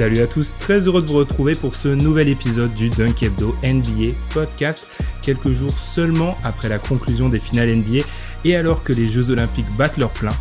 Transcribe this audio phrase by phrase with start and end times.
[0.00, 3.54] Salut à tous, très heureux de vous retrouver pour ce nouvel épisode du Dunk Hebdo
[3.62, 4.86] NBA podcast,
[5.20, 8.06] quelques jours seulement après la conclusion des finales NBA
[8.46, 10.32] et alors que les Jeux Olympiques battent leur plein,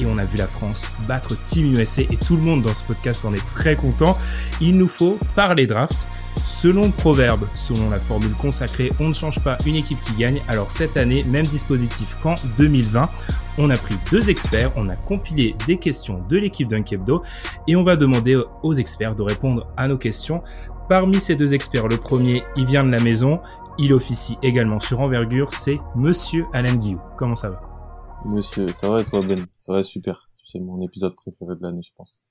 [0.00, 2.82] et on a vu la France battre Team USA et tout le monde dans ce
[2.82, 4.18] podcast en est très content,
[4.60, 6.08] il nous faut parler draft.
[6.44, 10.42] Selon le proverbe, selon la formule consacrée, on ne change pas une équipe qui gagne.
[10.48, 13.06] Alors cette année, même dispositif qu'en 2020.
[13.56, 17.22] On a pris deux experts, on a compilé des questions de l'équipe d'un Kebdo
[17.68, 20.42] et on va demander aux experts de répondre à nos questions.
[20.88, 23.40] Parmi ces deux experts, le premier, il vient de la maison,
[23.78, 27.00] il officie également sur envergure, c'est Monsieur Alain Guillou.
[27.16, 27.60] Comment ça va?
[28.26, 29.46] Monsieur, ça va et toi Ben?
[29.54, 30.28] Ça va super.
[30.50, 32.22] C'est mon épisode préféré de l'année, je pense.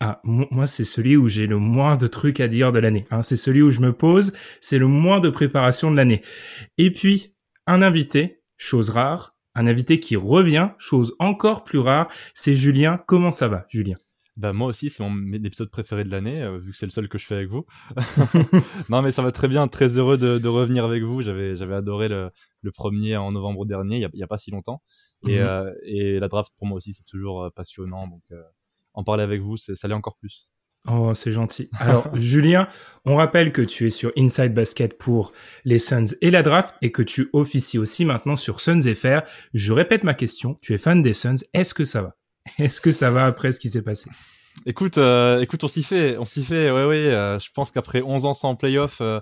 [0.00, 3.06] Ah, moi, c'est celui où j'ai le moins de trucs à dire de l'année.
[3.10, 3.22] Hein.
[3.22, 6.22] C'est celui où je me pose, c'est le moins de préparation de l'année.
[6.78, 7.36] Et puis,
[7.66, 13.02] un invité, chose rare, un invité qui revient, chose encore plus rare, c'est Julien.
[13.06, 13.96] Comment ça va, Julien?
[14.38, 17.06] Bah moi aussi, c'est mon épisode préféré de l'année, euh, vu que c'est le seul
[17.06, 17.66] que je fais avec vous.
[18.88, 21.20] non, mais ça va très bien, très heureux de, revenir avec vous.
[21.20, 22.30] J'avais j'avais adoré le,
[22.72, 24.82] premier en novembre dernier, il y a, pas si longtemps.
[25.26, 25.46] Et, mhm.
[25.46, 28.08] euh, et la draft pour moi aussi, c'est toujours euh, passionnant.
[28.08, 28.22] Donc
[28.94, 30.48] en parler avec vous, ça l'est encore plus.
[30.88, 31.70] Oh, c'est gentil.
[31.78, 32.66] Alors, Julien,
[33.04, 35.32] on rappelle que tu es sur Inside Basket pour
[35.64, 39.20] les Suns et la draft et que tu officies aussi maintenant sur Suns FR.
[39.54, 40.58] Je répète ma question.
[40.60, 41.36] Tu es fan des Suns.
[41.54, 42.16] Est-ce que ça va?
[42.58, 44.10] Est-ce que ça va après ce qui s'est passé?
[44.66, 46.70] Écoute, euh, écoute, on s'y fait, on s'y fait.
[46.70, 47.12] Ouais, ouais.
[47.14, 49.20] Euh, je pense qu'après 11 ans sans playoff, euh,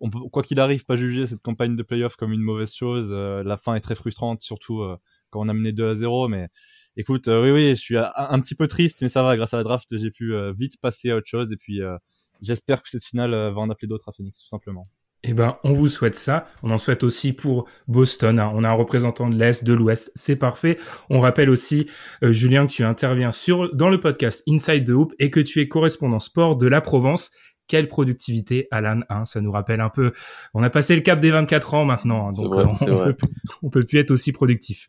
[0.00, 3.12] on peut, quoi qu'il arrive, pas juger cette campagne de playoff comme une mauvaise chose.
[3.12, 4.82] la fin est très frustrante, surtout
[5.30, 6.48] quand on a mené 2 à 0, mais
[6.96, 9.36] écoute, euh, oui, oui, je suis un, petit peu triste, mais ça va.
[9.36, 11.52] Grâce à la draft, j'ai pu euh, vite passer à autre chose.
[11.52, 11.96] Et puis, euh,
[12.40, 14.82] j'espère que cette finale va en appeler d'autres à Phoenix, tout simplement.
[15.24, 16.46] Eh ben, on vous souhaite ça.
[16.64, 18.40] On en souhaite aussi pour Boston.
[18.40, 18.50] Hein.
[18.54, 20.10] On a un représentant de l'Est, de l'Ouest.
[20.16, 20.78] C'est parfait.
[21.10, 21.88] On rappelle aussi,
[22.22, 25.68] Julien, que tu interviens sur, dans le podcast Inside the Hoop et que tu es
[25.68, 27.30] correspondant sport de la Provence.
[27.68, 29.02] Quelle productivité, Alan.
[29.10, 30.10] Hein, ça nous rappelle un peu.
[30.54, 32.28] On a passé le cap des 24 ans maintenant.
[32.28, 33.14] Hein, donc, on, peut,
[33.62, 34.88] on, peut, plus être aussi productif.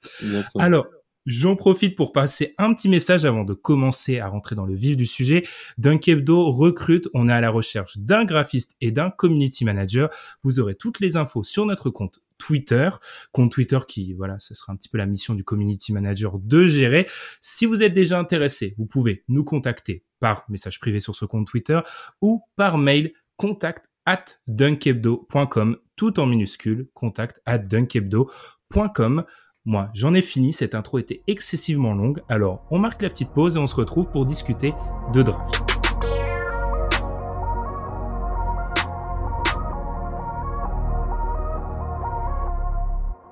[0.57, 0.87] Alors,
[1.25, 4.97] J'en profite pour passer un petit message avant de commencer à rentrer dans le vif
[4.97, 5.45] du sujet.
[5.77, 10.09] Dunkebdo recrute, on est à la recherche d'un graphiste et d'un community manager.
[10.43, 12.89] Vous aurez toutes les infos sur notre compte Twitter,
[13.31, 16.65] compte Twitter qui, voilà, ce sera un petit peu la mission du community manager de
[16.65, 17.07] gérer.
[17.41, 21.47] Si vous êtes déjà intéressé, vous pouvez nous contacter par message privé sur ce compte
[21.47, 21.79] Twitter
[22.21, 29.23] ou par mail contact at dunkebdo.com tout en minuscule, contact at dunkebdo.com.
[29.65, 33.55] Moi, j'en ai fini, cette intro était excessivement longue, alors on marque la petite pause
[33.55, 34.73] et on se retrouve pour discuter
[35.13, 35.63] de draft.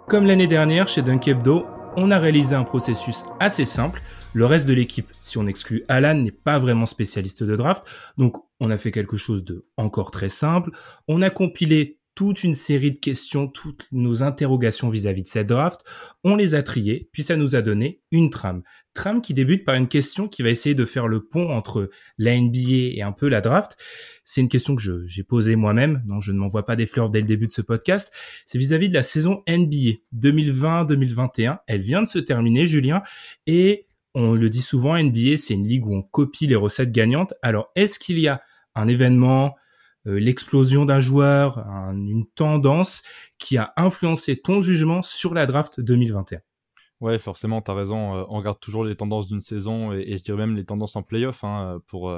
[0.07, 1.65] Comme l'année dernière chez Dunkebdo,
[1.97, 4.01] on a réalisé un processus assez simple.
[4.31, 7.83] Le reste de l'équipe, si on exclut Alan, n'est pas vraiment spécialiste de draft.
[8.17, 10.71] Donc, on a fait quelque chose de encore très simple.
[11.09, 15.81] On a compilé toute une série de questions, toutes nos interrogations vis-à-vis de cette draft.
[16.23, 18.63] On les a triées, puis ça nous a donné une trame.
[18.93, 22.37] Trame qui débute par une question qui va essayer de faire le pont entre la
[22.37, 23.77] NBA et un peu la draft.
[24.25, 27.21] C'est une question que j'ai posée moi-même, non, je ne m'envoie pas des fleurs dès
[27.21, 28.11] le début de ce podcast.
[28.45, 31.59] C'est vis-à-vis de la saison NBA 2020-2021.
[31.67, 33.01] Elle vient de se terminer, Julien,
[33.47, 37.33] et on le dit souvent, NBA, c'est une ligue où on copie les recettes gagnantes.
[37.41, 38.41] Alors, est-ce qu'il y a
[38.75, 39.55] un événement,
[40.05, 43.03] l'explosion d'un joueur, une tendance
[43.37, 46.39] qui a influencé ton jugement sur la draft 2021
[47.01, 48.15] Ouais, forcément, tu as raison.
[48.15, 51.01] Euh, on regarde toujours les tendances d'une saison et, je dirais même les tendances en
[51.01, 52.13] playoff hein, pour,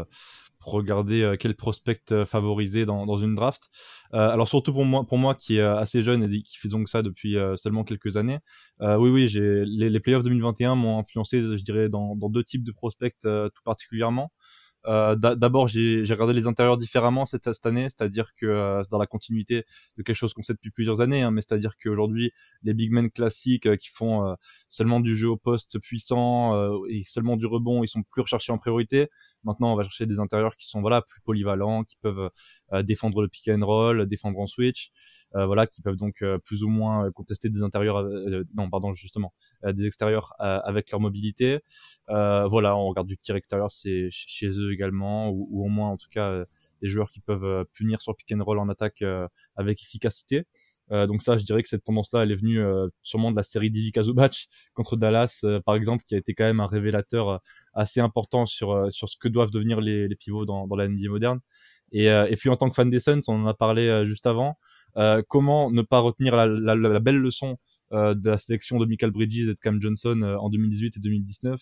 [0.60, 3.70] pour, regarder quel prospect favoriser dans, une draft.
[4.12, 7.02] alors surtout pour moi, pour moi qui est assez jeune et qui fait donc ça
[7.02, 8.40] depuis seulement quelques années.
[8.82, 9.28] oui, oui,
[9.66, 14.32] les, playoffs 2021 m'ont influencé, je dirais, dans deux types de prospects tout particulièrement.
[14.88, 19.66] Euh, D'abord, j'ai regardé les intérieurs différemment cette, année, c'est-à-dire que euh, dans la continuité
[19.98, 22.32] de quelque chose qu'on sait depuis plusieurs années, hein, mais c'est-à-dire qu'aujourd'hui,
[22.64, 24.34] les big men classiques euh, qui font euh,
[24.70, 28.58] seulement du jeu au poste puissant et seulement du rebond, ils sont plus recherchés en
[28.58, 29.10] priorité.
[29.44, 32.30] Maintenant, on va chercher des intérieurs qui sont voilà plus polyvalents, qui peuvent
[32.84, 34.92] défendre le pick and roll, défendre en switch,
[35.34, 38.06] voilà, qui peuvent donc plus ou moins contester des intérieurs,
[38.56, 39.34] non pardon justement,
[39.66, 41.60] des extérieurs avec leur mobilité.
[42.08, 46.10] voilà, on regarde du tir extérieur, c'est chez eux également, ou, au moins en tout
[46.12, 46.46] cas euh,
[46.82, 50.46] des joueurs qui peuvent euh, punir sur pick and roll en attaque euh, avec efficacité.
[50.90, 52.60] donc ça, je dirais que cette tendance-là, elle est venue
[53.02, 56.60] sûrement de la série d'Ivica Zubac contre Dallas, par exemple, qui a été quand même
[56.60, 57.42] un révélateur
[57.74, 61.40] assez important sur sur ce que doivent devenir les, pivots dans, la NBA moderne.
[61.94, 64.56] Et, puis en tant que fan des Suns, on en a parlé juste avant.
[65.30, 67.58] comment ne pas retenir la, la, la belle leçon
[67.92, 71.60] de la sélection de Michael Bridges et de Cam Johnson en 2018 et 2019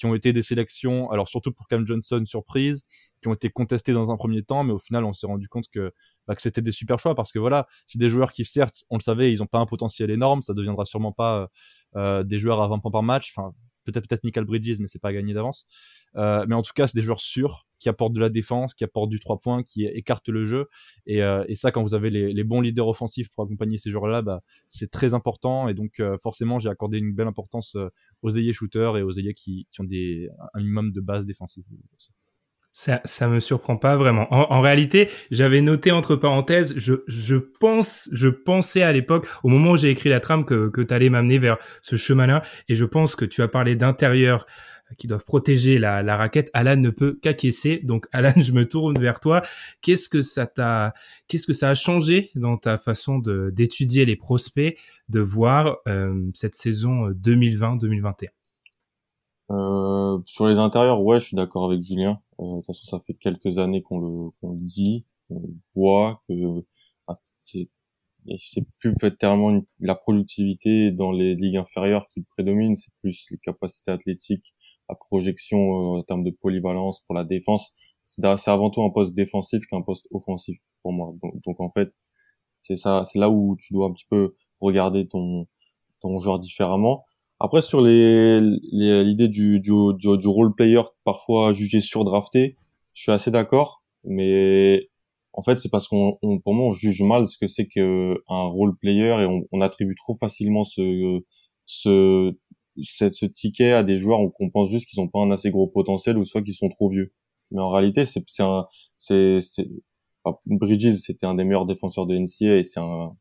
[0.00, 2.84] qui ont été des sélections, alors surtout pour Cam Johnson, surprise,
[3.20, 5.66] qui ont été contestées dans un premier temps, mais au final, on s'est rendu compte
[5.70, 5.92] que,
[6.26, 8.96] bah, que c'était des super choix parce que voilà, c'est des joueurs qui certes, on
[8.96, 11.48] le savait, ils n'ont pas un potentiel énorme, ça deviendra sûrement pas
[11.96, 13.34] euh, des joueurs à 20 points par match,
[13.90, 15.66] peut-être peut-être Michael Bridges, mais c'est pas gagné d'avance.
[16.16, 18.84] Euh, mais en tout cas, c'est des joueurs sûrs qui apportent de la défense, qui
[18.84, 20.68] apportent du 3 points, qui écartent le jeu.
[21.06, 24.42] Et, euh, ça, quand vous avez les, bons leaders offensifs pour accompagner ces joueurs-là, bah,
[24.68, 25.68] c'est très important.
[25.68, 27.76] Et donc, euh, forcément, j'ai accordé une belle importance
[28.22, 31.64] aux ailiers shooters et aux ailiers qui, qui ont des, un minimum de base défensive.
[32.72, 34.32] Ça, ça me surprend pas vraiment.
[34.32, 39.76] En, réalité, j'avais noté entre parenthèses, je, pense, je pensais à l'époque, au moment où
[39.76, 43.16] j'ai écrit la trame, que, que tu allais m'amener vers ce chemin-là, et je pense
[43.16, 44.46] que tu as parlé d'intérieur
[44.98, 47.80] qui doivent protéger la, raquette, Alan ne peut qu'acquiescer.
[47.82, 49.42] Donc Alan, je me tourne vers toi.
[49.82, 50.94] Qu'est-ce que ça t'a,
[51.28, 54.78] qu'est-ce que ça a changé dans ta façon d'étudier les prospects,
[55.08, 58.28] de voir euh, cette saison 2020-2021
[59.50, 62.20] euh, Sur les intérieurs, ouais, je suis d'accord avec Julien.
[62.40, 65.42] Euh, de toute façon, ça fait quelques années qu'on le, qu'on le dit, on
[65.74, 66.64] voit que
[67.08, 67.68] ah, c'est
[68.38, 73.38] c'est plus fait tellement la productivité dans les ligues inférieures qui prédomine, c'est plus les
[73.38, 74.54] capacités athlétiques
[74.90, 75.58] la projection
[75.96, 77.72] euh, en termes de polyvalence pour la défense,
[78.04, 81.14] c'est avant tout un poste défensif qu'un poste offensif pour moi.
[81.46, 81.90] Donc, en fait,
[82.60, 85.46] c'est ça, c'est là où tu dois un petit peu regarder ton
[86.00, 87.04] ton joueur différemment.
[87.40, 92.56] Après sur les l'idée du, du, du role player parfois jugé surdrafté,
[92.92, 94.88] je suis assez d'accord, mais
[95.32, 98.42] en fait c'est parce qu'on pour moi on juge mal ce que c'est que un
[98.44, 101.22] role player et on, on attribue trop facilement ce
[101.66, 102.34] ce
[102.84, 105.66] ce ticket à des joueurs où on pense juste qu'ils n'ont pas un assez gros
[105.66, 107.12] potentiel ou soit qu'ils sont trop vieux.
[107.52, 108.66] Mais en réalité, c'est c'est un
[108.98, 109.38] c'est
[110.46, 113.16] Bridges c'était un des meilleurs défenseurs de NCA et c'est un,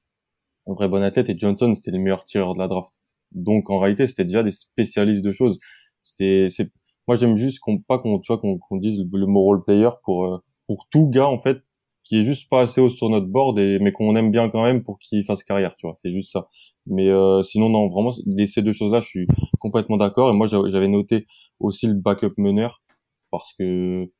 [0.68, 2.99] un vrai bon athlète et Johnson c'était le meilleur tireur de la draft.
[3.31, 5.60] Donc en réalité, c'était déjà des spécialistes de choses.
[6.02, 6.72] C'était c'est
[7.08, 10.26] moi j'aime juste qu'on pas qu'on tu vois qu'on dise le, mot role player pour
[10.26, 10.38] euh,
[10.68, 11.58] pour tout gars en fait
[12.04, 14.64] qui est juste pas assez haut sur notre board et mais qu'on aime bien quand
[14.64, 15.96] même pour qu'il fasse carrière, tu vois.
[15.98, 16.50] C'est juste ça.
[16.88, 19.28] Mais euh, sinon, non, vraiment, ces deux choses-là, je suis
[19.60, 20.32] complètement d'accord.
[20.32, 21.28] Et moi, j'avais noté
[21.60, 22.82] aussi le backup meneur
[23.30, 24.12] parce que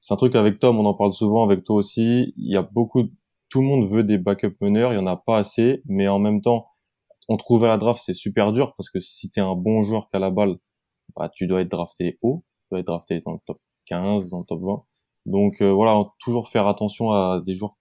[0.00, 2.34] c'est un truc avec Tom, on en parle souvent, avec toi aussi.
[2.36, 3.04] Il y a beaucoup,
[3.48, 6.20] tout le monde veut des backup meneurs, il y en a pas assez, mais en
[6.20, 6.68] même temps,
[7.28, 9.82] on trouve à la draft, c'est super dur parce que si tu es un bon
[9.82, 10.56] joueur qu'à la balle,
[11.16, 14.40] bah, tu dois être drafté haut, tu dois être drafté dans le top 15, dans
[14.40, 14.84] le top 20.
[15.26, 17.76] Donc euh, voilà, toujours faire attention à des joueurs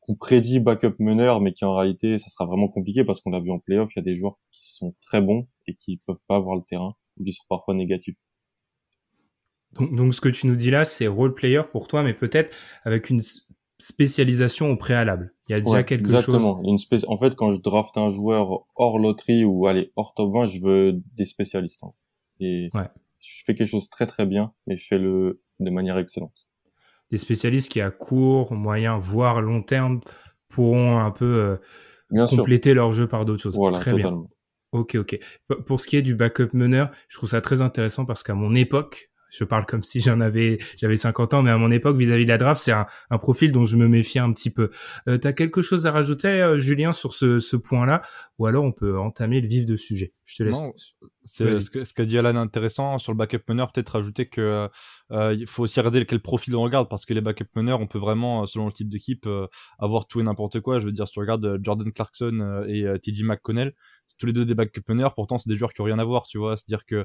[0.00, 3.40] qu'on prédit backup meneur, mais qui en réalité, ça sera vraiment compliqué parce qu'on l'a
[3.40, 6.20] vu en playoff, il y a des joueurs qui sont très bons et qui peuvent
[6.28, 8.16] pas avoir le terrain ou qui sont parfois négatifs.
[9.72, 12.54] Donc, donc ce que tu nous dis là, c'est role player pour toi, mais peut-être
[12.84, 13.22] avec une
[13.78, 15.35] spécialisation au préalable.
[15.48, 16.62] Il y a déjà quelque exactement.
[16.62, 16.88] chose.
[16.92, 20.46] Une En fait, quand je draft un joueur hors loterie ou allez hors top 20,
[20.46, 21.84] je veux des spécialistes.
[21.84, 21.92] Hein.
[22.40, 22.88] Et ouais.
[23.20, 26.46] je fais quelque chose très très bien, mais je fais le de manière excellente
[27.10, 30.00] des spécialistes qui à court, moyen, voire long terme
[30.48, 31.58] pourront un peu
[32.12, 33.54] euh, compléter leur jeu par d'autres choses.
[33.54, 34.22] Voilà, très totalement.
[34.22, 34.30] bien.
[34.72, 35.18] Ok, ok.
[35.66, 38.54] Pour ce qui est du backup meneur, je trouve ça très intéressant parce qu'à mon
[38.54, 42.24] époque, je parle comme si j'en avais, j'avais 50 ans, mais à mon époque, vis-à-vis
[42.24, 44.70] de la draft, c'est un, un, profil dont je me méfie un petit peu.
[45.08, 48.02] Euh, T'as quelque chose à rajouter, euh, Julien, sur ce, ce point-là,
[48.38, 50.12] ou alors on peut entamer le vif de sujet.
[50.24, 50.60] Je te laisse.
[51.26, 54.68] C'est ce qu'a ce dit Alan intéressant sur le backup meneur, peut-être rajouter que
[55.10, 57.88] euh, il faut aussi regarder quel profil on regarde parce que les backup meneurs, on
[57.88, 60.78] peut vraiment, selon le type d'équipe, euh, avoir tout et n'importe quoi.
[60.78, 63.74] Je veux dire, si tu regardes euh, Jordan Clarkson et TJ McConnell,
[64.06, 66.04] c'est tous les deux des backup meneurs, pourtant c'est des joueurs qui ont rien à
[66.04, 66.56] voir, tu vois.
[66.56, 67.04] C'est-à-dire que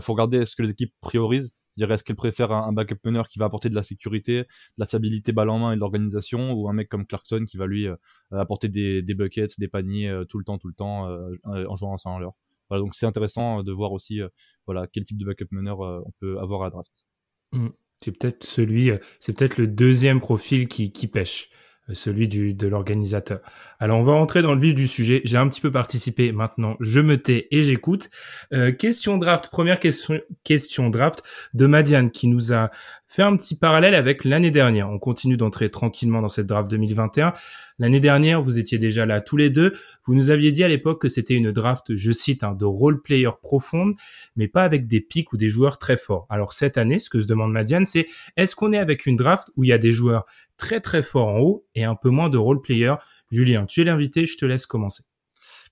[0.00, 1.52] faut regarder ce que les équipes priorisent.
[1.70, 4.46] C'est-à-dire est-ce qu'elles préfèrent un, backup meneur qui va apporter de la sécurité, de
[4.78, 7.66] la stabilité balle en main et de l'organisation, ou un mec comme Clarkson qui va
[7.66, 7.86] lui
[8.32, 11.08] apporter des, des buckets, des paniers tout le temps, tout le temps
[11.44, 12.34] en jouant à l'heure.
[12.78, 14.20] Donc c'est intéressant de voir aussi
[14.66, 17.04] voilà quel type de backup meneur on peut avoir à draft.
[17.52, 17.68] Mmh.
[17.98, 21.50] C'est peut-être celui, c'est peut-être le deuxième profil qui, qui pêche
[21.94, 23.40] celui du, de l'organisateur.
[23.78, 25.22] Alors on va rentrer dans le vif du sujet.
[25.24, 26.76] J'ai un petit peu participé maintenant.
[26.80, 28.10] Je me tais et j'écoute.
[28.52, 29.48] Euh, question draft.
[29.50, 31.22] Première question, question draft
[31.54, 32.70] de Madiane qui nous a
[33.10, 34.88] fait un petit parallèle avec l'année dernière.
[34.88, 37.34] On continue d'entrer tranquillement dans cette draft 2021.
[37.80, 39.72] L'année dernière, vous étiez déjà là tous les deux.
[40.04, 43.02] Vous nous aviez dit à l'époque que c'était une draft, je cite, hein, de role
[43.02, 43.96] player profonde,
[44.36, 46.26] mais pas avec des pics ou des joueurs très forts.
[46.30, 49.48] Alors cette année, ce que se demande Madiane, c'est est-ce qu'on est avec une draft
[49.56, 50.24] où il y a des joueurs
[50.56, 52.94] très très forts en haut et un peu moins de role player?
[53.32, 55.09] Julien, tu es l'invité, je te laisse commencer.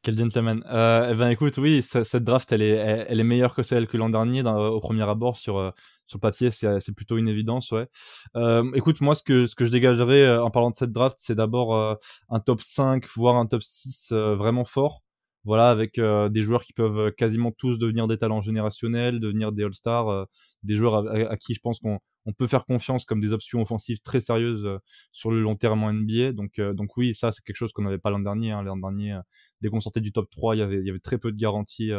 [0.03, 0.63] Quel gentleman.
[0.71, 3.97] Euh, eh ben écoute, oui, cette draft, elle est, elle, est meilleure que celle que
[3.97, 5.71] l'an dernier au premier abord sur euh,
[6.09, 7.87] sur papier, c'est plutôt une évidence, ouais.
[8.35, 11.19] Euh, écoute, moi, ce que ce que je dégagerais euh, en parlant de cette draft,
[11.21, 11.95] c'est d'abord euh,
[12.31, 15.03] un top 5, voire un top 6 vraiment fort.
[15.45, 20.27] Voilà, avec des joueurs qui peuvent quasiment tous devenir des talents générationnels, devenir des All-Stars,
[20.63, 24.01] des joueurs à, qui je pense qu'on on peut faire confiance comme des options offensives
[24.01, 24.69] très sérieuses
[25.13, 26.33] sur le long terme en NBA.
[26.33, 28.53] Donc, donc oui, ça c'est quelque chose qu'on n'avait pas l'an dernier.
[28.53, 28.63] Hein.
[28.63, 29.19] L'an dernier,
[29.63, 31.91] dès qu'on sortait du top 3, il y avait, y avait très peu de garanties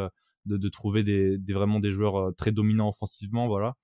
[0.46, 3.74] de, de trouver des, des, vraiment des joueurs euh, très dominants offensivement, voilà.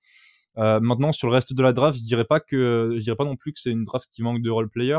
[0.57, 3.25] Euh, maintenant sur le reste de la draft, je dirais pas que je dirais pas
[3.25, 4.97] non plus que c'est une draft qui manque de role player.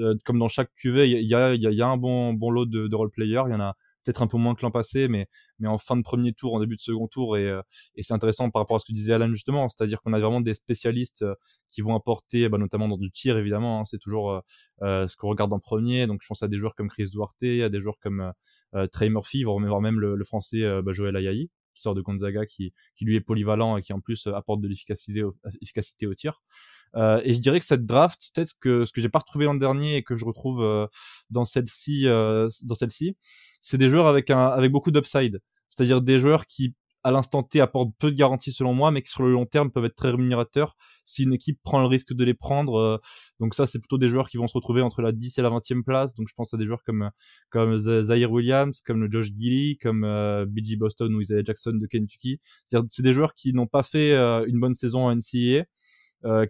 [0.00, 2.50] Euh, comme dans chaque QV, il y a, y, a, y a un bon bon
[2.50, 3.40] lot de, de role player.
[3.46, 3.76] Il y en a
[4.06, 5.26] peut-être un peu moins que l'an passé, mais,
[5.58, 7.60] mais en fin de premier tour, en début de second tour, et, euh,
[7.96, 10.40] et c'est intéressant par rapport à ce que disait Alan justement, c'est-à-dire qu'on a vraiment
[10.40, 11.34] des spécialistes euh,
[11.68, 14.40] qui vont apporter, bah, notamment dans du tir évidemment, hein, c'est toujours
[14.82, 17.42] euh, ce qu'on regarde en premier, donc je pense à des joueurs comme Chris Duarte,
[17.42, 18.32] à des joueurs comme
[18.92, 22.72] Trey Murphy, voire même le, le français bah, Joël Ayayi, qui sort de Gonzaga, qui,
[22.94, 26.40] qui lui est polyvalent et qui en plus apporte de l'efficacité au, efficacité au tir.
[26.94, 29.54] Euh, et je dirais que cette draft, peut-être que ce que j'ai pas retrouvé l'an
[29.54, 30.86] dernier et que je retrouve euh,
[31.30, 33.16] dans celle-ci, euh, dans celle-ci,
[33.60, 35.40] c'est des joueurs avec un, avec beaucoup d'upside.
[35.68, 36.74] C'est-à-dire des joueurs qui,
[37.04, 39.70] à l'instant T, apportent peu de garanties selon moi, mais qui sur le long terme
[39.70, 40.74] peuvent être très rémunérateurs
[41.04, 43.00] si une équipe prend le risque de les prendre.
[43.40, 45.50] donc ça, c'est plutôt des joueurs qui vont se retrouver entre la 10 et la
[45.50, 46.14] 20e place.
[46.14, 47.10] Donc je pense à des joueurs comme
[47.50, 51.86] comme Zaire Williams, comme le Josh Gilly, comme euh, BG Boston ou Isaiah Jackson de
[51.86, 52.40] Kentucky.
[52.88, 54.16] C'est des joueurs qui n'ont pas fait
[54.46, 55.64] une bonne saison en NCAA euh,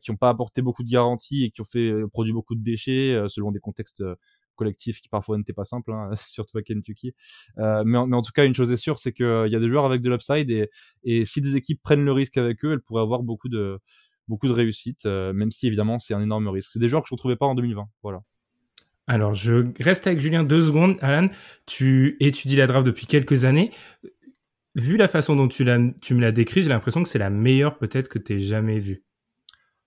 [0.00, 2.62] qui n'ont pas apporté beaucoup de garanties et qui ont fait euh, produit beaucoup de
[2.62, 4.02] déchets euh, selon des contextes
[4.54, 7.14] collectifs qui parfois n'étaient pas simples, hein, surtout à Kentucky.
[7.59, 9.85] Euh, mais, en, tout cas, une chose est sûre, c'est qu'il y a des joueurs
[9.85, 10.71] avec de l'upside et,
[11.04, 13.78] et si des équipes prennent le risque avec eux, elles pourraient avoir beaucoup de
[14.28, 16.71] beaucoup de réussite, même si évidemment c'est un énorme risque.
[16.73, 17.87] C'est des joueurs que je ne retrouvais pas en 2020.
[18.02, 18.23] Voilà.
[19.06, 20.97] Alors, je reste avec Julien deux secondes.
[21.00, 21.28] Alan,
[21.64, 23.71] tu étudies la draft depuis quelques années.
[24.75, 25.64] Vu la façon dont tu,
[26.00, 28.80] tu me l'as décrit, j'ai l'impression que c'est la meilleure peut-être que tu aies jamais
[28.80, 29.04] vue.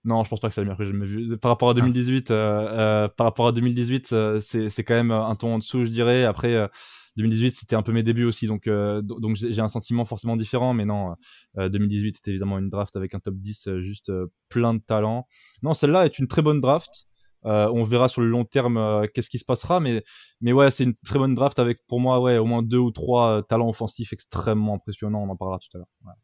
[0.04, 1.38] Non, je pense pas que c'est la meilleure que j'ai jamais vue.
[1.38, 2.34] Par rapport à 2018, ah.
[2.34, 2.68] euh,
[3.04, 5.90] euh, par rapport à 2018, euh, c'est c'est quand même un ton en dessous, je
[5.90, 6.24] dirais.
[6.24, 6.68] Après,
[7.16, 10.72] 2018, c'était un peu mes débuts aussi, donc donc j'ai un sentiment forcément différent.
[10.72, 11.14] Mais non,
[11.56, 14.10] 2018, c'était évidemment une draft avec un top 10 juste
[14.48, 15.26] plein de talent.
[15.62, 17.06] Non, celle-là est une très bonne draft.
[17.44, 20.02] on verra sur le long terme qu'est-ce qui se passera, mais
[20.40, 22.90] mais ouais, c'est une très bonne draft avec pour moi ouais au moins deux ou
[22.90, 25.22] trois talents offensifs extrêmement impressionnants.
[25.24, 25.88] On en parlera tout à l'heure.
[26.06, 26.14] Ouais.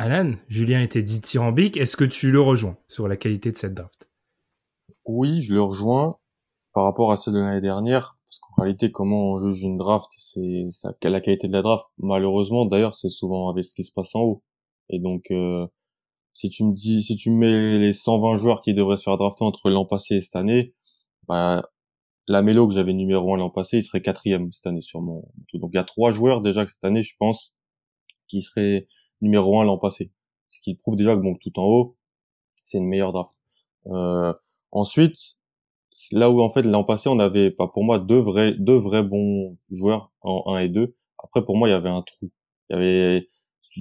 [0.00, 1.76] Alan, Julien était dit dithyrambique.
[1.76, 4.08] Est-ce que tu le rejoins sur la qualité de cette draft?
[5.04, 6.18] Oui, je le rejoins
[6.72, 8.16] par rapport à celle de l'année dernière.
[8.30, 10.68] Parce qu'en réalité, comment on juge une draft, c'est
[11.02, 11.84] la qualité de la draft.
[11.98, 14.44] Malheureusement, d'ailleurs, c'est souvent avec ce qui se passe en haut.
[14.88, 15.66] Et donc, euh,
[16.32, 19.44] si tu me dis, si tu mets les 120 joueurs qui devraient se faire drafter
[19.44, 20.74] entre l'an passé et cette année,
[21.26, 21.68] bah,
[22.28, 25.24] la Mélo que j'avais numéro 1 l'an passé, il serait quatrième cette année sur mon.
[25.54, 27.52] Donc il y a trois joueurs déjà cette année, je pense,
[28.28, 28.86] qui seraient
[29.20, 30.12] numéro 1 l'an passé.
[30.48, 31.96] Ce qui prouve déjà que bon, tout en haut,
[32.64, 33.30] c'est une meilleure draft.
[33.86, 34.32] Euh,
[34.72, 35.36] ensuite,
[36.12, 39.02] là où en fait l'an passé on avait pas pour moi deux vrais deux vrais
[39.02, 40.94] bons joueurs en 1 et 2.
[41.22, 42.30] Après pour moi il y avait un trou.
[42.70, 43.28] Il y avait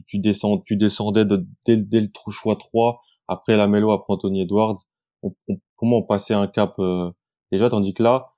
[0.06, 4.13] tu, descends tu descendais de, dès, dès, le trou choix 3 après la Mélo après
[4.13, 4.77] Anthony Edwards.
[5.24, 5.34] On,
[5.77, 7.12] pour moi on passait un cap euh,
[7.51, 8.32] déjà tandis que là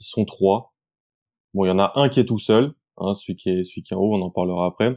[0.00, 0.74] ils sont trois.
[1.54, 3.82] Bon il y en a un qui est tout seul, hein, celui qui est celui
[3.82, 4.96] qui est en haut on en parlera après.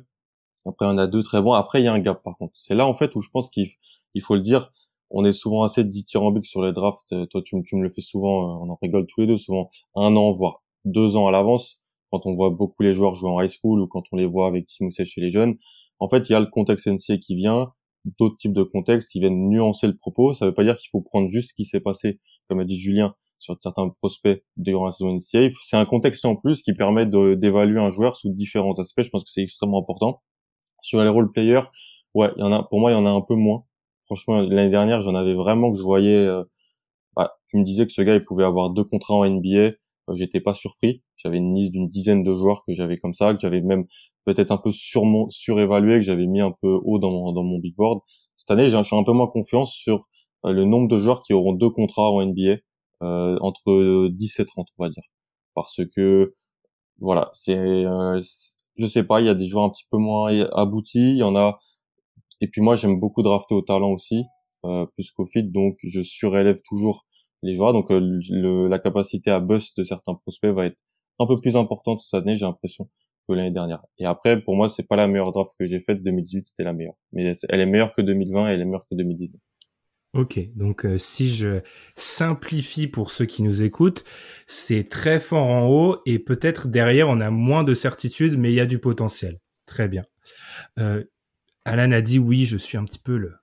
[0.66, 1.54] Après, on a deux très bons.
[1.54, 2.54] Après, il y a un gap, par contre.
[2.56, 3.70] C'est là, en fait, où je pense qu'il
[4.14, 4.72] il faut le dire.
[5.12, 7.12] On est souvent assez dithyrambique sur les drafts.
[7.14, 8.42] Euh, toi, tu, tu me le fais souvent.
[8.42, 11.80] Euh, on en rigole tous les deux, souvent un an, voire deux ans à l'avance.
[12.12, 14.48] Quand on voit beaucoup les joueurs jouer en high school ou quand on les voit
[14.48, 15.58] avec Team chez les jeunes.
[16.00, 17.74] En fait, il y a le contexte NCA qui vient,
[18.20, 20.34] d'autres types de contextes qui viennent nuancer le propos.
[20.34, 22.78] Ça veut pas dire qu'il faut prendre juste ce qui s'est passé, comme a dit
[22.78, 25.50] Julien, sur certains prospects durant la saison NCA.
[25.66, 29.04] C'est un contexte en plus qui permet d'évaluer un joueur sous différents aspects.
[29.04, 30.22] Je pense que c'est extrêmement important.
[30.86, 31.64] Sur les role players,
[32.14, 32.62] ouais, il y en a.
[32.62, 33.64] Pour moi, il y en a un peu moins.
[34.06, 36.16] Franchement, l'année dernière, j'en avais vraiment que je voyais.
[36.16, 36.44] Euh,
[37.16, 39.50] bah, tu me disais que ce gars, il pouvait avoir deux contrats en NBA.
[39.50, 39.74] Euh,
[40.14, 41.02] j'étais pas surpris.
[41.18, 43.86] J'avais une liste d'une dizaine de joueurs que j'avais comme ça, que j'avais même
[44.26, 47.58] peut-être un peu sur surévalué, que j'avais mis un peu haut dans mon, dans mon
[47.58, 48.02] big board.
[48.38, 50.06] cette année, j'ai un peu moins confiance sur
[50.44, 52.58] le nombre de joueurs qui auront deux contrats en NBA
[53.02, 55.04] entre 10 et 30, on va dire,
[55.56, 56.36] parce que
[57.00, 57.86] voilà, c'est
[58.78, 61.24] je sais pas, il y a des joueurs un petit peu moins aboutis, il y
[61.24, 61.60] en a
[62.42, 64.24] et puis moi j'aime beaucoup drafter au talent aussi
[64.66, 67.06] euh, plus qu'au fit donc je surélève toujours
[67.44, 70.78] les joueurs donc euh, la capacité à bust de certains prospects va être
[71.20, 72.90] un peu plus importante cette année j'ai l'impression
[73.28, 73.82] que l'année dernière.
[73.98, 76.74] Et après pour moi c'est pas la meilleure draft que j'ai faite 2018 c'était la
[76.74, 76.96] meilleure.
[77.14, 79.40] Mais elle est meilleure que 2020 et elle est meilleure que 2019
[80.16, 81.60] Ok, donc euh, si je
[81.98, 84.06] simplifie pour ceux qui nous écoutent,
[84.48, 88.56] c'est très fort en haut et peut-être derrière on a moins de certitude, mais il
[88.56, 89.42] y a du potentiel.
[89.66, 90.06] Très bien.
[90.80, 91.04] Euh,
[91.66, 93.34] Alan a dit oui, je suis un petit peu le,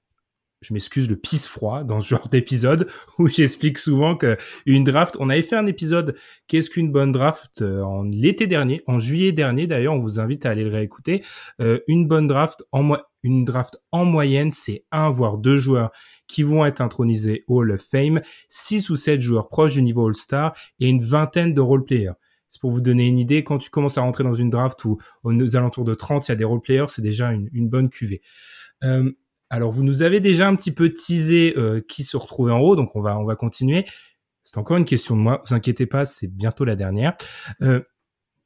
[0.62, 2.88] je m'excuse, le pisse froid dans ce genre d'épisode
[3.18, 7.60] où j'explique souvent que une draft, on avait fait un épisode qu'est-ce qu'une bonne draft
[7.60, 11.22] euh, en l'été dernier, en juillet dernier d'ailleurs, on vous invite à aller le réécouter.
[11.60, 15.90] Euh, une bonne draft en une draft en moyenne, c'est un voire deux joueurs
[16.26, 20.54] qui vont être intronisés Hall of Fame, six ou sept joueurs proches du niveau All-Star
[20.80, 22.14] et une vingtaine de role-players.
[22.50, 24.98] C'est pour vous donner une idée, quand tu commences à rentrer dans une draft où
[25.24, 28.20] aux alentours de 30, il y a des role-players, c'est déjà une, bonne cuvée.
[28.84, 29.10] Euh,
[29.48, 32.76] alors, vous nous avez déjà un petit peu teasé euh, qui se retrouvait en haut,
[32.76, 33.86] donc on va, on va continuer.
[34.44, 37.16] C'est encore une question de moi, vous inquiétez pas, c'est bientôt la dernière.
[37.62, 37.80] Euh,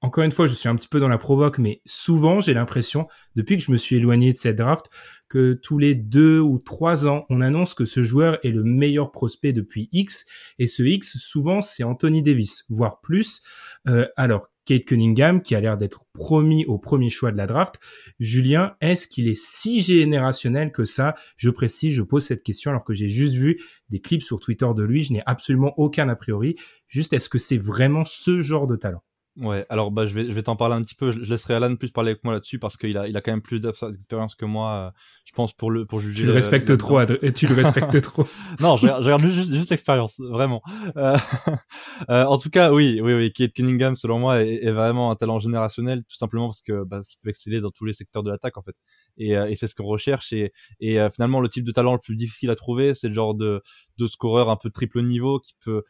[0.07, 3.09] encore une fois, je suis un petit peu dans la provoque, mais souvent, j'ai l'impression,
[3.35, 4.87] depuis que je me suis éloigné de cette draft,
[5.29, 9.11] que tous les deux ou trois ans, on annonce que ce joueur est le meilleur
[9.11, 10.25] prospect depuis X,
[10.61, 13.43] et ce X, souvent, c'est Anthony Davis, voire plus.
[13.89, 17.75] Euh, alors, Kate Cunningham, qui a l'air d'être promis au premier choix de la draft.
[18.21, 21.17] Julien, est-ce qu'il est si générationnel que ça?
[21.37, 23.61] Je précise, je pose cette question alors que j'ai juste vu
[23.91, 26.55] des clips sur Twitter de lui, je n'ai absolument aucun a priori.
[26.87, 29.03] Juste, est-ce que c'est vraiment ce genre de talent?
[29.39, 31.13] Ouais, alors bah je vais je vais t'en parler un petit peu.
[31.13, 33.43] Je, laisserai Alan plus parler avec moi là-dessus parce qu'il a il a quand même
[33.43, 34.75] plus d'expérience que moi.
[34.75, 34.91] Euh,
[35.27, 36.21] je pense pour le pour juger.
[36.21, 38.25] Tu le respectes trop, et tu le respectes trop.
[38.61, 40.63] non, je, regarde juste juste l'expérience, vraiment.
[40.97, 41.17] Euh,
[42.11, 43.33] euh, en tout cas, oui, oui, oui.
[43.33, 47.03] Kate Cunningham, selon moi, est, est, vraiment un talent générationnel, tout simplement parce que bah,
[47.03, 48.77] qu'il peut exceller dans tous les secteurs de l'attaque en fait.
[49.19, 50.33] Et, euh, et c'est ce qu'on recherche.
[50.33, 53.15] Et, et euh, finalement, le type de talent le plus difficile à trouver, c'est le
[53.15, 53.61] genre de
[53.99, 55.83] de scoreur un peu triple niveau qui peut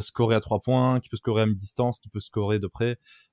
[0.00, 2.89] scorer à trois points, qui peut scorer à mi-distance, qui peut scorer de près.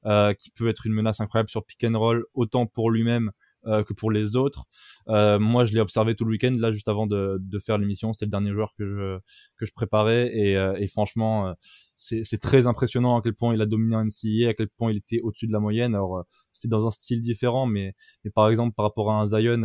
[0.07, 3.31] Euh, qui peut être une menace incroyable sur pick and roll, autant pour lui-même
[3.65, 4.63] euh, que pour les autres.
[5.09, 8.13] Euh, moi, je l'ai observé tout le week-end, là, juste avant de, de faire l'émission.
[8.13, 9.17] C'était le dernier joueur que je,
[9.57, 10.27] que je préparais.
[10.33, 11.53] Et, et franchement,
[11.97, 14.97] c'est très impressionnant à quel point il a dominé en NCAA, à quel point il
[14.97, 15.93] était au-dessus de la moyenne.
[15.93, 17.93] Alors, c'est dans un style différent, mais,
[18.23, 19.63] mais par exemple, par rapport à un Zion,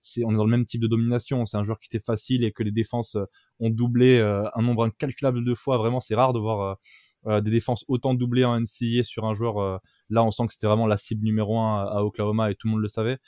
[0.00, 1.46] c'est on est dans le même type de domination.
[1.46, 3.16] C'est un joueur qui était facile et que les défenses
[3.60, 5.78] ont doublé un nombre incalculable de fois.
[5.78, 6.76] Vraiment, c'est rare de voir
[7.26, 9.58] euh, des défenses autant doublées en NCAA sur un joueur.
[9.58, 9.78] Euh,
[10.08, 12.72] là, on sent que c'était vraiment la cible numéro un à, Oklahoma et tout le
[12.72, 13.18] monde le savait.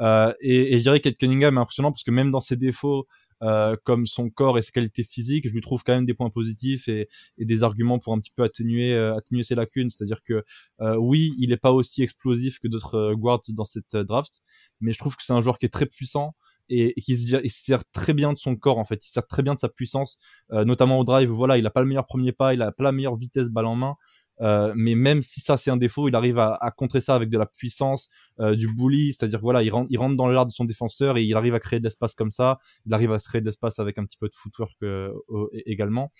[0.00, 3.06] Euh, et, et, je dirais qu'Ed Cunningham est impressionnant parce que même dans ses défauts,
[3.42, 6.30] euh, comme son corps et ses qualités physiques, je lui trouve quand même des points
[6.30, 7.06] positifs et,
[7.38, 9.90] et des arguments pour un petit peu atténuer, atténuer ses lacunes.
[9.90, 10.42] C'est-à-dire que
[10.98, 14.40] oui, il n'est pas aussi explosif que d'autres guards dans cette draft,
[14.80, 16.34] mais je trouve que c'est un joueur qui est très puissant
[16.68, 19.42] et, qui se, il sert très bien de son corps en fait, il sert très
[19.42, 20.18] bien de sa puissance,
[20.52, 21.30] euh, notamment au drive.
[21.30, 23.66] Voilà, il a pas le meilleur premier pas, il a pas la meilleure vitesse balle
[23.66, 23.96] en main,
[24.40, 27.30] euh, mais même si ça c'est un défaut, il arrive à, à, contrer ça avec
[27.30, 28.08] de la puissance,
[28.40, 31.24] euh, du bully, c'est-à-dire voilà, il rentre, il rentre dans l'art de son défenseur et
[31.24, 32.58] il arrive à créer de l'espace comme ça.
[32.84, 35.12] Il arrive à se créer de l'espace avec un petit peu de footwork euh,
[35.64, 36.12] également.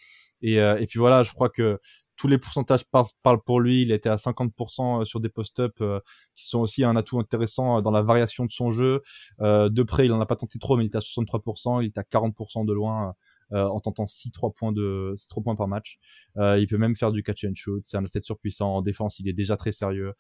[0.43, 1.79] Et, euh, et puis voilà, je crois que
[2.17, 2.85] tous les pourcentages
[3.23, 3.83] parlent, pour lui.
[3.83, 6.01] Il était à 50% euh, sur des post-up euh,
[6.35, 9.03] qui sont aussi un atout intéressant euh, dans la variation de son jeu.
[9.41, 11.83] de près, il en a pas tenté trop, mais il était à 63%.
[11.83, 13.15] Il est à 40% de loin.
[13.53, 15.99] en tentant 6 3 points de 6 3 points par match.
[16.37, 19.29] il peut même faire du catch and shoot, c'est un athlète surpuissant en défense, il
[19.29, 20.15] est déjà très sérieux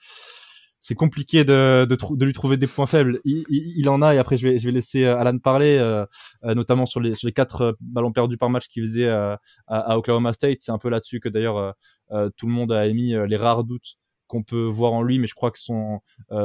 [0.81, 3.21] c'est compliqué de, de, de, lui trouver des points faibles.
[3.25, 6.05] Il, il, en a et après je vais, je vais laisser euh, Alan parler, euh,
[6.45, 9.99] euh, notamment sur les, sur les quatre ballons perdus par match qu'il faisait à, à,
[9.99, 10.59] Oklahoma State.
[10.61, 11.75] C'est un peu là-dessus que d'ailleurs
[12.37, 13.97] tout le monde a émis les rares doutes
[14.29, 16.01] qu'on peut voir en lui, mais je crois que son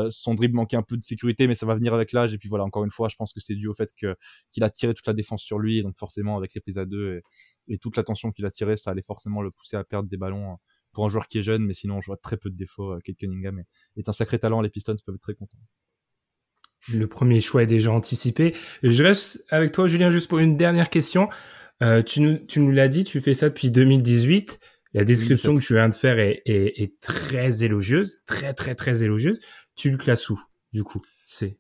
[0.10, 2.34] son dribble manquait un peu de sécurité, mais ça va venir avec l'âge.
[2.34, 4.16] Et puis voilà, encore une fois, je pense que c'est dû au fait que
[4.50, 7.22] qu'il a tiré toute la défense sur lui, donc forcément avec ses prises à deux
[7.68, 10.18] et, et toute l'attention qu'il a tirée, ça allait forcément le pousser à perdre des
[10.18, 10.58] ballons
[10.94, 12.94] pour un joueur qui est jeune, mais sinon je vois très peu de défauts.
[12.94, 15.58] Euh, Kate Cunningham est, est un sacré talent, les Pistons peuvent être très contents.
[16.92, 18.56] Le premier choix est déjà anticipé.
[18.82, 21.30] Je reste avec toi, Julien, juste pour une dernière question.
[21.84, 24.60] Euh, tu nous, l'as dit, tu fais ça depuis 2018.
[24.94, 29.40] La description que tu viens de faire est, est, très élogieuse, très très très élogieuse.
[29.76, 30.40] Tu le classes où,
[30.74, 31.02] du coup?
[31.26, 31.60] C'est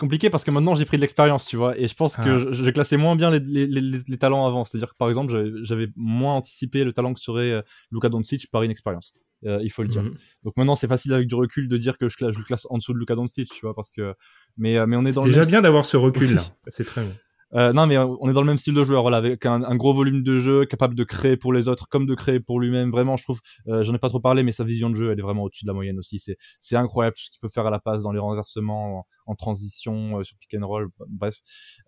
[0.00, 2.52] compliqué parce que maintenant j'ai pris de l'expérience, tu vois, et je pense que ah.
[2.52, 4.64] je, classais moins bien les, les, les, les talents avant.
[4.64, 8.64] C'est-à-dire que par exemple, j'avais moins anticipé le talent que serait euh, Luka Doncic par
[8.64, 9.14] inexpérience.
[9.42, 10.02] il faut le dire.
[10.02, 10.14] Mhm.
[10.44, 12.78] Donc maintenant, c'est facile avec du recul de dire que je, je le classe en
[12.78, 14.14] dessous de Luka Doncic, tu vois, parce que
[14.56, 16.42] mais mais on est dans C'est le déjà même bien d'avoir ce recul là.
[16.68, 17.14] C'est très bien.
[17.54, 19.92] Euh, non, mais on est dans le même style de joueur, voilà, avec un, gros
[19.92, 22.90] volume de jeu, capable de créer pour les autres comme de créer pour lui-même.
[22.90, 25.18] Vraiment, je trouve, euh, j'en ai pas trop parlé, mais sa vision de jeu, elle
[25.18, 26.18] est vraiment au-dessus de la moyenne aussi.
[26.18, 30.18] C'est, c'est incroyable ce qu'il peut faire à la passe, dans les renversements, en, transition,
[30.20, 31.38] euh, sur pick and roll, bref.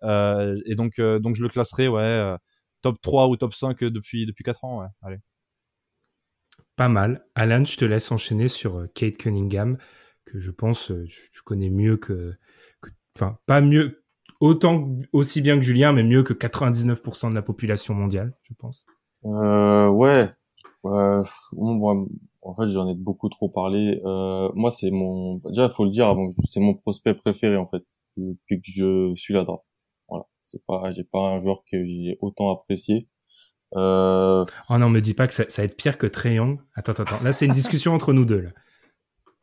[0.03, 2.37] Euh, et donc, euh, donc je le classerai, ouais, euh,
[2.81, 4.87] top 3 ou top 5 depuis depuis 4 ans, ouais.
[5.01, 5.17] Allez.
[6.75, 7.25] Pas mal.
[7.35, 9.77] Alan, je te laisse enchaîner sur Kate Cunningham,
[10.25, 10.91] que je pense
[11.31, 12.33] tu connais mieux que-
[13.15, 14.02] enfin pas mieux,
[14.43, 18.85] autant aussi bien que Julien, mais mieux que 99% de la population mondiale, je pense.
[19.23, 20.29] Euh, ouais.
[20.83, 22.05] Pff, moi,
[22.41, 24.01] en fait, j'en ai beaucoup trop parlé.
[24.03, 27.83] Euh, moi, c'est mon, déjà, faut le dire avant, c'est mon prospect préféré, en fait,
[28.17, 29.63] depuis que je suis là draft.
[30.09, 30.25] Voilà.
[30.43, 33.07] C'est pas, j'ai pas un joueur que j'ai autant apprécié.
[33.77, 36.59] Euh, Oh non, me dis pas que ça, ça va être pire que Trey Young.
[36.75, 37.23] Attends, attends, attends.
[37.23, 38.41] Là, c'est une discussion entre nous deux.
[38.41, 38.49] Là.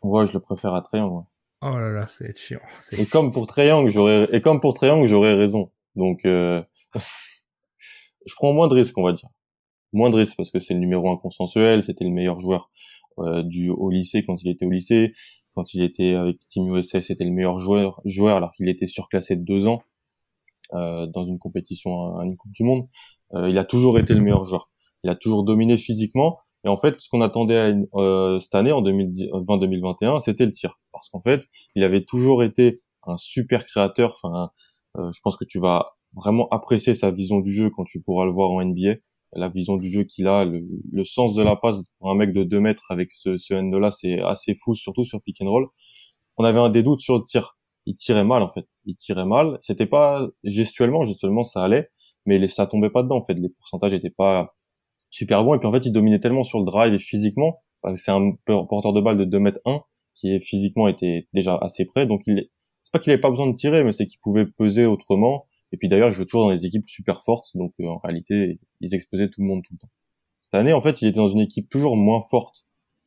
[0.02, 1.24] ouais, je le préfère à Trae Young, ouais.
[1.62, 2.60] Oh là là, c'est chiant.
[2.92, 5.70] Et comme pour Young, j'aurais, et comme pour Young, j'aurais raison.
[5.96, 6.62] Donc, euh,
[8.26, 9.28] je prends moins de risques, on va dire.
[9.92, 12.70] Moins de risques parce que c'est le numéro un consensuel, c'était le meilleur joueur
[13.18, 15.12] euh, du au lycée quand il était au lycée.
[15.54, 19.34] Quand il était avec Team USA, c'était le meilleur joueur, joueur alors qu'il était surclassé
[19.34, 19.82] de deux ans
[20.74, 22.88] euh, dans une compétition une Coupe du Monde.
[23.34, 24.70] Euh, il a toujours été le meilleur joueur.
[25.02, 26.38] Il a toujours dominé physiquement.
[26.64, 30.78] Et en fait, ce qu'on attendait à euh, cette année, en 2020-2021, c'était le tir.
[30.92, 31.42] Parce qu'en fait,
[31.74, 34.18] il avait toujours été un super créateur.
[34.22, 34.50] Enfin,
[34.96, 38.24] euh, je pense que tu vas vraiment apprécier sa vision du jeu quand tu pourras
[38.24, 38.96] le voir en NBA.
[39.32, 42.32] La vision du jeu qu'il a, le, le sens de la passe pour un mec
[42.32, 45.68] de 2 mètres avec ce, ce end-là, c'est assez fou, surtout sur pick and roll.
[46.36, 47.56] On avait un des doutes sur le tir.
[47.86, 48.66] Il tirait mal, en fait.
[48.86, 49.58] Il tirait mal.
[49.62, 51.90] C'était pas gestuellement, gestuellement, ça allait,
[52.26, 53.34] mais ça tombait pas dedans, en fait.
[53.34, 54.54] Les pourcentages étaient pas
[55.10, 55.54] super bons.
[55.54, 57.62] Et puis, en fait, il dominait tellement sur le drive et physiquement.
[57.96, 59.82] C'est un porteur de balle de 2 mètres 1
[60.14, 62.06] qui est physiquement était déjà assez près.
[62.06, 62.50] Donc, il est,
[62.84, 65.46] c'est pas qu'il avait pas besoin de tirer, mais c'est qu'il pouvait peser autrement.
[65.72, 68.58] Et puis d'ailleurs, il jouait toujours dans des équipes super fortes, donc euh, en réalité,
[68.80, 69.90] ils exposaient tout le monde tout le temps.
[70.40, 72.66] Cette année, en fait, il était dans une équipe toujours moins forte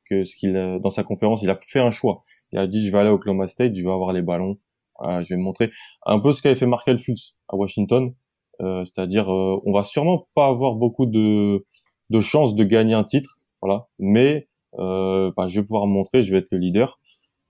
[0.09, 1.43] que ce qu'il dans sa conférence.
[1.43, 2.23] Il a fait un choix.
[2.51, 4.59] Il a dit, je vais aller à Oklahoma State, je vais avoir les ballons,
[4.99, 5.71] Voilà, je vais me montrer
[6.05, 8.13] un peu ce qu'avait fait Markel Fultz à Washington,
[8.61, 11.65] euh, c'est-à-dire, euh, on va sûrement pas avoir beaucoup de
[12.09, 14.47] de chances de gagner un titre, voilà, mais
[14.79, 16.99] euh, bah, je vais pouvoir montrer, je vais être le leader.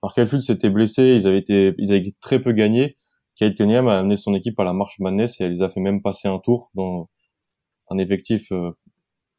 [0.02, 2.96] Markel Fultz s'était blessé, ils avaient été, ils avaient très peu gagné.
[3.36, 5.80] Kate Cunningham a amené son équipe à la marche Madness et elle les a fait
[5.80, 7.08] même passer un tour dans
[7.90, 8.70] un effectif euh,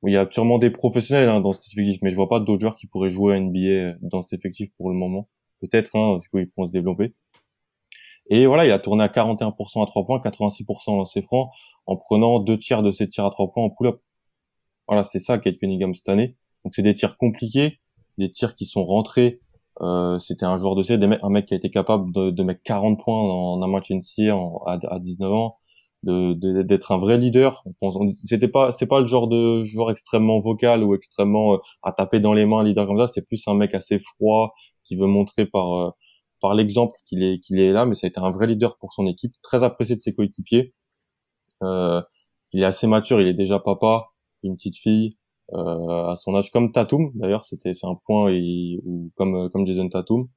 [0.02, 2.40] où il y a sûrement des professionnels hein, dans cet effectif, mais je vois pas
[2.40, 5.30] d'autres joueurs qui pourraient jouer à NBA dans cet effectif pour le moment.
[5.62, 7.14] Peut-être, hein, parce qu'ils pourront se développer.
[8.30, 11.52] Et voilà, il a tourné à 41% à 3 points, 86% en lancé franc,
[11.86, 14.02] en prenant deux tiers de ses tirs à 3 points en pull-up.
[14.88, 16.36] Voilà, c'est ça Kate Cunningham cette année.
[16.64, 17.80] Donc c'est des tirs compliqués,
[18.18, 19.40] des tirs qui sont rentrés
[19.82, 22.62] euh, c'était un joueur de C, un mec qui a été capable de, de mettre
[22.64, 25.58] 40 points en un match NCAA en, à, à 19 ans,
[26.04, 27.62] de- de- d'être un vrai leader.
[28.24, 32.22] C'était pas, c'est pas le genre de joueur extrêmement vocal ou extrêmement euh, à taper
[32.22, 33.08] dans les mains, un leader comme ça.
[33.08, 34.54] C'est plus un mec assez froid
[34.86, 35.92] qui veut montrer par euh,
[36.42, 37.86] par l'exemple qu'il est qu'il est là.
[37.86, 40.74] Mais ça a été un vrai leader pour son équipe, très apprécié de ses coéquipiers.
[41.64, 42.02] Euh,
[42.54, 44.08] il est assez mature, il est déjà papa,
[44.48, 45.18] une petite fille
[45.54, 49.50] euh, à son âge comme Tatum d'ailleurs c'était c'est un point et, ou comme euh,
[49.50, 50.28] comme Jason Tatum.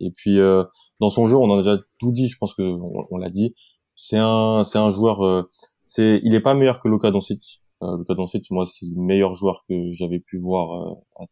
[0.00, 0.64] Et puis euh,
[1.00, 3.54] dans son jeu on en a déjà tout dit je pense que on, l'a dit.
[3.96, 5.42] C'est un c'est un joueur euh,
[5.86, 7.62] c'est il est pas meilleur que Luka Doncic.
[7.82, 11.24] Euh, Luka Doncic moi c'est le meilleur joueur que j'avais pu voir euh,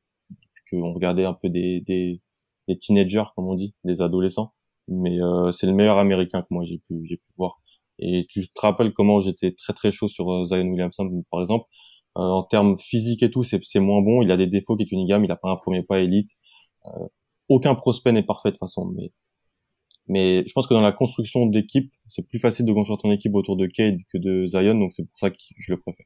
[0.70, 2.22] que on regardait un peu des, des
[2.68, 4.52] des teenagers comme on dit des adolescents.
[4.88, 7.60] Mais euh, c'est le meilleur américain que moi j'ai pu j'ai pu voir.
[7.98, 11.66] Et tu te rappelles comment j'étais très très chaud sur euh, Zion Williamson par exemple
[12.14, 14.22] en termes physiques et tout, c'est moins bon.
[14.22, 15.24] Il a des défauts qu'est Cunningham.
[15.24, 16.30] Il a pas un premier pas élite.
[16.86, 17.06] Euh,
[17.48, 19.12] aucun prospect n'est parfait de toute façon, mais
[20.06, 23.34] mais je pense que dans la construction d'équipe, c'est plus facile de construire ton équipe
[23.34, 26.04] autour de Cade que de Zion, donc c'est pour ça que je le préfère.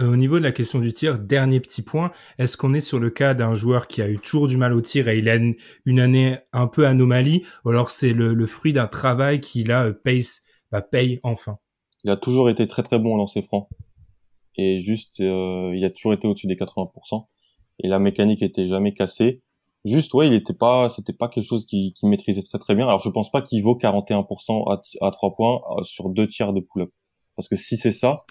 [0.00, 2.98] Euh, au niveau de la question du tir, dernier petit point, est-ce qu'on est sur
[2.98, 5.36] le cas d'un joueur qui a eu toujours du mal au tir et il a
[5.36, 9.64] une, une année un peu anomalie, ou alors c'est le, le fruit d'un travail qui
[9.64, 10.22] là euh, paye,
[10.70, 11.58] bah, paye enfin?
[12.04, 13.68] Il a toujours été très très bon au lancer franc
[14.56, 17.26] et juste euh, il a toujours été au-dessus des 80%
[17.80, 19.42] et la mécanique était jamais cassée.
[19.84, 22.86] Juste ouais, il était pas c'était pas quelque chose qui qui maîtrisait très très bien.
[22.86, 26.52] Alors je pense pas qu'il vaut 41% à, à 3 points euh, sur deux tiers
[26.52, 26.90] de pull-up
[27.36, 28.24] parce que si c'est ça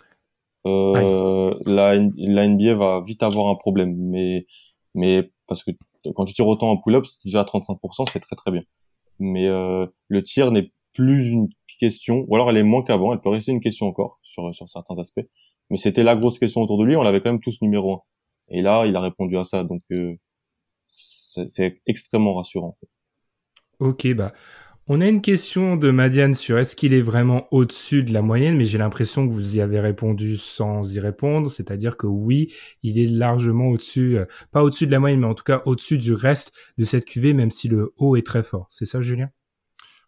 [0.68, 4.46] euh, la, la NBA va vite avoir un problème mais
[4.94, 5.72] mais parce que
[6.16, 8.64] quand tu tires autant en pull-up, c'est déjà à 35%, c'est très très bien.
[9.20, 13.22] Mais euh, le tir n'est plus une question, ou alors elle est moins qu'avant, elle
[13.22, 15.26] peut rester une question encore sur, sur certains aspects.
[15.72, 18.02] Mais c'était la grosse question autour de lui, on l'avait quand même tous numéro un.
[18.50, 19.82] Et là, il a répondu à ça, donc
[20.88, 22.78] c'est extrêmement rassurant.
[23.80, 24.34] Ok, bah
[24.88, 28.58] on a une question de Madiane sur est-ce qu'il est vraiment au-dessus de la moyenne,
[28.58, 32.54] mais j'ai l'impression que vous y avez répondu sans y répondre, c'est-à-dire que oui,
[32.84, 35.98] il est largement au-dessus, euh, pas au-dessus de la moyenne, mais en tout cas au-dessus
[35.98, 38.68] du reste de cette cuvée, même si le haut est très fort.
[38.70, 39.30] C'est ça, Julien?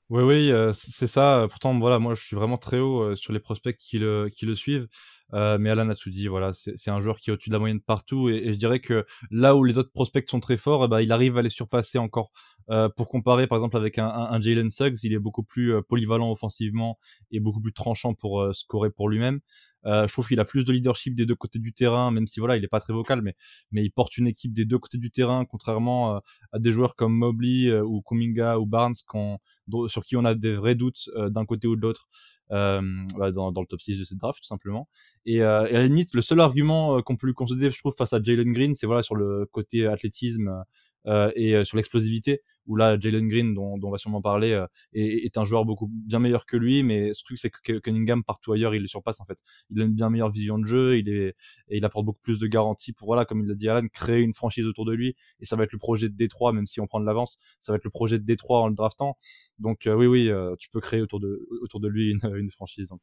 [0.10, 1.48] Oui, oui, euh, c'est ça.
[1.50, 4.46] Pourtant, voilà, moi, je suis vraiment très haut euh, sur les prospects qui le, qui
[4.46, 4.88] le suivent.
[5.34, 8.54] Mais Alan Atsoudi, voilà, c'est un joueur qui est au-dessus de la moyenne partout, et,
[8.54, 11.38] je dirais que là où les autres prospects sont très forts, eh ben, il arrive
[11.38, 12.32] à les surpasser encore
[12.70, 15.82] euh, pour comparer par exemple avec un, un, Jalen Suggs, il est beaucoup plus euh,
[15.82, 16.98] polyvalent offensivement
[17.32, 19.40] et beaucoup plus tranchant pour euh, scorer pour lui-même.
[19.86, 22.56] je trouve qu'il a plus de leadership des deux côtés du terrain, même si voilà,
[22.56, 23.36] il est pas très vocal, mais
[23.72, 26.22] mais il porte une équipe des deux côtés du terrain, contrairement
[26.54, 30.76] à des joueurs comme Mobley ou Kuminga ou Barnes, sur qui on a des vrais
[30.76, 32.08] doutes d'un côté ou de l'autre.
[32.52, 32.82] Euh,
[33.18, 34.88] bah, dans, dans, le top 6 de cette draft tout simplement.
[35.26, 37.96] Et, euh, et à la limite, le seul argument qu'on peut lui concéder, je trouve,
[37.96, 40.62] face à Jalen Green, c'est voilà sur le côté athlétisme euh,
[41.06, 44.66] et euh, sur l'explosivité où là Jalen Green dont, dont, on va sûrement parler euh,
[44.94, 48.24] est, est, un joueur beaucoup bien meilleur que lui mais ce truc c'est que Cunningham
[48.24, 49.38] partout ailleurs il le surpasse en fait.
[49.70, 51.36] Il a une bien meilleure vision de jeu il est
[51.70, 54.22] et il apporte beaucoup plus de garanties pour voilà comme il l'a dit Alan créer
[54.22, 56.80] une franchise autour de lui et ça va être le projet de Détroit même si
[56.80, 59.18] on prend de l'avance ça va être le projet de Détroit en le draftant.
[59.60, 63.02] Donc oui oui tu peux créer autour de autour de lui une, une franchise donc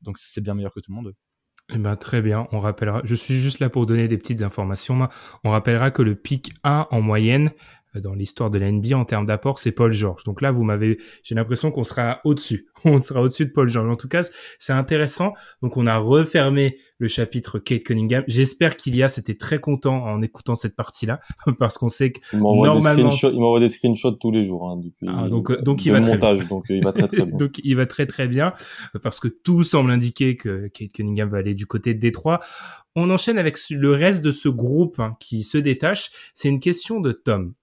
[0.00, 1.14] donc c'est bien meilleur que tout le monde
[1.70, 3.00] eh ben, très bien, on rappellera.
[3.04, 5.08] Je suis juste là pour donner des petites informations.
[5.44, 7.50] On rappellera que le pic 1 en moyenne,
[8.00, 10.24] dans l'histoire de la NBA en termes d'apport, c'est Paul George.
[10.24, 12.66] Donc là, vous m'avez, j'ai l'impression qu'on sera au-dessus.
[12.84, 13.88] On sera au-dessus de Paul George.
[13.88, 14.22] En tout cas,
[14.58, 15.34] c'est intéressant.
[15.62, 18.24] Donc on a refermé le chapitre Kate Cunningham.
[18.26, 21.20] J'espère qu'il y a, c'était très content en écoutant cette partie-là,
[21.58, 25.06] parce qu'on sait que normalement, il m'envoie des screenshots tous les jours hein, depuis.
[25.08, 26.56] Ah, donc euh, donc il va montage, très bien.
[26.56, 27.36] donc il va très très bien.
[27.36, 28.52] donc il va très très bien,
[29.02, 32.40] parce que tout semble indiquer que Kate Cunningham va aller du côté de Détroit.
[32.94, 36.10] On enchaîne avec le reste de ce groupe hein, qui se détache.
[36.34, 37.54] C'est une question de Tom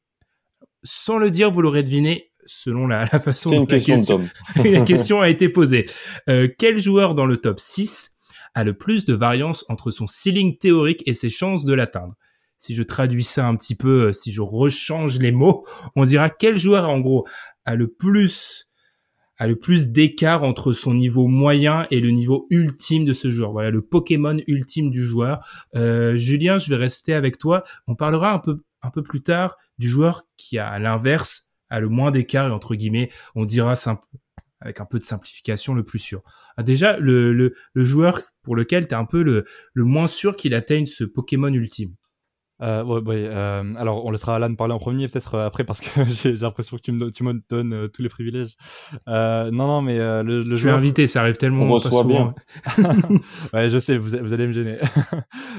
[0.84, 5.30] sans le dire, vous l'aurez deviné selon la, façon dont la question, la question a
[5.30, 5.86] été posée.
[6.30, 8.15] Euh, quel joueur dans le top 6
[8.56, 12.15] a le plus de variance entre son ceiling théorique et ses chances de l'atteindre?
[12.58, 15.65] Si je traduis ça un petit peu, euh, si je rechange les mots,
[15.96, 17.26] on dira quel joueur en gros
[17.65, 18.68] a le plus
[19.39, 23.52] a le plus d'écart entre son niveau moyen et le niveau ultime de ce joueur.
[23.52, 25.45] Voilà le Pokémon ultime du joueur.
[25.75, 27.63] Euh, Julien, je vais rester avec toi.
[27.88, 31.80] On parlera un peu un peu plus tard du joueur qui a à l'inverse a
[31.80, 34.06] le moins d'écart et entre guillemets on dira simple
[34.62, 36.21] avec un peu de simplification le plus sûr.
[36.58, 40.36] Ah, déjà le, le, joueur pour lequel tu es un peu le, le moins sûr
[40.36, 41.95] qu'il atteigne ce Pokémon ultime.
[42.62, 45.80] Euh, ouais, ouais euh, alors on laissera Alan parler en premier peut-être euh, après parce
[45.80, 48.56] que j'ai l'impression que tu me, tu me donnes euh, tous les privilèges.
[49.08, 52.04] Euh, non non mais le, le je suis invité, ça arrive tellement on pas souvent.
[52.04, 52.36] Bien.
[53.54, 54.78] ouais je sais, vous, vous allez me gêner.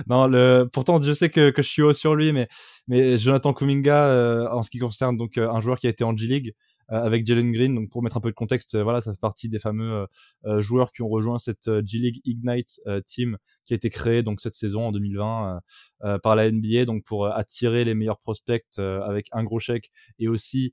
[0.08, 2.48] non le, pourtant je sais que, que je suis haut sur lui mais
[2.86, 6.26] mais Jonathan Kuminga en ce qui concerne donc un joueur qui a été en G
[6.26, 7.74] League euh, avec Jalen Green.
[7.74, 10.06] Donc pour mettre un peu de contexte, euh, voilà, ça fait partie des fameux
[10.44, 14.40] euh, joueurs qui ont rejoint cette G League Ignite team qui a été créée donc
[14.40, 15.60] cette saison en 2020
[16.22, 20.72] par la NBA, donc pour attirer les meilleurs prospects avec un gros chèque et aussi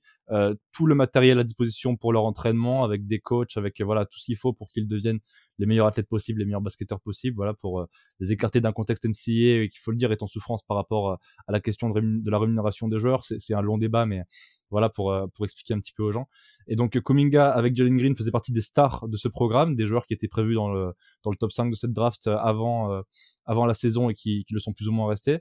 [0.71, 4.25] tout le matériel à disposition pour leur entraînement avec des coachs, avec voilà tout ce
[4.25, 5.19] qu'il faut pour qu'ils deviennent
[5.57, 7.85] les meilleurs athlètes possibles, les meilleurs basketteurs possibles, voilà, pour euh,
[8.19, 11.11] les écarter d'un contexte NCAA et qu'il faut le dire est en souffrance par rapport
[11.11, 11.15] euh,
[11.47, 13.23] à la question de, la rémunération des joueurs.
[13.23, 14.23] C'est un long débat, mais
[14.69, 16.27] voilà pour euh, pour expliquer un petit peu aux gens.
[16.67, 20.05] Et donc Kuminga avec Jalen Green faisait partie des stars de ce programme, des joueurs
[20.05, 20.93] qui étaient prévus dans le
[21.23, 23.01] dans le top 5 de cette draft avant
[23.47, 25.39] avant la saison et qui, qui le sont plus ou moins restés.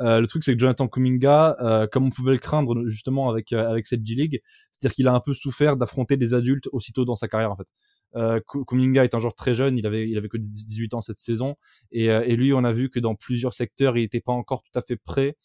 [0.00, 3.52] Euh, le truc c'est que Jonathan Kuminga, euh, comme on pouvait le craindre justement avec
[3.52, 7.16] avec cette G League, c'est-à-dire qu'il a un peu souffert d'affronter des adultes aussitôt dans
[7.16, 7.68] sa carrière en fait.
[8.16, 11.18] Euh, Kuminga est un joueur très jeune, il avait, il avait que 18 ans cette
[11.18, 11.56] saison,
[11.92, 14.62] et, euh, et lui, on a vu que dans plusieurs secteurs, il n'était pas encore
[14.62, 15.36] tout à fait prêt.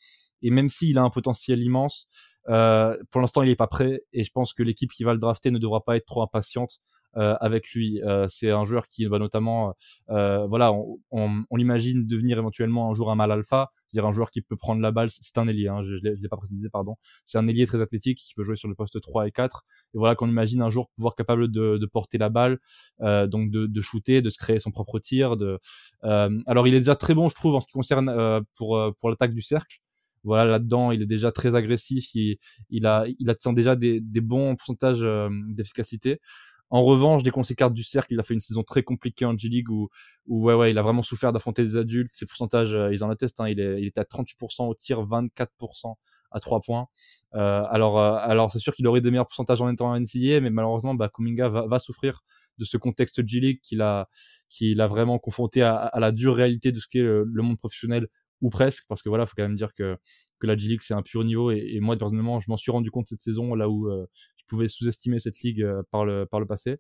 [0.42, 2.08] Et même s'il a un potentiel immense,
[2.50, 4.02] euh, pour l'instant, il n'est pas prêt.
[4.14, 6.80] Et je pense que l'équipe qui va le drafter ne devra pas être trop impatiente
[7.18, 8.02] euh, avec lui.
[8.04, 9.74] Euh, c'est un joueur qui va notamment,
[10.10, 14.12] euh, voilà, on, on, on l'imagine devenir éventuellement un jour un mal alpha, c'est-à-dire un
[14.12, 15.10] joueur qui peut prendre la balle.
[15.10, 16.96] C'est un ailier, hein, je, ne l'ai pas précisé, pardon.
[17.26, 19.64] C'est un ailier très athlétique qui peut jouer sur le poste 3 et 4.
[19.94, 22.60] Et voilà qu'on imagine un jour pouvoir capable de, de porter la balle,
[23.02, 25.36] euh, donc de, de shooter, de se créer son propre tir.
[25.38, 25.60] De,
[26.04, 29.34] alors il est déjà très bon, je trouve, en ce qui concerne pour pour l'attaque
[29.34, 29.80] du cercle
[30.24, 32.38] voilà là-dedans il est déjà très agressif il,
[32.70, 35.06] il a il attend déjà des, des bons pourcentages
[35.50, 36.20] d'efficacité
[36.72, 39.70] en revanche, qu'on s'écarte du cercle, il a fait une saison très compliquée en G-League
[39.72, 39.90] où,
[40.28, 42.12] où ouais, ouais, il a vraiment souffert d'affronter des adultes.
[42.12, 43.40] Ses pourcentages, euh, ils en attestent.
[43.42, 45.96] Hein, il, est, il était à 38% au tir, 24%
[46.32, 46.88] à 3 points.
[47.34, 50.42] Euh, alors, euh, alors c'est sûr qu'il aurait des meilleurs pourcentages en étant en NCAA,
[50.42, 52.22] mais malheureusement, bah, Kuminga va, va souffrir
[52.60, 54.08] de ce contexte G-League qu'il a,
[54.50, 58.08] qu'il a vraiment confronté à, à, la dure réalité de ce qu'est le, monde professionnel
[58.42, 59.98] ou presque, parce que voilà, faut quand même dire que
[60.40, 62.92] que la G League c'est un pur niveau et, moi personnellement je m'en suis rendu
[62.92, 66.80] compte cette saison là où je pouvais sous-estimer cette ligue par le par le passé.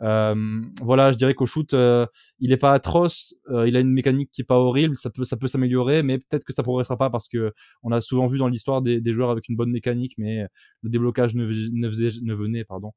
[0.00, 2.06] Euh, voilà, je dirais qu'au shoot, euh,
[2.38, 5.24] il est pas atroce, euh, il a une mécanique qui est pas horrible, ça peut
[5.24, 7.52] ça peut s'améliorer, mais peut-être que ça progressera pas parce que
[7.82, 10.46] on a souvent vu dans l'histoire des, joueurs avec une bonne mécanique, mais
[10.82, 12.92] le déblocage ne, ne, venait pardon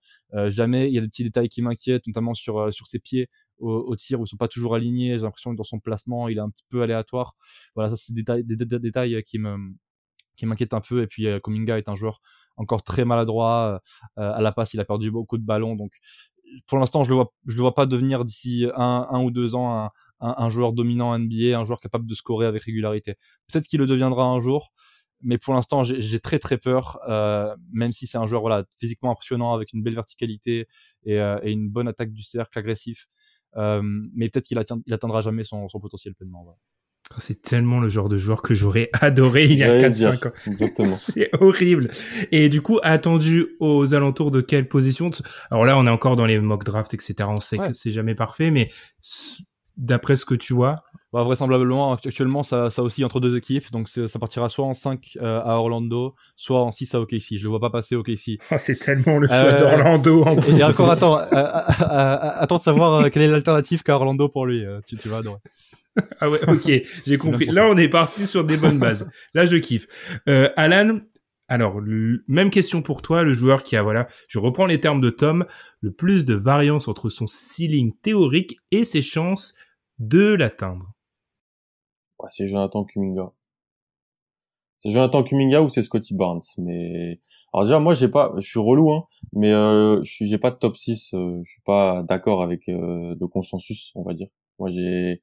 [0.47, 0.89] jamais.
[0.89, 3.29] Il y a des petits détails qui m'inquiètent, notamment sur sur ses pieds
[3.59, 5.17] au, tir où ils sont pas toujours alignés.
[5.17, 7.35] J'ai l'impression que dans son placement, il est un petit peu aléatoire.
[7.75, 9.57] Voilà, ça c'est des détails, des, détails qui me
[10.35, 11.01] qui m'inquiète un peu.
[11.01, 12.21] Et puis Kuminga est un joueur
[12.57, 13.81] encore très maladroit
[14.17, 14.73] à la passe.
[14.73, 15.93] Il a perdu beaucoup de ballons, donc
[16.67, 19.55] pour l'instant, je le vois, je le vois pas devenir d'ici un, un ou deux
[19.55, 23.15] ans un, un, un, joueur dominant NBA, un joueur capable de scorer avec régularité.
[23.47, 24.71] Peut-être qu'il le deviendra un jour,
[25.21, 29.11] mais pour l'instant, j'ai très très peur, euh, même si c'est un joueur voilà physiquement
[29.11, 30.67] impressionnant avec une belle verticalité
[31.03, 33.07] et, euh, et une bonne attaque du cercle agressif.
[33.57, 36.43] Euh, mais peut-être qu'il atteindra jamais son, son potentiel pleinement.
[36.43, 36.57] Voilà.
[37.19, 40.31] C'est tellement le genre de joueur que j'aurais adoré il y a 4-5 ans.
[40.47, 40.95] Exactement.
[40.95, 41.91] c'est horrible.
[42.31, 45.11] Et du coup, attendu aux alentours de quelle position
[45.49, 47.15] Alors là, on est encore dans les mock drafts, etc.
[47.27, 48.69] On sait que c'est jamais parfait, mais
[49.77, 53.69] d'après ce que tu vois bah, vraisemblablement, actuellement, ça, ça aussi entre deux équipes.
[53.71, 57.35] Donc, ça partira soit en 5 euh, à Orlando, soit en 6 à OKC.
[57.35, 58.39] Je le vois pas passer OKC.
[58.51, 60.25] Oh, c'est tellement le choix euh, d'Orlando.
[60.57, 64.63] Et encore, attends, euh, attends de savoir quelle est l'alternative qu'à Orlando pour lui.
[64.85, 65.39] Tu, tu vas adorer.
[66.19, 66.71] ah ouais, ok,
[67.05, 67.45] j'ai compris.
[67.45, 69.09] Là, on est parti sur des bonnes bases.
[69.33, 69.87] Là, je kiffe.
[70.27, 70.99] Euh, Alan,
[71.47, 71.81] alors,
[72.27, 75.45] même question pour toi, le joueur qui a, voilà, je reprends les termes de Tom,
[75.81, 79.53] le plus de variance entre son ceiling théorique et ses chances
[79.99, 80.93] de l'atteindre.
[82.19, 83.33] Ouais, c'est Jonathan Kuminga.
[84.77, 87.19] C'est Jonathan Kuminga ou c'est Scotty Barnes, mais
[87.53, 90.75] alors déjà moi j'ai pas, je suis relou hein, mais euh, j'ai pas de top
[90.75, 94.29] 6, euh, je suis pas d'accord avec euh, le consensus, on va dire.
[94.57, 95.21] Moi j'ai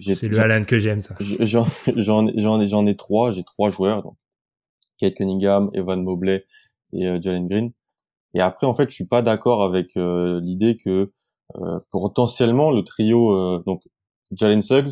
[0.00, 1.16] c'est le Alan que j'aime, ça.
[1.20, 3.32] J'en, j'en, j'en ai trois.
[3.32, 4.02] J'ai trois joueurs.
[4.02, 4.16] Donc,
[4.98, 6.44] Kate Cunningham, Evan Mobley
[6.92, 7.72] et euh, Jalen Green.
[8.34, 11.12] Et après, en fait, je suis pas d'accord avec euh, l'idée que
[11.56, 13.82] euh, potentiellement le trio, euh, donc
[14.32, 14.90] Jalen Suggs,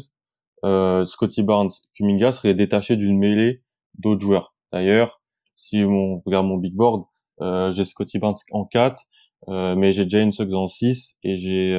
[0.64, 3.62] euh, Scotty Barnes, Kuminga serait détaché d'une mêlée
[3.99, 4.55] d'autres joueurs.
[4.73, 5.21] D'ailleurs,
[5.55, 7.05] si on regarde mon big board,
[7.40, 9.03] j'ai Scotty Barnes en 4,
[9.49, 11.75] mais j'ai Jalen Suggs en 6 et j'ai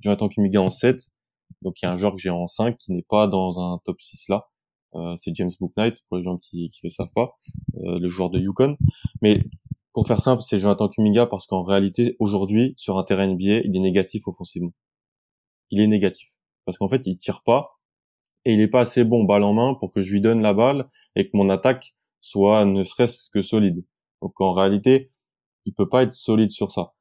[0.00, 1.00] Jonathan Kuminga en 7
[1.62, 3.78] donc il y a un joueur que j'ai en 5 qui n'est pas dans un
[3.84, 4.48] top 6 là.
[4.94, 7.38] Euh, c'est James Booknight pour les gens qui qui le savent pas,
[7.76, 8.76] euh, le joueur de Yukon.
[9.22, 9.42] Mais
[9.92, 13.76] pour faire simple, c'est Jonathan Kuminga parce qu'en réalité aujourd'hui sur un terrain NBA, il
[13.76, 14.72] est négatif offensivement.
[15.70, 16.28] Il est négatif
[16.64, 17.80] parce qu'en fait il tire pas
[18.44, 20.54] et il est pas assez bon balle en main pour que je lui donne la
[20.54, 23.84] balle et que mon attaque soit ne serait-ce que solide.
[24.22, 25.12] Donc en réalité,
[25.66, 26.94] il peut pas être solide sur ça.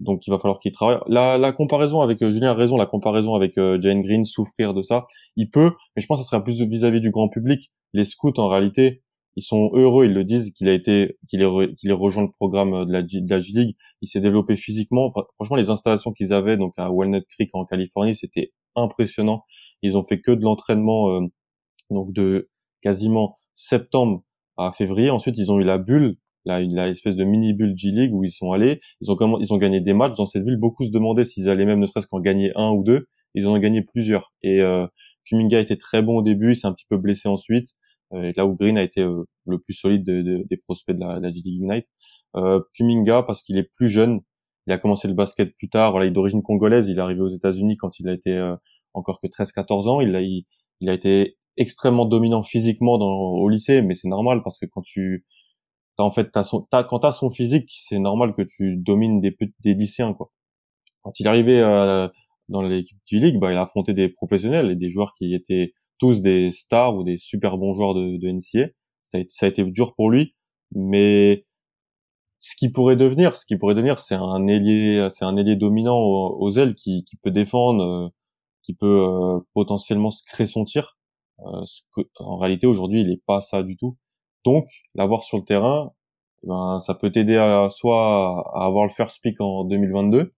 [0.00, 0.98] Donc, il va falloir qu'il travaille.
[1.08, 4.82] La, comparaison avec euh, Julien a raison, la comparaison avec euh, Jane Green, souffrir de
[4.82, 7.70] ça, il peut, mais je pense que ça sera plus vis-à-vis du grand public.
[7.92, 9.02] Les scouts, en réalité,
[9.36, 12.74] ils sont heureux, ils le disent qu'il a été, qu'il ait, qu'il rejoint le programme
[12.74, 13.76] euh, de la, de la G-League.
[14.02, 15.12] Il s'est développé physiquement.
[15.36, 19.44] franchement, les installations qu'ils avaient donc à Walnut Creek en Californie, c'était impressionnant.
[19.82, 21.20] Ils ont fait que de l'entraînement
[21.90, 22.48] donc de
[22.82, 24.22] quasiment septembre
[24.56, 25.10] à février.
[25.10, 28.30] Ensuite, ils ont eu la bulle la, la espèce de mini bulle G-League où ils
[28.30, 28.80] sont allés.
[29.00, 30.56] Ils ont comment, ils ont gagné des matchs dans cette ville.
[30.56, 33.08] Beaucoup se demandaient s'ils allaient même ne serait-ce qu'en gagner un ou deux.
[33.34, 34.32] Ils en ont gagné plusieurs.
[34.42, 34.86] Et euh,
[35.24, 37.68] Kuminga était très bon au début, il s'est un petit peu blessé ensuite.
[38.12, 41.20] Euh, et là où Green a été euh, le plus solide des prospects de la,
[41.32, 41.86] G-League Ignite.
[42.36, 44.20] Euh, Kuminga parce qu'il est plus jeune.
[44.66, 45.92] Il a commencé le basket plus tard.
[45.92, 46.88] Voilà, il est d'origine congolaise.
[46.88, 48.56] Il est arrivé aux États-Unis quand il a été euh,
[48.94, 50.00] encore que 13-14 ans.
[50.00, 50.44] Il a, il,
[50.80, 54.82] il a été extrêmement dominant physiquement dans, au lycée, mais c'est normal parce que quand
[54.82, 55.24] tu
[56.00, 59.36] en fait, as son, as, quand t'as son physique, c'est normal que tu domines des,
[59.60, 60.30] des lycéens, quoi.
[61.02, 62.08] Quand il est arrivé euh,
[62.48, 65.72] dans l'équipe du league bah, il a affronté des professionnels et des joueurs qui étaient
[65.98, 68.70] tous des stars ou des super bons joueurs de, de NCA.
[69.02, 70.34] Ça a, été, ça a été dur pour lui,
[70.72, 71.46] mais
[72.38, 75.98] ce qui pourrait devenir, ce qui pourrait devenir, c'est un ailier, c'est un ailier dominant
[75.98, 78.08] aux, ailes qui, qui, peut défendre, euh,
[78.62, 80.96] qui peut euh, potentiellement créer son tir.
[81.64, 83.96] ce que, en réalité, aujourd'hui, il est pas ça du tout.
[84.44, 85.92] Donc, l'avoir sur le terrain,
[86.42, 90.34] eh ben, ça peut t'aider à soit à avoir le first pick en 2022,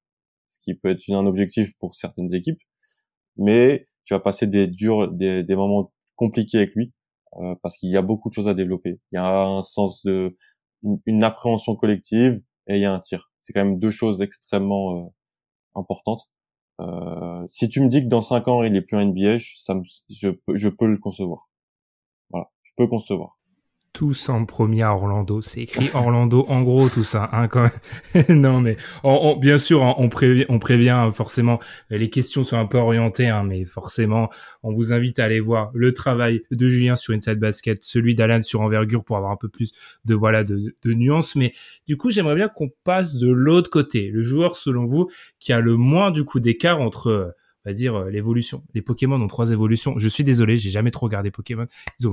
[0.51, 2.61] ce qui peut être un objectif pour certaines équipes,
[3.37, 6.93] mais tu vas passer des durs, des, des moments compliqués avec lui,
[7.39, 9.01] euh, parce qu'il y a beaucoup de choses à développer.
[9.13, 10.37] Il y a un sens de,
[11.07, 13.31] une, appréhension collective et il y a un tir.
[13.41, 15.09] C'est quand même deux choses extrêmement euh,
[15.75, 16.31] importantes.
[16.81, 19.75] Euh, si tu me dis que dans cinq ans il est plus un NBA, ça
[19.75, 21.49] me, je, je peux le concevoir.
[22.31, 23.39] Voilà, je peux concevoir.
[23.93, 25.43] Tous en premier à Orlando.
[25.43, 27.49] C'est écrit Orlando en gros tout ça, hein,
[28.29, 28.77] non mais
[29.39, 31.61] bien sûr on, prévient, on prévient forcément.
[31.91, 34.31] Les questions sont un peu orientées, hein, mais forcément
[34.63, 38.43] on vous invite à aller voir le travail de Julien sur Inside Basket, celui d'Alan
[38.43, 39.73] sur Envergure pour avoir un peu plus
[40.05, 41.37] de voilà de, de nuances.
[41.37, 41.53] Mais
[41.87, 44.09] du coup j'aimerais bien qu'on passe de l'autre côté.
[44.09, 47.35] Le joueur selon vous qui a le moins du coup d'écart entre
[47.65, 48.63] on va dire euh, l'évolution.
[48.75, 49.95] Les Pokémon ont trois évolutions.
[49.99, 51.67] Je suis désolé, j'ai jamais trop regardé Pokémon.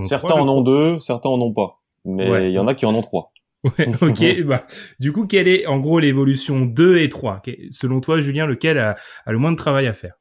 [0.07, 1.79] certains en ont deux, certains en ont pas.
[2.05, 3.31] Mais il y en a qui en ont trois.
[3.63, 4.43] Ouais, ok.
[4.45, 4.65] bah,
[4.99, 7.41] du coup, quelle est en gros l'évolution 2 et 3
[7.71, 8.95] Selon toi, Julien, lequel a,
[9.27, 10.13] le moins de travail à faire?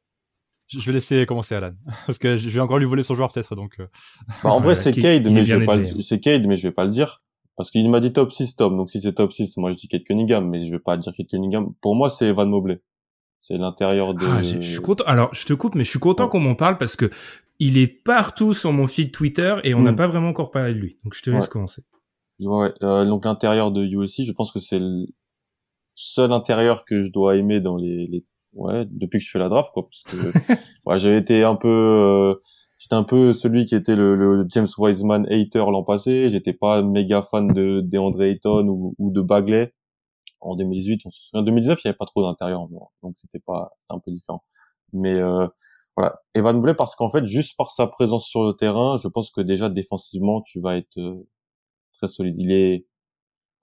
[0.67, 1.71] Je vais laisser commencer Alan
[2.05, 3.79] parce que je vais encore lui voler son joueur peut-être donc.
[3.79, 3.87] Euh.
[4.43, 6.85] Bah, en vrai c'est Cade mais je vais pas c'est Cade mais je vais pas
[6.85, 7.23] le dire
[7.57, 9.87] parce qu'il m'a dit top 6 top donc si c'est top 6 moi je dis
[9.87, 12.81] Cade Cunningham mais je vais pas dire Cade Cunningham pour moi c'est Van Mobley
[13.39, 14.25] c'est l'intérieur de.
[14.25, 15.03] Ah, je suis content.
[15.05, 17.09] Alors, je te coupe, mais je suis content qu'on m'en parle parce que
[17.59, 19.97] il est partout sur mon feed Twitter et on n'a hmm.
[19.97, 20.97] pas vraiment encore parlé de lui.
[21.03, 21.83] Donc, je te laisse commencer.
[22.39, 22.73] Ouais.
[22.83, 25.07] Euh, donc l'intérieur de USC, je pense que c'est le
[25.95, 28.25] seul intérieur que je dois aimer dans les, les...
[28.53, 30.53] ouais depuis que je fais la draft quoi parce que
[30.85, 32.35] ouais, j'avais été un peu euh,
[32.77, 36.81] j'étais un peu celui qui était le, le James Wiseman hater l'an passé j'étais pas
[36.81, 39.73] méga fan de DeAndre Ayton ou, ou de Bagley
[40.41, 41.41] en 2018, on se souvient.
[41.41, 44.43] En 2019, il n'y avait pas trop d'intérieur, donc c'était pas, c'était un peu différent.
[44.93, 45.47] Mais euh,
[45.95, 49.31] voilà, Evan Mobley parce qu'en fait, juste par sa présence sur le terrain, je pense
[49.31, 51.27] que déjà défensivement, tu vas être euh,
[51.93, 52.35] très solide.
[52.37, 52.87] Il est,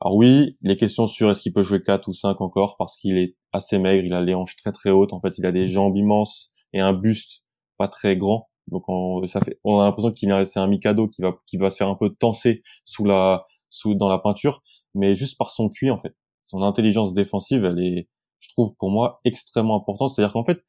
[0.00, 3.16] alors oui, les questions sur est-ce qu'il peut jouer 4 ou 5 encore parce qu'il
[3.18, 5.12] est assez maigre, il a les hanches très très hautes.
[5.12, 7.42] En fait, il a des jambes immenses et un buste
[7.78, 8.48] pas très grand.
[8.68, 11.56] Donc on, ça fait, on a l'impression qu'il est c'est un Mikado qui va qui
[11.56, 14.62] va se faire un peu tenser sous la sous dans la peinture,
[14.94, 16.14] mais juste par son cuit en fait
[16.46, 20.10] son intelligence défensive, elle est, je trouve pour moi extrêmement importante.
[20.10, 20.62] C'est-à-dire qu'en fait,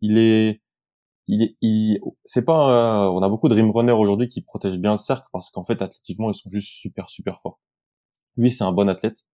[0.00, 0.62] il est,
[1.26, 4.92] il est, il, c'est pas, on a beaucoup de rim runners aujourd'hui qui protègent bien
[4.92, 7.60] le cercle parce qu'en fait, athlétiquement, ils sont juste super super forts.
[8.36, 9.26] Lui, c'est un bon athlète.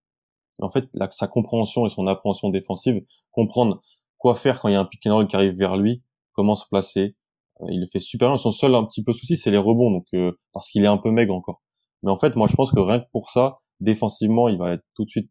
[0.61, 3.83] En fait, sa compréhension et son appréhension défensive, comprendre
[4.19, 6.55] quoi faire quand il y a un pick and roll qui arrive vers lui, comment
[6.55, 7.17] se placer,
[7.61, 8.37] euh, il le fait super bien.
[8.37, 10.99] Son seul un petit peu souci, c'est les rebonds, donc euh, parce qu'il est un
[10.99, 11.63] peu maigre encore.
[12.03, 14.85] Mais en fait, moi, je pense que rien que pour ça, défensivement, il va être
[14.95, 15.31] tout de suite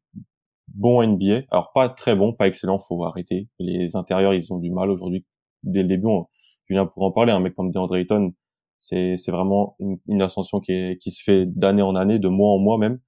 [0.69, 1.43] bon NBA.
[1.51, 3.47] Alors pas très bon, pas excellent, faut arrêter.
[3.59, 5.25] Les intérieurs, ils ont du mal aujourd'hui.
[5.63, 6.27] Dès le début, on,
[6.67, 8.33] Julien pour en parler, un mec comme DeAndre Ayton,
[8.79, 12.27] c'est c'est vraiment une, une, ascension qui est, qui se fait d'année en année, de
[12.27, 12.99] mois en mois même.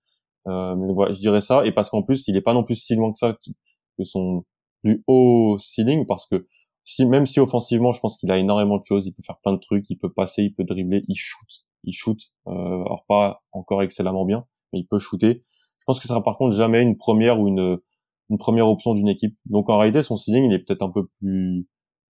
[0.48, 1.66] Euh, mais voilà, je dirais ça.
[1.66, 3.38] Et parce qu'en plus, il est pas non plus si loin que ça
[3.98, 4.46] que son
[4.82, 6.48] plus haut ceiling, parce que
[6.86, 9.54] si, même si offensivement, je pense qu'il a énormément de choses, il peut faire plein
[9.54, 12.20] de trucs, il peut passer, il peut dribbler, il shoot, il shoot.
[12.48, 15.44] Euh, alors pas encore excellemment bien, mais il peut shooter.
[15.86, 17.78] Je pense que ce sera par contre jamais une première ou une,
[18.32, 19.38] une première option d'une équipe.
[19.46, 21.68] Donc en réalité, son ceiling, il est peut-être un peu plus,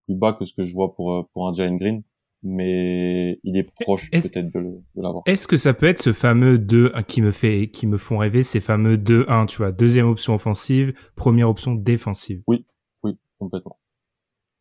[0.06, 2.04] plus bas que ce que je vois pour, euh, pour un Giant Green,
[2.44, 5.24] mais il est proche peut-être de, de l'avoir.
[5.26, 8.44] Est-ce que ça peut être ce fameux 2 qui me fait, qui me font rêver,
[8.44, 12.42] ces fameux 2-1, tu vois, deuxième option offensive, première option défensive?
[12.46, 12.64] Oui,
[13.02, 13.80] oui, complètement.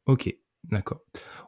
[0.08, 1.02] Ok, d'accord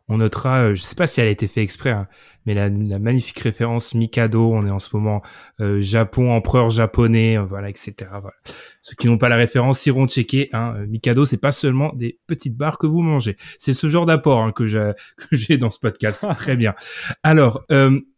[0.07, 2.07] on notera, euh, je sais pas si elle a été fait exprès, hein,
[2.45, 5.23] mais la, magnifique référence Mikado, on est en ce moment
[5.61, 7.93] euh, Japon, empereur japonais, euh, voilà, etc.
[8.11, 8.35] Voilà.
[8.83, 10.49] Ceux qui n'ont pas la référence iront checker.
[10.53, 14.43] Hein, Mikado, c'est pas seulement des petites barres que vous mangez, c'est ce genre d'apport
[14.43, 14.67] hein, que
[15.31, 16.23] j'ai dans ce podcast.
[16.37, 16.75] Très bien.
[17.23, 17.65] Alors,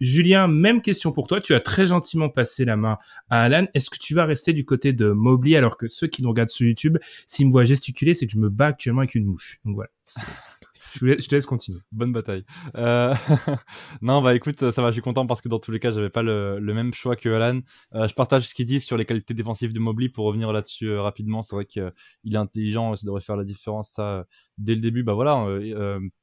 [0.02, 1.40] Julien, même question pour toi.
[1.40, 2.98] Tu as très gentiment passé la main
[3.30, 3.66] à Alan.
[3.74, 6.50] Est-ce que tu vas rester du côté de Mobley alors que ceux qui nous regardent
[6.50, 9.60] sur YouTube, s'ils me voient gesticuler, c'est que je me bats actuellement avec une mouche.
[9.64, 9.90] Donc voilà.
[10.96, 11.80] je, te laisse continuer.
[11.92, 12.44] Bonne bataille.
[12.76, 13.14] Euh...
[14.02, 16.10] non, bah écoute, ça va, je suis content parce que dans tous les cas, j'avais
[16.10, 17.62] pas le, le, même choix que Alan.
[17.96, 20.90] Euh, je partage ce qu'il dit sur les qualités défensives de Mobley pour revenir là-dessus
[20.90, 21.42] euh, rapidement.
[21.42, 21.92] C'est vrai qu'il euh,
[22.26, 24.24] est intelligent, ça devrait faire la différence ça euh,
[24.58, 25.04] dès le début.
[25.04, 25.46] Bah voilà,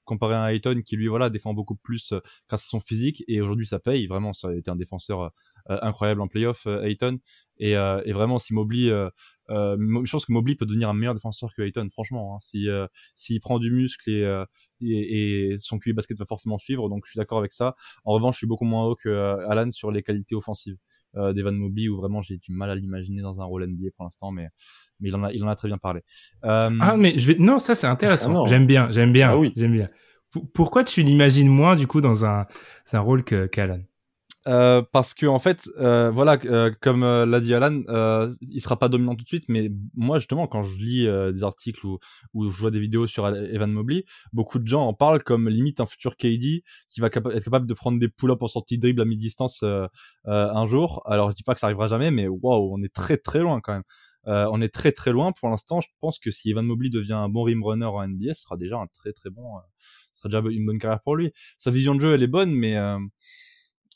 [0.05, 2.13] comparé à Ayton qui lui voilà défend beaucoup plus
[2.49, 4.07] grâce à son physique et aujourd'hui ça paye.
[4.07, 5.33] Vraiment, ça a été un défenseur
[5.69, 7.19] incroyable en playoff, Ayton.
[7.59, 8.91] Et, et, vraiment, si Mobley,
[9.49, 12.35] je pense que Mobley peut devenir un meilleur défenseur que Ayton, franchement.
[12.35, 12.67] Hein, si
[13.15, 14.45] s'il prend du muscle et,
[14.81, 17.75] et, et son QI basket va forcément suivre, donc je suis d'accord avec ça.
[18.05, 20.77] En revanche, je suis beaucoup moins haut que Alan sur les qualités offensives
[21.17, 24.05] euh, d'Evan Mobley où vraiment j'ai du mal à l'imaginer dans un rôle NBA pour
[24.05, 24.49] l'instant, mais
[24.99, 26.01] mais il en a il en a très bien parlé.
[26.45, 26.71] Euh...
[26.81, 28.45] Ah mais je vais non ça c'est intéressant.
[28.45, 29.53] Ah j'aime bien j'aime bien ah oui.
[29.57, 29.87] j'aime bien.
[30.53, 32.47] pourquoi tu l'imagines moins du coup dans un,
[32.93, 33.81] un rôle que qu'Alan
[34.47, 37.81] euh, parce que en fait, euh, voilà, euh, comme euh, l'a dit Alan,
[38.41, 41.85] il sera pas dominant tout de suite, mais moi justement, quand je lis des articles
[41.87, 41.99] ou,
[42.35, 45.81] ou je vois des vidéos sur Evan Mobley, beaucoup de gens en parlent comme limite
[45.81, 49.03] un futur KD qui va être capable de prendre des pull-ups en sortie de dribble
[49.03, 49.65] à mi-distance
[50.25, 51.03] un jour.
[51.07, 53.61] Alors je dis pas que ça arrivera jamais, mais waouh, on est très très loin
[53.61, 53.85] quand même.
[54.27, 55.81] on est très très loin pour l'instant.
[55.81, 58.57] Je pense que si Evan Mobley devient un bon rim runner en NBA, ce sera
[58.57, 59.45] déjà un très très bon,
[60.13, 61.33] ce sera déjà une bonne carrière pour lui.
[61.59, 62.77] Sa vision de jeu, elle est bonne, mais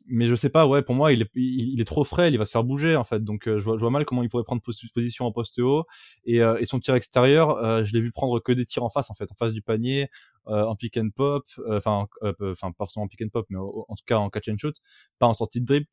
[0.06, 2.44] mais je sais pas, ouais, pour moi, il est, il, est trop frais, il va
[2.44, 3.22] se faire bouger en fait.
[3.24, 4.62] Donc je, vois, je vois mal comment il pourrait prendre
[4.94, 5.84] position en poste haut
[6.24, 9.14] et, et son tir extérieur, je l'ai vu prendre que des tirs en face en
[9.14, 10.08] fait, en face du panier,
[10.46, 14.04] en pick and pop, enfin, enfin pas forcément en pick and pop, mais en tout
[14.06, 14.76] cas en catch and shoot,
[15.18, 15.86] pas en sortie de dribble.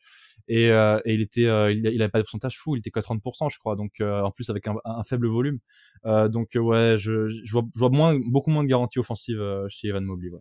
[0.48, 1.42] Et, et il était,
[1.74, 4.32] il, il avait pas de pourcentage fou, il était qu'à 30% je crois, donc en
[4.32, 5.60] plus avec un, un faible volume.
[6.06, 10.04] donc ouais, je, je, vois, je vois moins, beaucoup moins de garanties offensives chez Evan
[10.04, 10.30] Mobley.
[10.30, 10.40] Ouais.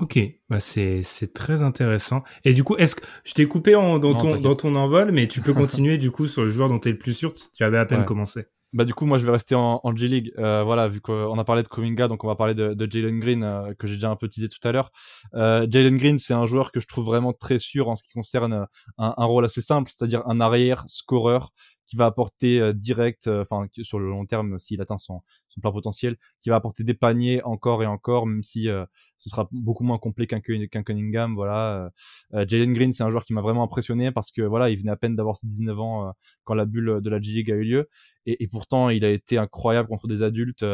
[0.00, 0.18] Ok,
[0.48, 2.22] bah c'est c'est très intéressant.
[2.44, 5.28] Et du coup, est-ce que je t'ai coupé en, dans ton dans ton envol, mais
[5.28, 7.34] tu peux continuer du coup sur le joueur dont tu es le plus sûr.
[7.54, 8.46] Tu avais à peine commencé.
[8.72, 10.32] Bah du coup moi je vais rester en, en G League.
[10.38, 13.18] Euh, voilà vu qu'on a parlé de Kuminga donc on va parler de, de Jalen
[13.18, 14.90] Green euh, que j'ai déjà un peu teasé tout à l'heure.
[15.34, 18.12] Euh, Jalen Green c'est un joueur que je trouve vraiment très sûr en ce qui
[18.12, 18.64] concerne euh,
[18.98, 21.52] un, un rôle assez simple, c'est-à-dire un arrière scoreur
[21.86, 25.60] qui va apporter euh, direct, euh, enfin sur le long terme s'il atteint son, son
[25.60, 28.84] plein potentiel, qui va apporter des paniers encore et encore, même si euh,
[29.18, 31.34] ce sera beaucoup moins complet qu'un qu'un Cunningham.
[31.34, 31.90] Voilà,
[32.32, 34.96] Jalen Green c'est un joueur qui m'a vraiment impressionné parce que voilà il venait à
[34.96, 36.12] peine d'avoir ses 19 ans
[36.44, 37.88] quand la bulle de la G League a eu lieu
[38.26, 40.64] et, et, pourtant il a été incroyable contre des adultes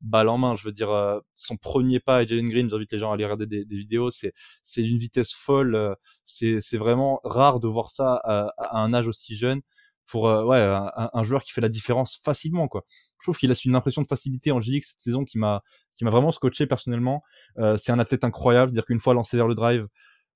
[0.00, 0.56] balle en main.
[0.56, 3.46] Je veux dire son premier pas à Jalen Green, j'invite les gens à aller regarder
[3.46, 8.14] des, des vidéos, c'est c'est d'une vitesse folle, c'est c'est vraiment rare de voir ça
[8.24, 9.60] à, à un âge aussi jeune
[10.06, 12.84] pour euh, ouais un, un, joueur qui fait la différence facilement quoi.
[13.20, 16.04] Je trouve qu'il laisse une impression de facilité en G-League cette saison qui m'a qui
[16.04, 17.22] m'a vraiment scotché personnellement.
[17.58, 19.86] Euh, c'est un athlète incroyable, dire qu'une fois lancé vers le drive,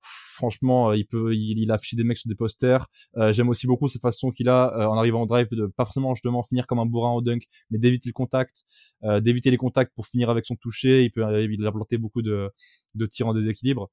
[0.01, 2.87] franchement, euh, il peut, il, il, a affiché des mecs sur des posters.
[3.17, 5.85] Euh, J'aime aussi beaucoup cette façon qu'il a euh, en arrivant au drive de pas
[5.85, 8.63] forcément justement finir comme un bourrin au dunk, mais d'éviter le contact,
[9.03, 11.03] euh, d'éviter les contacts pour finir avec son toucher.
[11.03, 12.49] Il peut, il a planté beaucoup de,
[12.95, 13.89] de tirs en déséquilibre.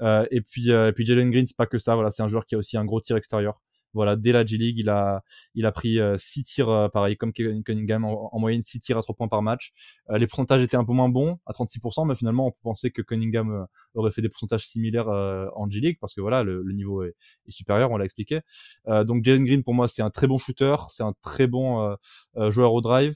[0.00, 1.94] et puis, et puis Jalen Green, c'est pas que ça.
[1.94, 3.60] Voilà, c'est un joueur qui a aussi un gros tir extérieur.
[3.94, 5.22] Voilà, dès la G League, il a,
[5.54, 9.02] il a pris 6 euh, tirs, euh, pareil, comme Cunningham, en, moyenne 6 tirs à
[9.02, 9.72] 3 points par match.
[10.10, 12.90] Euh, les pourcentages étaient un peu moins bons, à 36%, mais finalement, on peut penser
[12.90, 17.02] que Cunningham aurait fait des pourcentages similaires en G League, parce que voilà, le, niveau
[17.02, 17.14] est,
[17.46, 18.40] est, supérieur, on l'a expliqué.
[18.86, 21.96] donc Jalen Green, pour moi, c'est un très bon shooter, c'est un très bon
[22.50, 23.14] joueur au drive.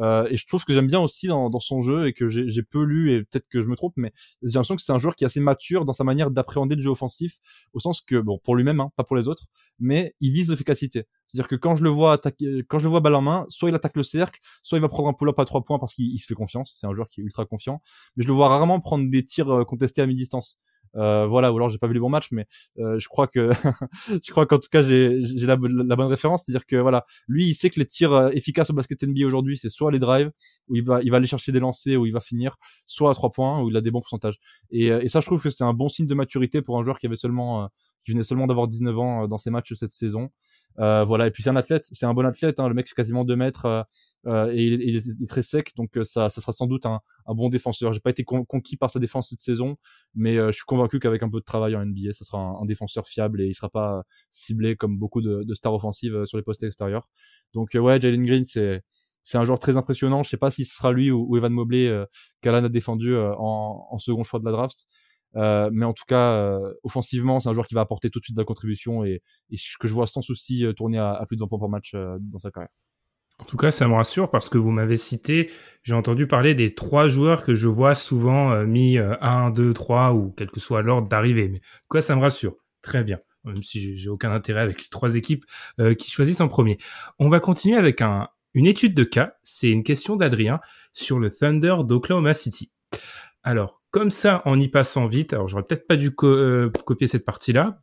[0.00, 2.62] Euh, et je trouve que j'aime bien aussi dans, dans, son jeu et que j'ai
[2.62, 5.14] peu lu et peut-être que je me trompe, mais j'ai l'impression que c'est un joueur
[5.14, 7.38] qui est assez mature dans sa manière d'appréhender le jeu offensif,
[7.74, 9.46] au sens que bon pour lui-même, hein, pas pour les autres,
[9.78, 11.04] mais il vise l'efficacité.
[11.26, 13.68] C'est-à-dire que quand je le vois attaquer, quand je le vois balle en main, soit
[13.68, 16.18] il attaque le cercle, soit il va prendre un pull-up à trois points parce qu'il
[16.18, 16.76] se fait confiance.
[16.78, 17.80] C'est un joueur qui est ultra confiant,
[18.16, 20.58] mais je le vois rarement prendre des tirs euh, contestés à mi-distance.
[20.96, 22.46] Euh, voilà, ou alors j'ai pas vu les bons matchs, mais
[22.78, 23.50] euh, je crois que
[24.08, 27.54] je crois qu'en tout cas j'ai la, la, bonne référence, c'est-à-dire que voilà, lui il
[27.54, 30.30] sait que les tirs euh, efficaces au basket NBA aujourd'hui, c'est soit les drives
[30.68, 33.14] où il va il va aller chercher des lancers où il va finir, soit à
[33.14, 34.38] trois points où il a des bons pourcentages.
[34.70, 36.98] Et, et ça je trouve que c'est un bon signe de maturité pour un joueur
[36.98, 37.68] qui avait seulement
[38.00, 40.30] qui venait seulement d'avoir 19 ans dans ses matchs cette saison.
[40.78, 42.94] Euh, voilà, et puis c'est un athlète, c'est un bon athlète, hein, le mec c'est
[42.94, 43.82] quasiment 2 mètres euh,
[44.26, 47.48] euh, et il, est, très sec, donc ça, ça sera sans doute un, un bon
[47.48, 47.92] défenseur.
[47.92, 49.76] J'ai pas été conquis par sa défense cette saison,
[50.14, 53.06] mais je suis convaincu qu'avec un peu de travail en NBA, ça sera un, défenseur
[53.06, 56.62] fiable et il sera pas ciblé comme beaucoup de, de stars offensives sur les postes
[56.62, 57.08] extérieurs.
[57.54, 58.82] Donc ouais, Jalen Green c'est
[59.22, 60.22] c'est un joueur très impressionnant.
[60.22, 62.04] Je sais pas si ce sera lui ou, Evan Mobley euh,
[62.40, 64.86] qu'Alan a défendu en, en, second choix de la draft.
[65.36, 68.24] Euh, mais en tout cas, euh, offensivement, c'est un joueur qui va apporter tout de
[68.24, 71.36] suite de la contribution et, et que je vois sans souci euh, tourner à, plus
[71.36, 72.70] de 20 points par match dans sa carrière.
[73.38, 75.50] En tout cas, ça me rassure parce que vous m'avez cité,
[75.82, 80.34] j'ai entendu parler des trois joueurs que je vois souvent mis 1, 2, 3 ou
[80.36, 81.48] quel que soit l'ordre d'arrivée.
[81.48, 82.56] Mais quoi, ça me rassure.
[82.82, 83.18] Très bien.
[83.44, 85.46] Même si j'ai aucun intérêt avec les trois équipes
[85.98, 86.76] qui choisissent en premier.
[87.18, 89.34] On va continuer avec un, une étude de cas.
[89.42, 90.60] C'est une question d'Adrien
[90.92, 92.70] sur le Thunder d'Oklahoma City.
[93.42, 97.24] Alors, comme ça, en y passant vite, alors j'aurais peut-être pas dû euh, copier cette
[97.24, 97.82] partie-là.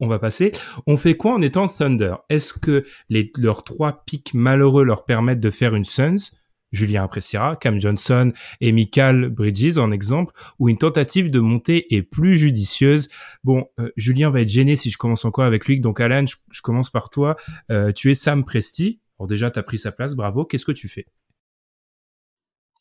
[0.00, 0.52] On va passer.
[0.86, 2.16] On fait quoi en étant Thunder?
[2.28, 6.32] Est-ce que les, leurs trois pics malheureux leur permettent de faire une Suns?
[6.72, 12.02] Julien appréciera, Cam Johnson et Michael Bridges en exemple, ou une tentative de montée est
[12.02, 13.08] plus judicieuse.
[13.44, 16.62] Bon, euh, Julien va être gêné si je commence encore avec lui, donc Alan, je,
[16.62, 17.36] commence par toi.
[17.70, 19.00] Euh, tu es Sam Presti.
[19.18, 20.44] Alors déjà, tu as pris sa place, bravo.
[20.44, 21.06] Qu'est-ce que tu fais?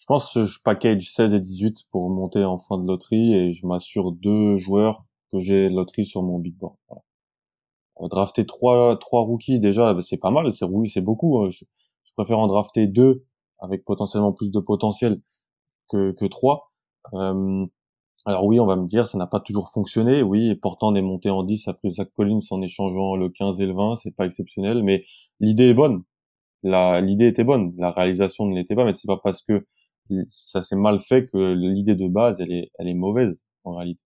[0.04, 3.54] Je pense que je package 16 et 18 pour monter en fin de loterie et
[3.54, 6.76] je m'assure deux joueurs que j'ai loterie sur mon big board.
[8.02, 11.40] Drafter trois trois rookies déjà, bah, c'est pas mal, c'est oui, c'est beaucoup.
[11.40, 11.52] Hein.
[11.52, 11.64] Je,
[12.18, 13.24] préfère en drafter deux
[13.60, 15.22] avec potentiellement plus de potentiel
[15.90, 16.74] que que trois.
[17.14, 17.66] Euh,
[18.26, 20.22] alors oui, on va me dire, ça n'a pas toujours fonctionné.
[20.22, 23.62] Oui, et pourtant on est monté en 10 après Zach Collins en échangeant le 15
[23.62, 25.06] et le 20, c'est pas exceptionnel, mais
[25.40, 26.04] l'idée est bonne.
[26.64, 29.66] L'idée était bonne, la réalisation ne l'était pas, mais c'est pas parce que
[30.28, 34.02] ça s'est mal fait que l'idée de base, elle est, elle est mauvaise en réalité.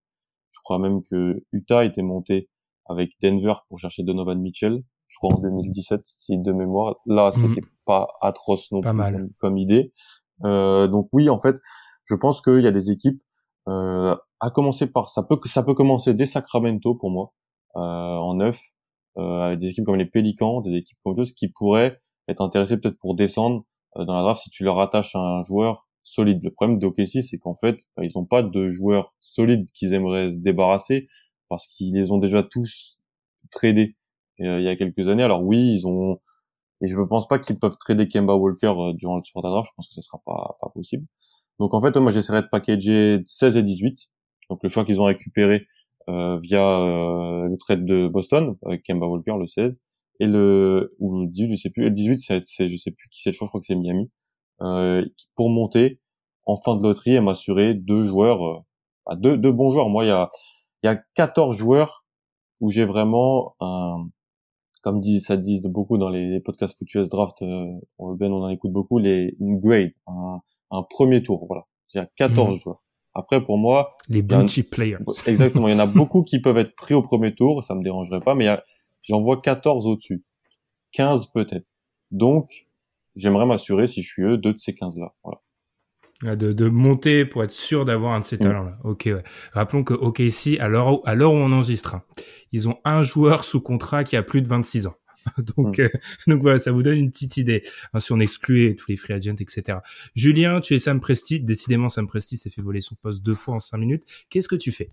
[0.51, 2.49] Je crois même que Utah était monté
[2.85, 6.95] avec Denver pour chercher Donovan Mitchell, je crois en 2017, si de mémoire.
[7.05, 7.55] Là, mhm.
[7.55, 8.91] c'était pas atroce non plus
[9.39, 9.93] Comme, idée.
[10.43, 11.55] Euh, donc oui, en fait,
[12.05, 13.21] je pense qu'il y a des équipes
[13.67, 17.33] euh, à commencer par ça peut ça peut commencer dès Sacramento pour moi
[17.75, 18.61] euh, en neuf
[19.17, 22.77] euh, avec des équipes comme les Pélicans, des équipes comme d'autres qui pourraient être intéressées
[22.77, 23.63] peut-être pour descendre
[23.97, 26.43] euh, dans la draft si tu leur attaches un joueur solide.
[26.43, 30.31] Le problème d'OKC c'est qu'en fait bah, ils n'ont pas de joueurs solides qu'ils aimeraient
[30.31, 31.07] se débarrasser
[31.49, 32.99] parce qu'ils les ont déjà tous
[33.51, 33.95] tradés
[34.41, 35.23] euh, il y a quelques années.
[35.23, 36.19] Alors oui ils ont
[36.81, 39.69] et je ne pense pas qu'ils peuvent trader Kemba Walker durant le sport draft.
[39.71, 41.07] Je pense que ce sera pas, pas possible.
[41.59, 44.09] Donc en fait, moi j'essaierai de packager 16 et 18
[44.49, 45.67] donc le choix qu'ils ont récupéré
[46.09, 49.79] euh, via euh, le trade de Boston avec Kemba Walker le 16
[50.19, 53.21] et le ou le 18 je sais plus le 18 c'est je sais plus qui
[53.21, 54.16] c'est le choix je crois que c'est Miami euh,
[54.59, 55.99] pour monter
[56.45, 58.59] en fin de loterie et m'assurer deux joueurs euh,
[59.05, 60.31] bah, deux, deux bons joueurs moi il y a
[60.83, 62.05] il y a 14 joueurs
[62.59, 64.07] où j'ai vraiment un
[64.83, 67.65] comme dit ça dit beaucoup dans les, podcasts Footus Draft euh,
[67.99, 70.39] Ben on en écoute beaucoup les une grade un,
[70.71, 72.59] un premier tour voilà il y a 14 mmh.
[72.59, 72.81] joueurs
[73.17, 74.97] après, pour moi, les blue players.
[75.25, 75.67] Exactement.
[75.67, 78.21] Il y en a beaucoup qui peuvent être pris au premier tour, ça me dérangerait
[78.21, 78.47] pas, mais
[79.01, 80.23] j'en vois 14 au-dessus.
[80.91, 81.65] 15 peut-être.
[82.11, 82.66] Donc,
[83.17, 85.13] j'aimerais m'assurer, si je suis eux, deux de ces 15-là.
[85.23, 86.35] Voilà.
[86.35, 88.39] De, de, monter pour être sûr d'avoir un de ces mm.
[88.39, 88.77] talents-là.
[88.83, 89.23] Ok, ouais.
[89.51, 92.03] Rappelons que OKC, à l'heure où, à l'heure où on enregistre, hein,
[92.51, 94.95] ils ont un joueur sous contrat qui a plus de 26 ans.
[95.57, 95.81] donc, mm.
[95.81, 95.89] euh,
[96.27, 97.63] donc voilà, ça vous donne une petite idée.
[97.93, 99.79] Hein, si on excluait tous les free agents, etc.
[100.15, 101.39] Julien, tu es Sam Presti.
[101.39, 104.03] Décidément, Sam Presti s'est fait voler son poste deux fois en cinq minutes.
[104.29, 104.91] Qu'est-ce que tu fais?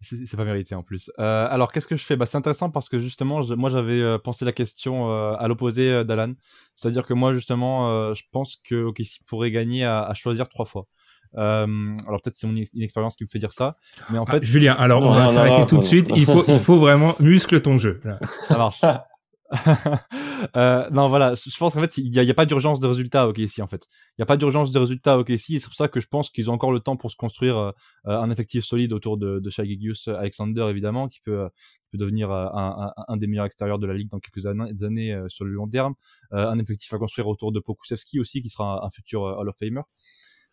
[0.00, 1.10] C'est pas mérité en plus.
[1.18, 2.16] Euh, alors qu'est-ce que je fais?
[2.16, 5.90] Bah, C'est intéressant parce que justement, moi j'avais euh, pensé la question euh, à l'opposé
[5.90, 6.32] euh, d'Alan.
[6.74, 10.86] C'est-à-dire que moi justement, je pense que OKC pourrait gagner à, à choisir trois fois.
[11.34, 13.76] alors peut-être c'est mon inexpérience qui me fait dire ça,
[14.08, 14.42] mais en ah, fait.
[14.42, 16.10] Julien, alors on va s'arrêter tout de suite.
[16.16, 18.00] Il faut, il faut vraiment muscle ton jeu.
[18.44, 18.80] Ça marche.
[20.56, 23.28] euh, non, voilà, je pense qu'en fait, il n'y a, a, pas d'urgence de résultat
[23.28, 23.86] ok ici en fait.
[24.10, 26.06] Il n'y a pas d'urgence de résultat ok ici et c'est pour ça que je
[26.08, 27.72] pense qu'ils ont encore le temps pour se construire euh,
[28.06, 29.62] un effectif solide autour de, de Shai
[30.08, 31.48] Alexander, évidemment, qui peut,
[31.84, 34.46] qui peut devenir euh, un, un, un, des meilleurs extérieurs de la ligue dans quelques
[34.46, 35.94] années, euh, sur le long terme.
[36.30, 39.82] un effectif à construire autour de Pokusevski aussi, qui sera un, futur Hall of Famer.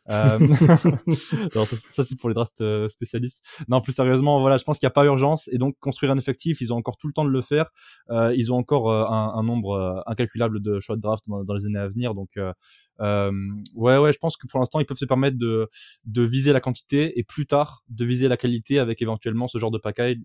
[0.09, 0.39] Euh...
[1.13, 3.43] ça, ça c'est pour les drafts euh, spécialistes.
[3.67, 6.17] Non, plus sérieusement, voilà, je pense qu'il n'y a pas urgence et donc construire un
[6.17, 7.69] effectif, ils ont encore tout le temps de le faire.
[8.09, 11.53] Euh, ils ont encore euh, un, un, nombre euh, incalculable de choix de draft dans,
[11.53, 12.13] les années à venir.
[12.13, 15.69] Donc, ouais, ouais, je pense que pour l'instant, ils peuvent se permettre de,
[16.05, 19.71] de viser la quantité et plus tard de viser la qualité avec éventuellement ce genre
[19.71, 20.17] de package,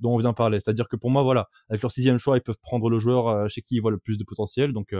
[0.00, 0.58] dont on vient parler.
[0.60, 3.62] C'est-à-dire que pour moi, voilà, avec leur sixième choix, ils peuvent prendre le joueur chez
[3.62, 4.72] qui ils voient le plus de potentiel.
[4.72, 4.94] Donc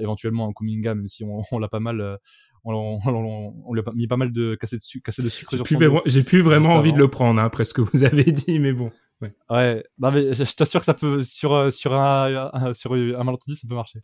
[0.00, 2.16] éventuellement un Kuminga, même si on, on l'a pas mal, euh,
[2.64, 5.56] on, on, on, lui a mis pas mal de cassé de, sucre, cassé de sucre
[5.56, 5.66] sur
[6.06, 8.72] J'ai plus vraiment envie de le prendre, hein, après ce que vous avez dit, mais
[8.72, 8.90] bon.
[9.22, 9.34] Ouais.
[9.48, 9.84] ouais.
[9.98, 13.66] Non mais je, t'assure que ça peut sur euh, sur un, sur un malentendu ça
[13.66, 14.00] peut marcher.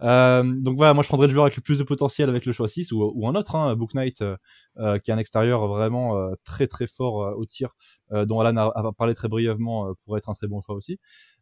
[0.00, 2.52] Euh, donc voilà, moi je prendrais le joueur avec le plus de potentiel avec le
[2.52, 6.16] choix 6 ou, ou un autre, hein, Book Knight, euh, qui est un extérieur vraiment
[6.44, 7.74] très très fort au tir,
[8.10, 10.98] dont Alan a, a, parlé très brièvement pour être un très bon choix aussi.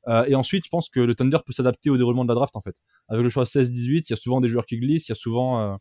[0.08, 2.60] Et ensuite, je pense que le Thunder peut s'adapter au déroulement de la draft en
[2.60, 2.76] fait.
[3.08, 5.16] Avec le choix 16-18, il y a souvent des joueurs qui glissent, il y a
[5.16, 5.78] souvent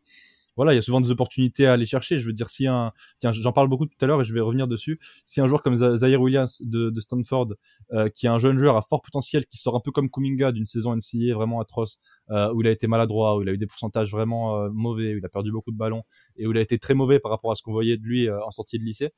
[0.61, 2.17] voilà, il y a souvent des opportunités à aller chercher.
[2.17, 4.41] Je veux dire, si un, tiens, j'en parle beaucoup tout à l'heure et je vais
[4.41, 4.99] revenir dessus.
[5.25, 7.55] Si un joueur comme Zaire Williams de, de Stanford,
[7.93, 10.51] euh, qui est un jeune joueur à fort potentiel, qui sort un peu comme Kuminga
[10.51, 11.97] d'une saison NCAA vraiment atroce,
[12.29, 15.15] euh, où il a été maladroit, où il a eu des pourcentages vraiment euh, mauvais,
[15.15, 16.03] où il a perdu beaucoup de ballons
[16.37, 18.29] et où il a été très mauvais par rapport à ce qu'on voyait de lui
[18.29, 19.09] euh, en sortie de lycée.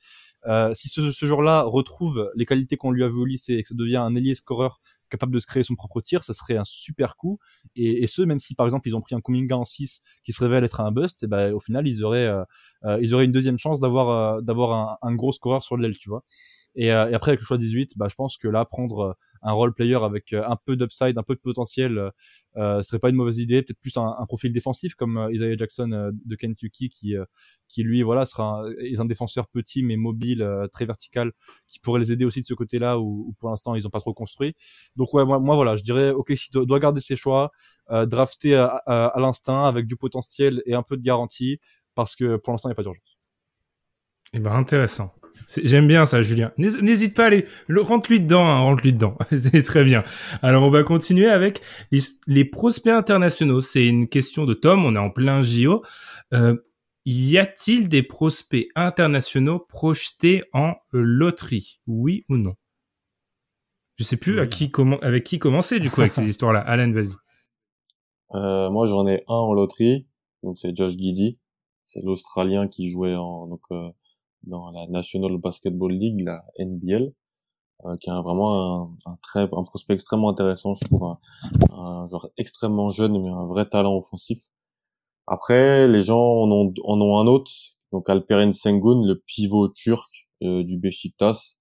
[0.73, 3.75] si ce, ce joueur-là retrouve les qualités qu'on lui a au lycée et que ça
[3.75, 4.79] devient un ailier scoreur
[5.13, 7.39] capable de se créer son propre tir, ça serait un super coup.
[7.75, 10.43] Et, ce, même si par exemple ils ont pris un Kuminga en 6 qui se
[10.43, 13.59] révèle être un bust, et ben au final ils auraient euh, ils auraient une deuxième
[13.59, 16.23] chance d'avoir d'avoir un, un, gros scoreur sur l'aile, tu vois.
[16.75, 19.13] Et, euh, et, après avec le choix 18, bah, je pense que là prendre euh,
[19.41, 22.11] un role player avec euh, un peu d'upside, un peu de potentiel,
[22.57, 23.61] euh, serait pas une mauvaise idée.
[23.61, 27.15] Peut-être plus un, un, profil défensif comme Isaiah Jackson de Kentucky qui
[27.67, 31.31] qui lui voilà sera un, est un défenseur petit mais mobile, très vertical,
[31.67, 33.99] qui pourrait les aider aussi de ce côté-là où, où pour l'instant ils ont pas
[33.99, 34.55] trop construit.
[34.95, 37.51] Donc ouais moi, voilà je dirais ok si doit garder ses choix,
[37.91, 41.59] euh, drafter à, à, à l'instinct avec du potentiel et un peu de garantie
[41.95, 43.17] parce que pour l'instant il n'y a pas d'urgence.
[44.33, 45.13] Eh ben intéressant.
[45.47, 46.51] J'aime bien ça, Julien.
[46.57, 49.17] N'hésite pas à aller, rentre-lui dedans, hein, rentre-lui dedans.
[49.29, 50.03] C'est très bien.
[50.41, 51.61] Alors, on va continuer avec
[52.27, 53.61] les, prospects internationaux.
[53.61, 54.85] C'est une question de Tom.
[54.85, 55.83] On est en plein JO.
[56.33, 56.55] Euh,
[57.05, 61.81] y a-t-il des prospects internationaux projetés en loterie?
[61.87, 62.55] Oui ou non?
[63.95, 64.71] Je sais plus à qui
[65.01, 66.61] avec qui commencer du coup avec ces histoires-là.
[66.61, 67.15] Alan, vas-y.
[68.35, 70.07] Euh, moi, j'en ai un en loterie.
[70.41, 71.37] Donc, c'est Josh Giddy.
[71.85, 73.89] C'est l'Australien qui jouait en donc euh,
[74.43, 77.13] dans la National Basketball League, la NBL,
[77.85, 81.19] euh, qui est vraiment un, un, très, un prospect extrêmement intéressant, je trouve, un,
[81.71, 84.41] un, genre extrêmement jeune, mais un vrai talent offensif.
[85.27, 87.51] Après, les gens en ont, en ont un autre,
[87.91, 90.09] donc Alperen Sengun, le pivot turc,
[90.41, 91.55] du Besiktas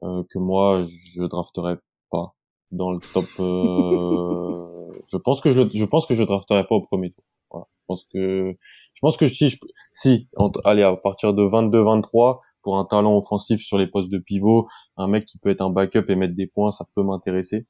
[0.00, 1.76] que moi je drafterai
[2.10, 2.34] pas
[2.70, 3.26] dans le top.
[5.06, 7.24] je pense que je, je pense que je drafterai pas au premier tour.
[7.50, 7.66] Voilà.
[7.78, 8.56] Je pense que
[8.96, 9.58] je pense que si
[9.92, 10.28] si
[10.64, 15.06] allez à partir de 22-23 pour un talent offensif sur les postes de pivot, un
[15.06, 17.66] mec qui peut être un backup et mettre des points, ça peut m'intéresser.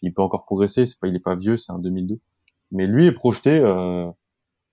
[0.00, 2.18] Il peut encore progresser, c'est pas il est pas vieux, c'est un 2002.
[2.72, 4.10] Mais lui est projeté euh,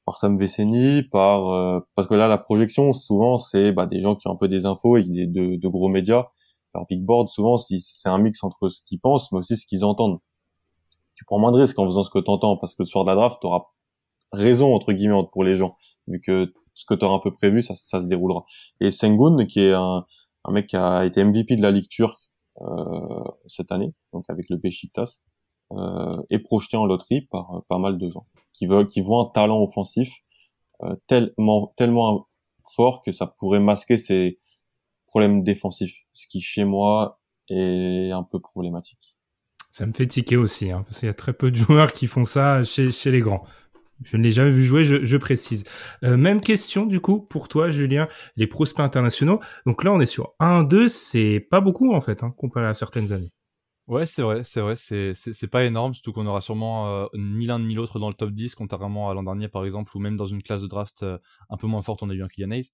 [0.06, 4.16] par Sam Veceni, par euh, parce que là la projection souvent c'est bah, des gens
[4.16, 6.28] qui ont un peu des infos et de, de gros médias.
[6.74, 9.84] Leur big board souvent c'est un mix entre ce qu'ils pensent mais aussi ce qu'ils
[9.84, 10.20] entendent.
[11.16, 13.04] Tu prends moins de risques en faisant ce que tu entends parce que le soir
[13.04, 13.66] de la draft tu auras
[14.32, 15.76] raison entre guillemets pour les gens
[16.08, 18.46] vu que ce que tu auras un peu prévu ça, ça se déroulera.
[18.82, 20.06] Et Sengun qui est un,
[20.46, 22.20] un mec qui a été MVP de la Ligue turque
[22.62, 25.10] euh, cette année donc avec le Beşiktaş
[25.74, 29.32] euh, est projeté en loterie par pas mal de gens qui veulent, qui voient un
[29.32, 30.12] talent offensif
[30.84, 32.28] euh, tellement, tellement
[32.76, 34.40] fort que ça pourrait masquer ses
[35.08, 37.20] problèmes défensifs, ce qui chez moi
[37.50, 39.16] est un peu problématique.
[39.72, 42.08] Ça me fait tiquer aussi, hein, parce qu'il y a très peu de joueurs qui
[42.08, 43.44] font ça chez, chez les grands.
[44.04, 45.64] Je ne l'ai jamais vu jouer, je, précise.
[46.04, 49.40] Euh, même question du coup pour toi, Julien, les prospects internationaux.
[49.66, 53.12] Donc là, on est sur 1-2, c'est pas beaucoup en fait, hein, comparé à certaines
[53.12, 53.32] années.
[53.88, 57.46] Ouais, c'est vrai, c'est vrai, c'est c'est pas énorme, surtout qu'on aura sûrement euh, ni
[57.46, 60.18] l'un ni l'autre dans le top 10, contrairement à l'an dernier par exemple, ou même
[60.18, 61.18] dans une classe de draft euh,
[61.50, 62.70] un peu moins forte, on a eu un Kylian Hayes.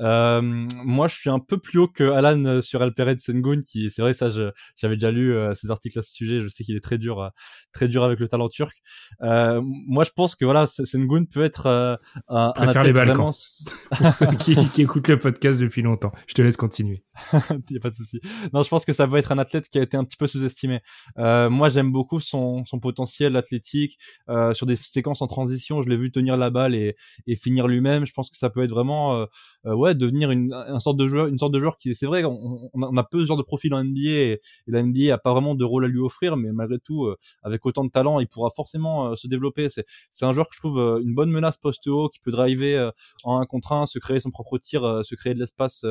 [0.00, 0.40] Euh,
[0.84, 4.02] moi, je suis un peu plus haut que Alan euh, sur Alpered Sengun, qui c'est
[4.02, 6.98] vrai, ça, j'avais déjà lu ses articles à ce sujet, je sais qu'il est très
[6.98, 7.30] dur,
[7.72, 8.74] très dur avec le talent turc.
[9.20, 13.30] moi, je pense que voilà, Sengun peut être un, un athlète vraiment.
[13.90, 17.04] Pour ceux qui, qui écoutent le podcast depuis longtemps, je te laisse continuer.
[17.32, 18.20] Il y a pas de souci.
[18.52, 20.26] Non, je pense que ça va être un athlète qui a été un petit peu
[20.26, 20.80] sous estimé.
[21.18, 25.82] Euh, moi, j'aime beaucoup son, son potentiel athlétique euh, sur des séquences en transition.
[25.82, 26.96] Je l'ai vu tenir la balle et,
[27.36, 28.04] finir lui-même.
[28.04, 29.26] Je pense que ça peut être vraiment,
[29.66, 32.96] euh, ouais, devenir une, sorte de joueur, une sorte de joueur qui, c'est vrai, on,
[32.96, 35.54] a, peu ce genre de profil en NBA et, et, la NBA a pas vraiment
[35.54, 37.08] de rôle à lui offrir, mais malgré tout,
[37.42, 39.68] avec autant de talent, il pourra forcément se développer.
[39.68, 42.92] C'est, c'est un joueur que je trouve une bonne menace post-haut qui peut driver
[43.24, 45.84] en un contre un, se créer son propre tir, se créer de l'espace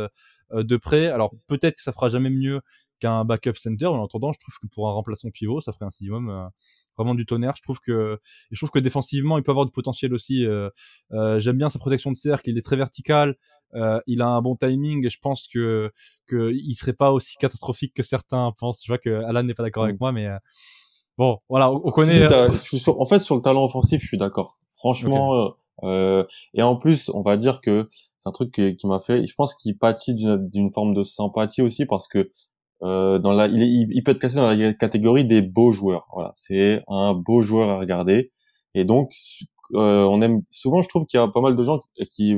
[0.51, 1.07] de près.
[1.07, 2.61] Alors peut-être que ça fera jamais mieux
[2.99, 3.87] qu'un backup center.
[3.87, 6.47] En attendant, je trouve que pour un remplaçant pivot, ça ferait un sixième euh,
[6.97, 7.53] vraiment du tonnerre.
[7.55, 8.19] Je trouve que
[8.51, 10.45] je trouve que défensivement, il peut avoir du potentiel aussi.
[10.45, 10.69] Euh,
[11.13, 12.49] euh, J'aime bien sa protection de cercle.
[12.49, 13.35] Il est très vertical.
[13.75, 15.05] Euh, il a un bon timing.
[15.05, 15.91] Et je pense que
[16.27, 18.81] que il serait pas aussi catastrophique que certains pensent.
[18.83, 20.01] Je vois que Alan n'est pas d'accord avec mm.
[20.01, 20.27] moi, mais
[21.17, 22.27] bon, voilà, on, connaît.
[22.27, 24.57] en fait, sur le talent offensif, je suis d'accord.
[24.75, 25.55] Franchement.
[25.83, 27.87] et en plus, on va dire que
[28.19, 29.25] c'est un truc qui, qui m'a fait.
[29.25, 32.31] Je pense qu'il pâtit d'une forme de sympathie aussi parce que
[32.83, 36.07] euh, dans la, il, il, peut être classé dans la catégorie des beaux joueurs.
[36.13, 38.31] Voilà, c'est un beau joueur à regarder.
[38.73, 39.11] Et donc,
[39.73, 42.35] euh, on aime souvent, je trouve qu'il y a pas mal de gens qui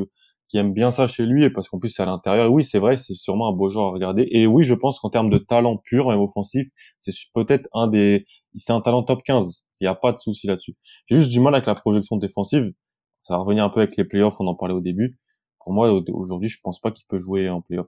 [0.49, 2.47] qui aiment bien ça chez lui, et parce qu'en plus c'est à l'intérieur.
[2.47, 4.27] Et oui, c'est vrai, c'est sûrement un beau joueur à regarder.
[4.31, 6.67] Et oui, je pense qu'en termes de talent pur et offensif,
[6.97, 8.25] c'est peut-être un des,
[8.57, 9.63] c'est un talent top 15.
[9.79, 10.75] Il n'y a pas de souci là-dessus.
[11.07, 12.73] J'ai juste du mal avec la projection défensive.
[13.21, 15.19] Ça va revenir un peu avec les playoffs, on en parlait au début.
[15.59, 17.87] Pour moi, aujourd'hui, je pense pas qu'il peut jouer en playoff.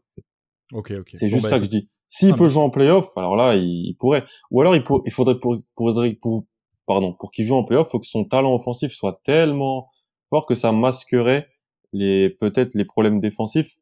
[0.71, 1.09] Ok, ok.
[1.15, 1.89] C'est juste bah, ça que je dis.
[2.13, 4.25] S'il ah, peut jouer en playoff, alors là, il, pourrait.
[4.51, 6.43] Ou alors, il, il faudrait pour, pour, pour
[6.85, 9.89] pardon, pour qu'il joue en playoff, faut que son talent offensif soit tellement
[10.29, 11.47] fort que ça masquerait
[11.93, 13.77] les peut-être les problèmes défensifs.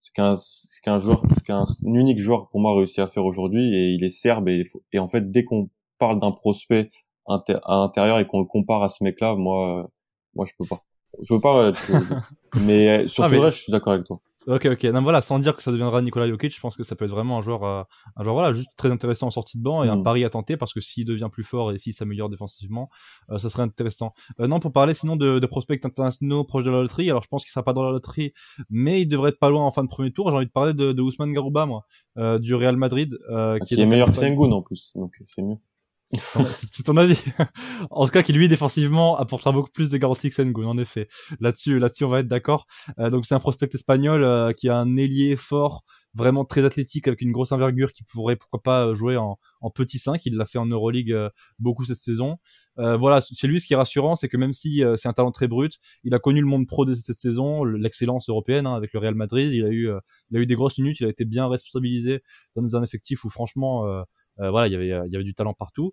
[0.00, 3.72] Ce qu'un ce qu'un joueur, ce qu'un unique joueur pour moi réussi à faire aujourd'hui,
[3.72, 6.90] et il est serbe et, et en fait dès qu'on parle d'un prospect
[7.26, 9.88] à l'intérieur et qu'on le compare à ce mec-là, moi,
[10.34, 10.82] moi je peux pas.
[11.22, 11.70] Je veux pas,
[12.62, 14.20] mais sur ah, le reste, je suis d'accord avec toi.
[14.46, 14.84] Ok, ok.
[14.84, 17.10] Non, voilà, sans dire que ça deviendra Nikola Jokic, je pense que ça peut être
[17.10, 17.82] vraiment un joueur, euh,
[18.16, 20.02] un joueur voilà, juste très intéressant en sortie de banc et un mm.
[20.02, 22.90] pari à tenter parce que s'il devient plus fort et s'il s'améliore défensivement,
[23.30, 24.12] euh, ça serait intéressant.
[24.40, 27.28] Euh, non, pour parler sinon de, de prospects internationaux proches de la loterie, alors je
[27.28, 28.32] pense qu'il sera pas dans la loterie,
[28.68, 30.30] mais il devrait être pas loin en fin de premier tour.
[30.30, 31.86] J'ai envie de parler de, de Ousmane Garouba, moi,
[32.38, 33.18] du Real Madrid,
[33.66, 35.56] qui, est, meilleur que Sengun en plus, donc c'est mieux.
[36.52, 37.20] C'est ton avis.
[37.90, 41.08] en tout cas, qui lui défensivement apportera beaucoup plus de garanties que Sengun, en effet.
[41.40, 42.66] Là-dessus, là-dessus, on va être d'accord.
[42.98, 45.84] Euh, donc c'est un prospect espagnol euh, qui a un ailier fort,
[46.14, 49.98] vraiment très athlétique avec une grosse envergure qui pourrait pourquoi pas jouer en, en petit
[49.98, 50.24] 5.
[50.26, 52.36] Il l'a fait en Euroleague euh, beaucoup cette saison.
[52.76, 55.48] voilà, chez lui, ce qui est rassurant, c'est que même si c'est un talent très
[55.48, 59.00] brut, il a connu le monde pro de cette saison, l'excellence européenne hein, avec le
[59.00, 59.52] Real Madrid.
[59.52, 59.90] Il a eu,
[60.30, 61.00] il a eu des grosses minutes.
[61.00, 62.22] Il a été bien responsabilisé
[62.56, 64.02] dans un effectif où franchement euh,
[64.38, 65.92] voilà, il y avait il y avait du talent partout.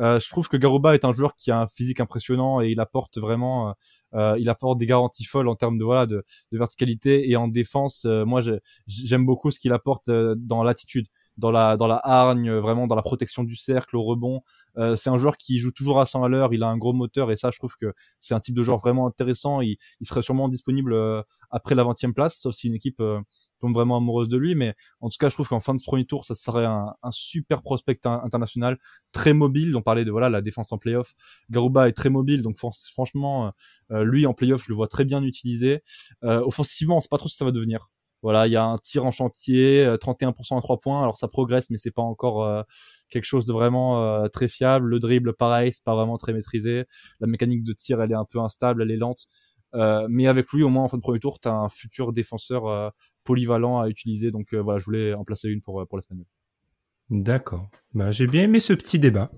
[0.00, 2.80] Euh, je trouve que Garouba est un joueur qui a un physique impressionnant et il
[2.80, 3.74] apporte vraiment,
[4.14, 7.48] euh, il apporte des garanties folles en termes de voilà de, de verticalité et en
[7.48, 8.04] défense.
[8.04, 8.40] moi,
[8.86, 11.06] j'aime beaucoup ce qu'il apporte dans l'attitude.
[11.38, 14.42] Dans la dans la hargne, vraiment dans la protection du cercle, au rebond.
[14.76, 16.52] Euh, c'est un joueur qui joue toujours à 100 à l'heure.
[16.52, 18.78] Il a un gros moteur et ça, je trouve que c'est un type de joueur
[18.78, 19.60] vraiment intéressant.
[19.60, 23.20] Il, il serait sûrement disponible euh, après la 20e place, sauf si une équipe euh,
[23.60, 24.54] tombe vraiment amoureuse de lui.
[24.56, 27.10] Mais en tout cas, je trouve qu'en fin de premier tour, ça serait un, un
[27.12, 28.78] super prospect international,
[29.12, 29.76] très mobile.
[29.76, 31.14] On parlait de voilà la défense en playoff.
[31.50, 33.52] Garuba est très mobile, donc franchement,
[33.90, 35.82] lui en playoff, je le vois très bien utilisé.
[36.22, 37.90] offensivement, on sait pas trop ce que ça va devenir.
[38.22, 41.02] Voilà, il y a un tir en chantier, 31% à 3 points.
[41.02, 42.62] Alors ça progresse, mais c'est pas encore euh,
[43.10, 44.88] quelque chose de vraiment euh, très fiable.
[44.88, 46.84] Le dribble, pareil, c'est pas vraiment très maîtrisé.
[47.20, 49.26] La mécanique de tir, elle est un peu instable, elle est lente.
[49.74, 52.12] Euh, mais avec lui, au moins en fin de premier tour, tu as un futur
[52.12, 52.92] défenseur
[53.24, 54.30] polyvalent à utiliser.
[54.30, 56.02] Donc voilà, je voulais en placer une pour, pour la.
[57.10, 57.70] D'accord.
[57.94, 59.30] Bah, j'ai bien aimé ce petit débat.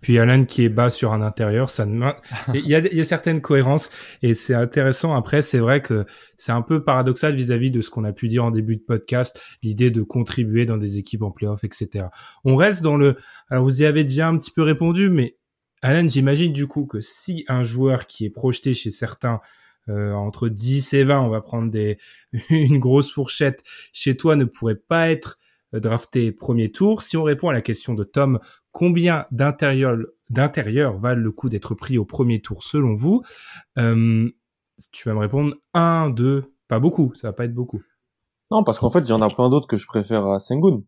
[0.00, 2.10] Puis Alan qui est bas sur un intérieur, ça ne
[2.54, 3.90] il y a, il y a certaines cohérences
[4.22, 5.14] et c'est intéressant.
[5.14, 6.06] Après, c'est vrai que
[6.38, 9.38] c'est un peu paradoxal vis-à-vis de ce qu'on a pu dire en début de podcast,
[9.62, 12.06] l'idée de contribuer dans des équipes en playoff, etc.
[12.44, 13.16] On reste dans le,
[13.50, 15.36] alors vous y avez déjà un petit peu répondu, mais
[15.82, 19.40] Alan, j'imagine du coup que si un joueur qui est projeté chez certains
[19.88, 21.98] euh, entre 10 et 20, on va prendre des,
[22.50, 23.62] une grosse fourchette
[23.92, 25.38] chez toi ne pourrait pas être
[25.72, 27.02] drafté premier tour.
[27.02, 28.38] Si on répond à la question de Tom,
[28.72, 29.98] combien d'intérieurs
[30.30, 33.22] d'intérieur valent le coup d'être pris au premier tour selon vous
[33.78, 34.30] euh,
[34.92, 37.82] Tu vas me répondre un, deux, pas beaucoup, ça va pas être beaucoup.
[38.50, 40.82] Non, parce qu'en fait, j'en ai plein d'autres que je préfère à Sengun.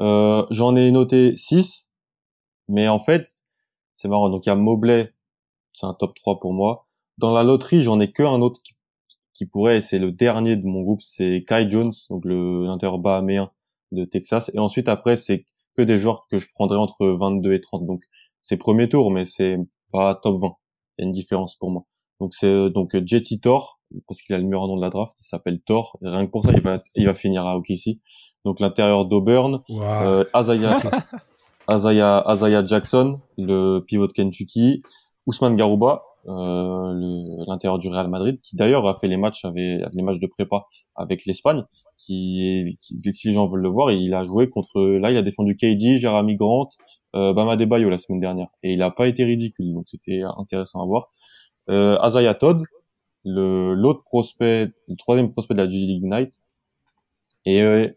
[0.00, 1.88] Euh, j'en ai noté 6,
[2.68, 3.28] mais en fait,
[3.94, 4.30] c'est marrant.
[4.30, 5.12] Donc il y a Mobley,
[5.72, 6.86] c'est un top 3 pour moi.
[7.18, 8.74] Dans la loterie, j'en ai que un autre qui,
[9.34, 12.98] qui pourrait, et c'est le dernier de mon groupe, c'est Kai Jones, donc le l'intérieur
[12.98, 13.50] bahaméen
[13.92, 14.50] de Texas.
[14.54, 15.44] Et ensuite, après, c'est
[15.76, 17.86] que des joueurs que je prendrais entre 22 et 30.
[17.86, 18.02] Donc,
[18.40, 19.56] c'est premier tour, mais c'est
[19.92, 20.48] pas top 20.
[20.98, 21.84] Il y a une différence pour moi.
[22.20, 25.14] Donc, c'est donc Jetty Thor, parce qu'il a le meilleur nom de la draft.
[25.20, 25.98] Il s'appelle Thor.
[26.02, 27.98] Et rien que pour ça, il va, il va finir à OKC.
[28.44, 30.78] Donc, l'intérieur d'Auburn, euh, Azaya,
[31.68, 34.82] Azaya, Jackson, le pivot de Kentucky,
[35.26, 40.02] Ousmane Garouba, euh, l'intérieur du Real Madrid, qui d'ailleurs a fait les matchs avec les
[40.02, 40.66] matchs de prépa
[40.96, 41.64] avec l'Espagne
[42.06, 45.16] qui est, qui, si les gens veulent le voir, il a joué contre, là, il
[45.16, 46.68] a défendu KD, Jeremy Grant,
[47.14, 48.48] euh, Bama Debayo la semaine dernière.
[48.62, 51.10] Et il a pas été ridicule, donc c'était intéressant à voir.
[51.70, 52.62] Euh, Azaya Todd,
[53.24, 56.40] le, l'autre prospect, le troisième prospect de la G League Night.
[57.44, 57.88] Et, euh,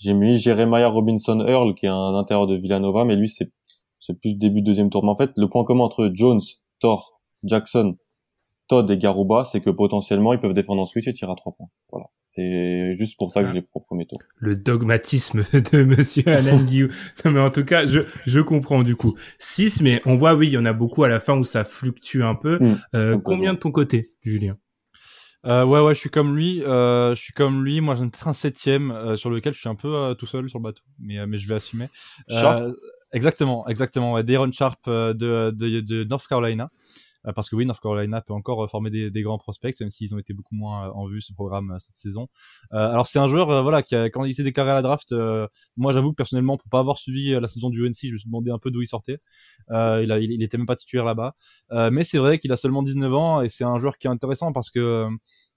[0.00, 3.52] j'ai mis Jeremiah Robinson Earl, qui est un intérieur de Villanova, mais lui, c'est,
[4.00, 5.04] c'est plus début de deuxième tour.
[5.04, 6.40] Mais en fait, le point commun entre Jones,
[6.80, 7.96] Thor, Jackson,
[8.66, 11.52] Todd et Garuba, c'est que potentiellement, ils peuvent défendre en switch et tirer à trois
[11.52, 11.68] points.
[11.90, 12.06] Voilà.
[12.32, 14.18] C'est juste pour ça que je l'ai pris au premier tour.
[14.38, 16.88] Le dogmatisme de monsieur Alain Guillou.
[17.24, 19.16] Non, mais en tout cas, je, je comprends du coup.
[19.40, 21.64] 6, mais on voit, oui, il y en a beaucoup à la fin où ça
[21.64, 22.58] fluctue un peu.
[22.60, 22.76] Hmm.
[22.94, 24.56] euh, combien de ton côté, Julien?
[25.46, 26.62] Euh, ouais, ouais, je suis comme lui.
[26.62, 27.80] Euh, je suis comme lui.
[27.80, 30.48] Moi, j'ai peut-être un septième euh, sur lequel je suis un peu euh, tout seul
[30.48, 31.88] sur le bateau, mais euh, mais je vais assumer.
[33.12, 34.12] exactement, exactement.
[34.12, 35.12] Ouais, Deron Sharp de,
[35.50, 36.70] de, de North Carolina.
[37.26, 39.90] Euh, parce que oui, North Carolina peut encore euh, former des, des grands prospects, même
[39.90, 42.28] s'ils ont été beaucoup moins euh, en vue ce programme cette saison.
[42.70, 45.14] alors c'est un joueur, voilà, qui a, quand il s'est déclaré à la draft,
[45.76, 48.26] moi j'avoue que personnellement, pour pas avoir suivi la saison du UNC, je me suis
[48.26, 49.18] demandé un peu d'où il sortait.
[49.70, 49.74] Il,
[50.12, 51.34] a, il, était même pas titulaire là-bas,
[51.90, 54.52] mais c'est vrai qu'il a seulement 19 ans et c'est un joueur qui est intéressant
[54.52, 55.06] parce que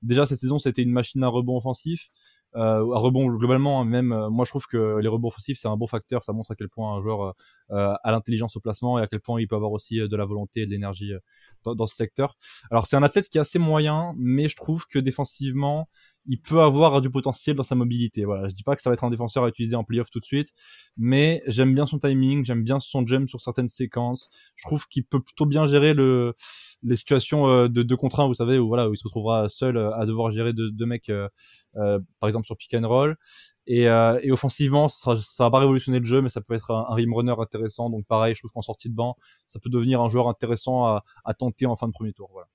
[0.01, 2.09] déjà cette saison c'était une machine à rebond offensif
[2.55, 5.67] euh, à rebond globalement hein, même euh, moi je trouve que les rebonds offensifs c'est
[5.67, 7.33] un bon facteur ça montre à quel point un joueur
[7.71, 10.15] euh, a l'intelligence au placement et à quel point il peut avoir aussi euh, de
[10.15, 11.13] la volonté et de l'énergie
[11.63, 12.35] dans, dans, ce secteur
[12.69, 15.87] alors c'est un athlète qui est assez moyen mais je trouve que défensivement
[16.25, 18.25] il peut avoir du potentiel dans sa mobilité.
[18.25, 20.19] Voilà, je dis pas que ça va être un défenseur à utiliser en playoff tout
[20.19, 20.53] de suite,
[20.97, 24.29] mais j'aime bien son timing, j'aime bien son jump sur certaines séquences.
[24.55, 26.33] Je trouve qu'il peut plutôt bien gérer le
[26.83, 29.49] les situations euh, de deux contre un, vous savez, où voilà, où il se retrouvera
[29.49, 31.27] seul euh, à devoir gérer deux, deux mecs, euh,
[32.19, 33.17] par exemple sur pick and roll.
[33.65, 36.85] Et, et offensivement, ça, ça va pas révolutionner le jeu, mais ça peut être un,
[36.89, 37.89] un rim runner intéressant.
[37.89, 39.15] Donc pareil, je trouve qu'en sortie de banc,
[39.47, 42.29] ça peut devenir un joueur intéressant à, à tenter en fin de premier tour.
[42.33, 42.49] Voilà.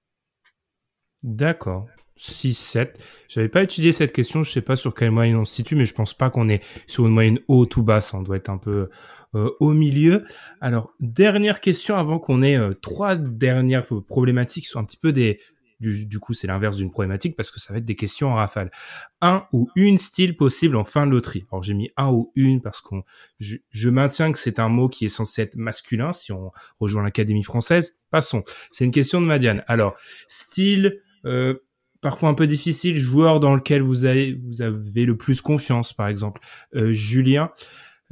[1.22, 1.86] D'accord.
[2.18, 3.02] 6, 7.
[3.28, 5.84] J'avais pas étudié cette question, je sais pas sur quelle moyenne on se situe, mais
[5.84, 8.58] je pense pas qu'on est sur une moyenne haute ou basse, on doit être un
[8.58, 8.90] peu
[9.34, 10.24] euh, au milieu.
[10.60, 15.12] Alors, dernière question avant qu'on ait euh, trois dernières problématiques qui sont un petit peu
[15.12, 15.40] des...
[15.80, 18.72] Du, coup, c'est l'inverse d'une problématique parce que ça va être des questions en rafale.
[19.20, 21.46] Un ou une style possible en fin de loterie.
[21.52, 23.04] Alors, j'ai mis un ou une parce qu'on,
[23.38, 26.50] je, je maintiens que c'est un mot qui est censé être masculin si on
[26.80, 27.96] rejoint l'Académie française.
[28.10, 28.42] Passons.
[28.72, 29.62] C'est une question de Madiane.
[29.68, 29.96] Alors,
[30.26, 31.54] style, euh,
[32.00, 36.08] parfois un peu difficile, joueur dans lequel vous avez, vous avez le plus confiance, par
[36.08, 36.40] exemple.
[36.74, 37.50] Euh, Julien,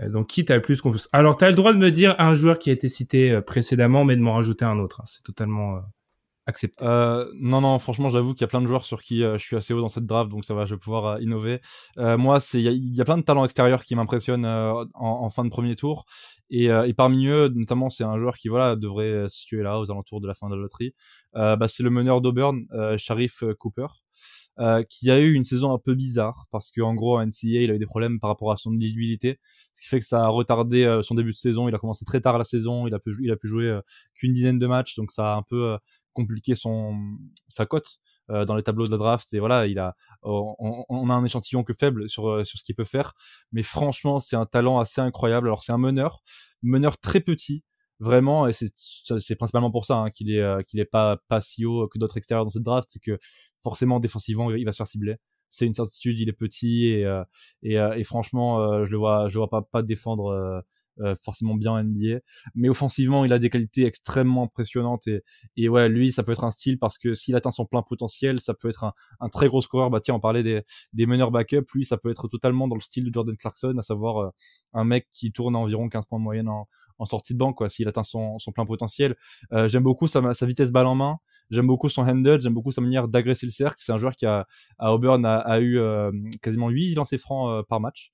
[0.00, 1.08] euh, donc qui t'as le plus confiance?
[1.12, 3.40] Alors, tu as le droit de me dire un joueur qui a été cité euh,
[3.40, 5.00] précédemment, mais de m'en rajouter un autre.
[5.00, 5.06] Hein.
[5.06, 5.80] C'est totalement
[6.46, 9.38] accepter euh, Non, non, franchement, j'avoue qu'il y a plein de joueurs sur qui je
[9.38, 11.60] suis assez haut dans cette draft, donc ça va, je vais pouvoir innover.
[11.96, 15.50] moi, c'est il y, a plein de talents extérieurs qui m'impressionnent en, en, fin de
[15.50, 16.04] premier tour,
[16.50, 19.90] et, et parmi eux, notamment, c'est un joueur qui voilà devrait se situer là aux
[19.90, 20.94] alentours de la fin de la loterie.
[21.34, 22.66] bah, c'est le meneur d'Auburn,
[22.96, 23.86] Sharif Cooper.
[24.58, 27.70] Euh, qui a eu une saison un peu bizarre parce qu'en gros en NCAA il
[27.70, 29.38] a eu des problèmes par rapport à son éligibilité,
[29.74, 31.68] ce qui fait que ça a retardé euh, son début de saison.
[31.68, 33.82] Il a commencé très tard la saison, il a pu il a pu jouer euh,
[34.14, 35.76] qu'une dizaine de matchs, donc ça a un peu
[36.14, 37.18] compliqué son
[37.48, 37.98] sa cote
[38.28, 41.62] dans les tableaux de la draft et voilà il a on, on a un échantillon
[41.62, 43.12] que faible sur sur ce qu'il peut faire.
[43.52, 45.48] Mais franchement c'est un talent assez incroyable.
[45.48, 46.22] Alors c'est un meneur
[46.62, 47.62] meneur très petit
[48.00, 51.64] vraiment et c'est c'est principalement pour ça hein, qu'il est qu'il est pas pas si
[51.64, 52.88] haut que d'autres extérieurs dans cette draft.
[52.90, 53.18] C'est que
[53.62, 55.16] forcément défensivement il va se faire cibler.
[55.50, 57.24] C'est une certitude il est petit et euh,
[57.62, 60.62] et, euh, et, franchement euh, je le vois je le vois pas pas défendre
[61.22, 62.20] forcément bien en NBA
[62.54, 65.22] mais offensivement il a des qualités extrêmement impressionnantes et
[65.56, 68.40] et ouais lui ça peut être un style parce que s'il atteint son plein potentiel
[68.40, 69.90] ça peut être un, un très gros scoreur.
[69.90, 71.64] Bah tiens on parlait des des meneurs backup.
[71.74, 74.32] Lui ça peut être totalement dans le style de Jordan Clarkson à savoir
[74.72, 76.66] un mec qui tourne à environ 15 points de moyenne en
[76.98, 79.16] en sortie de banque quoi s'il atteint son, son plein potentiel.
[79.52, 81.18] Euh, j'aime beaucoup sa, sa vitesse balle en main.
[81.50, 82.40] J'aime beaucoup son handle.
[82.40, 83.76] J'aime beaucoup sa manière d'agresser le cercle.
[83.78, 84.46] C'est un joueur qui a
[84.78, 86.10] à Auburn a, a eu euh,
[86.42, 88.10] quasiment 8 lancers francs euh, par match.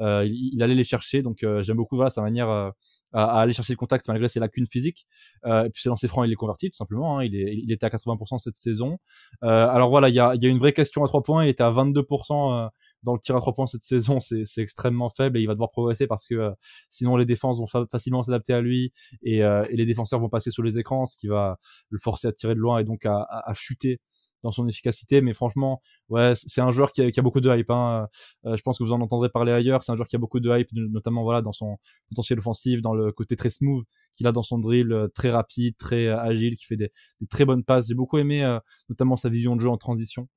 [0.00, 1.22] Euh, il, il, allait les chercher.
[1.22, 2.72] Donc j'aime beaucoup voilà sa manière
[3.16, 5.06] à, aller chercher le contact malgré ses lacunes physiques.
[5.46, 7.18] Euh, et puis ses lancers francs, il est converti tout simplement.
[7.18, 7.24] Hein.
[7.24, 8.98] Il, est, il était à 80% cette saison.
[9.42, 11.44] Euh, alors voilà, il y a, y a, une vraie question à trois points.
[11.44, 12.68] Il était à 22% euh,
[13.02, 14.20] dans le tir à trois points cette saison.
[14.20, 16.52] C'est extrêmement faible et il va devoir progresser parce que
[16.90, 18.92] sinon les défenses vont facilement s'adapter à lui
[19.22, 21.58] et, et, les défenseurs vont passer sous les écrans, ce qui va
[21.90, 24.00] le forcer à tirer de loin et donc à, à chuter
[24.46, 25.20] dans son efficacité.
[25.20, 27.70] Mais franchement, ouais, c'est un joueur qui a, beaucoup de hype.
[27.70, 28.08] Hein.
[28.46, 29.82] Euh, je pense que vous en entendrez parler ailleurs.
[29.82, 31.76] C'est un joueur qui a beaucoup de hype, notamment voilà dans son
[32.08, 33.84] potentiel offensif, dans le côté très smooth
[34.14, 36.90] qu'il a dans son drill, euh, très rapide, très euh, agile, qui fait des,
[37.20, 37.88] des très bonnes passes.
[37.88, 40.28] J'ai beaucoup aimé notamment sa vision de jeu en transition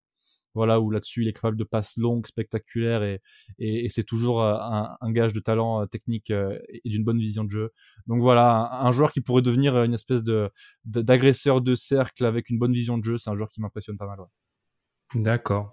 [0.53, 3.21] voilà où là-dessus il est capable de passes longues, spectaculaires et,
[3.59, 7.03] et, et c'est toujours euh, un, un, gage de talent euh, technique euh, et d'une
[7.03, 7.71] bonne vision de jeu.
[8.07, 10.49] Donc voilà, un, joueur qui pourrait devenir une espèce de
[10.85, 14.07] d'agresseur de, cercle avec une bonne vision de jeu, c'est un joueur qui m'impressionne pas
[14.07, 14.19] mal.
[14.19, 15.21] Ouais.
[15.21, 15.71] D'accord.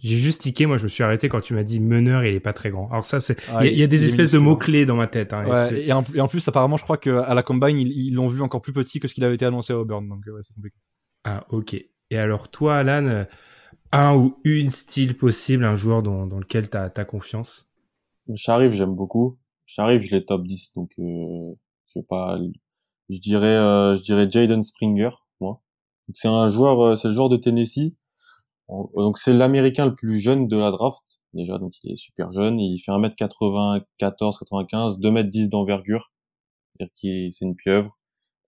[0.00, 2.40] J'ai juste tiqué, moi je me suis arrêté quand tu m'as dit meneur, il est
[2.40, 2.88] pas très grand.
[2.90, 5.32] Alors ça, c'est, ah, il y, a des espèces de mots clés dans ma tête.
[5.32, 8.28] Hein, ouais, et, en, et, en, plus, apparemment, je crois qu'à la combine, ils l'ont
[8.28, 10.54] vu encore plus petit que ce qu'il avait été annoncé à Auburn, donc ouais, c'est
[10.54, 10.76] compliqué.
[11.24, 11.74] Ah ok.
[12.10, 13.26] Et alors toi, Alan,
[13.92, 17.68] un ou une style possible, un joueur dans, dans lequel tu as, confiance?
[18.28, 19.38] J'arrive, j'aime beaucoup.
[19.66, 21.54] J'arrive, je l'ai top 10, donc euh,
[21.86, 22.38] je vais pas.
[23.08, 25.10] Je dirais, euh, je dirais Jaden Springer,
[25.40, 25.62] moi.
[26.14, 27.94] C'est un joueur, euh, c'est le joueur de Tennessee.
[28.68, 32.60] Donc c'est l'américain le plus jeune de la draft déjà, donc il est super jeune.
[32.60, 33.84] Il fait 1m94,
[34.38, 36.12] 95, 2m10 d'envergure,
[36.78, 37.98] c'est une pieuvre.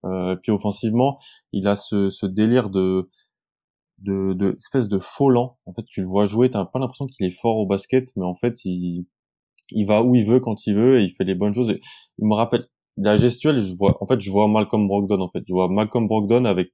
[0.05, 1.19] Euh, puis offensivement,
[1.53, 3.11] il a ce, ce délire de
[4.01, 5.59] de, de espèce de faux lent.
[5.67, 8.25] En fait, tu le vois jouer, t'as pas l'impression qu'il est fort au basket, mais
[8.25, 9.07] en fait, il,
[9.71, 11.75] il va où il veut quand il veut et il fait les bonnes choses.
[12.19, 15.21] il me rappelle la gestuelle, je vois, en fait, je vois Malcolm Brogdon.
[15.21, 16.71] En fait, je vois Malcolm Brogdon avec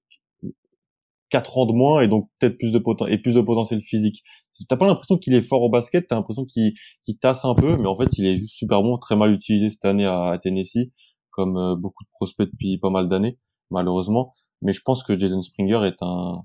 [1.30, 4.22] quatre ans de moins et donc peut-être plus de poten et plus de potentiel physique.
[4.68, 6.74] T'as pas l'impression qu'il est fort au basket, t'as l'impression qu'il
[7.04, 9.70] qu'il tasse un peu, mais en fait, il est juste super bon, très mal utilisé
[9.70, 10.90] cette année à, Tennessee,
[11.30, 13.38] comme euh, beaucoup de prospects depuis pas mal d'années,
[13.70, 14.32] malheureusement.
[14.62, 16.44] Mais je pense que Jaden Springer est un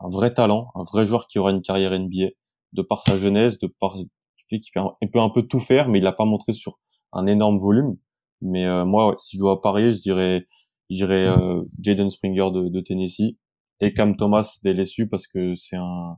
[0.00, 2.28] un vrai talent, un vrai joueur qui aura une carrière NBA,
[2.72, 4.04] de par sa jeunesse, de par le
[4.48, 6.78] fait qu'il peut un peu tout faire, mais il l'a pas montré sur
[7.12, 7.96] un énorme volume.
[8.40, 10.46] Mais euh, moi, si je dois parier, je dirais,
[10.90, 13.36] je dirais euh, Jaden Springer de, de, Tennessee
[13.80, 16.16] et Cam Thomas des LSU parce que c'est un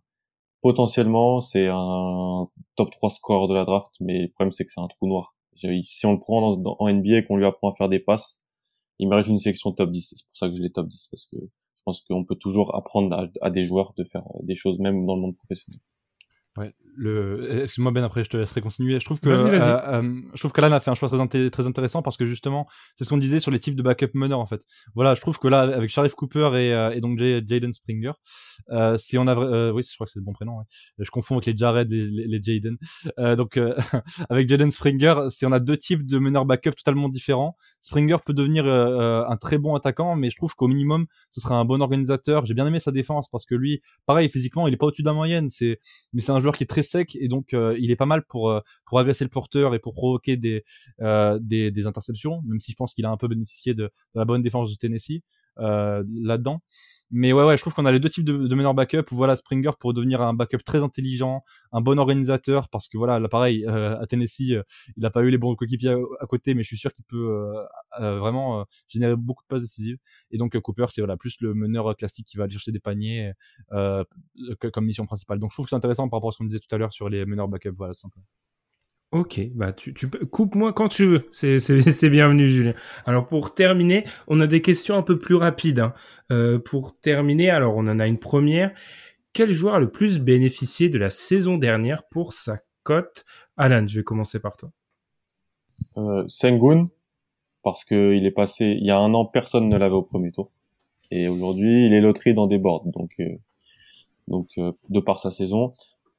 [0.63, 4.81] potentiellement c'est un top 3 score de la draft, mais le problème c'est que c'est
[4.81, 5.35] un trou noir.
[5.57, 8.41] Si on le prend dans, en NBA et qu'on lui apprend à faire des passes,
[8.99, 10.15] il mérite une sélection top 10.
[10.17, 11.37] C'est pour ça que je l'ai top 10 parce que
[11.81, 15.15] je pense qu'on peut toujours apprendre à, des joueurs de faire des choses même dans
[15.15, 15.81] le monde professionnel.
[16.57, 17.63] Ouais, le...
[17.63, 18.99] excuse-moi Ben, après je te laisserai continuer.
[18.99, 22.03] Je trouve que euh, euh, je trouve qu'Alan a fait un choix très, très intéressant
[22.03, 24.63] parce que justement, c'est ce qu'on disait sur les types de backup meneurs en fait.
[24.95, 28.13] Voilà, je trouve que là, avec Sharif Cooper et, euh, et donc Jaden Springer,
[28.71, 30.59] euh, si on a, euh, oui, je crois que c'est le bon prénom.
[30.59, 30.65] Ouais.
[30.99, 32.77] Je confonds avec les Jared et les, les Jaden.
[33.37, 33.59] donc
[34.29, 38.35] avec Jaden Springer, si on a deux types de meneurs backup totalement différents, Springer peut
[38.35, 42.45] devenir un très bon attaquant, mais je trouve qu'au minimum, ce sera un bon organisateur.
[42.45, 45.09] J'ai bien aimé sa défense parce que lui, pareil, physiquement, il est pas au-dessus de
[45.09, 45.49] la moyenne.
[45.49, 45.79] C'est,
[46.13, 48.23] mais c'est un joueur qui est très sec et donc euh, il est pas mal
[48.25, 50.65] pour euh, pour agresser le porteur et pour provoquer des
[51.01, 53.91] euh, des, des, interceptions, même si je pense qu'il a un peu bénéficié de, de,
[54.15, 55.23] la bonne défense de Tennessee
[55.57, 56.63] là-dedans.
[57.13, 59.05] Mais ouais, ouais, je trouve qu'on a les deux types de, de meneurs backup.
[59.11, 61.43] Voilà, Springer pour devenir un backup très intelligent,
[61.73, 64.63] un bon organisateur, parce que voilà, là pareil, euh, à Tennessee, euh,
[64.97, 67.53] il n'a pas eu les bons coéquipiers à, côté, mais je suis sûr qu'il peut
[68.01, 69.99] euh, vraiment générer beaucoup de passes décisives.
[70.31, 73.33] Et donc Cooper, c'est voilà plus le meneur classique qui va aller chercher des paniers
[74.73, 75.41] comme mission principale.
[75.41, 76.93] Donc je trouve que c'est intéressant par rapport à ce qu'on disait tout à l'heure
[76.93, 78.27] sur les meneurs backup, voilà tout simplement.
[79.13, 81.29] Ok, bah tu, tu coupe-moi quand tu veux.
[81.33, 82.75] C'est c'est bienvenu Julien.
[83.07, 85.81] Alors pour terminer, on a des questions un peu plus rapides.
[85.81, 85.95] Hein.
[86.31, 88.73] Euh, pour terminer, alors on en a une première.
[89.33, 93.25] Quel joueur a le plus bénéficié de la saison dernière pour sa cote?
[93.57, 94.71] Alan, je vais commencer par toi.
[95.97, 96.89] Euh, Sengun,
[97.65, 98.77] parce que il est passé.
[98.79, 100.53] Il y a un an, personne ne l'avait au premier tour,
[101.11, 102.87] et aujourd'hui il est loterie dans des boards.
[102.87, 103.37] Donc euh,
[104.29, 105.73] donc euh, de par sa saison,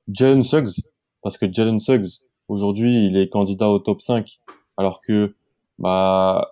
[0.09, 0.81] Jalen Suggs,
[1.21, 2.21] parce que Jalen Suggs
[2.51, 4.39] Aujourd'hui, il est candidat au top 5,
[4.75, 5.35] alors que
[5.79, 6.49] bah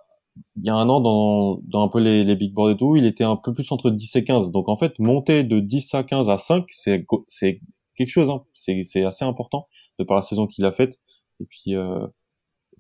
[0.55, 2.95] il y a un an dans, dans un peu les, les big boards et tout,
[2.95, 4.53] il était un peu plus entre 10 et 15.
[4.53, 7.59] Donc en fait, monter de 10 à 15 à 5, c'est c'est
[7.97, 8.29] quelque chose.
[8.29, 8.45] Hein.
[8.53, 9.67] C'est assez important
[9.99, 11.01] de par la saison qu'il a faite.
[11.41, 12.07] Et puis euh,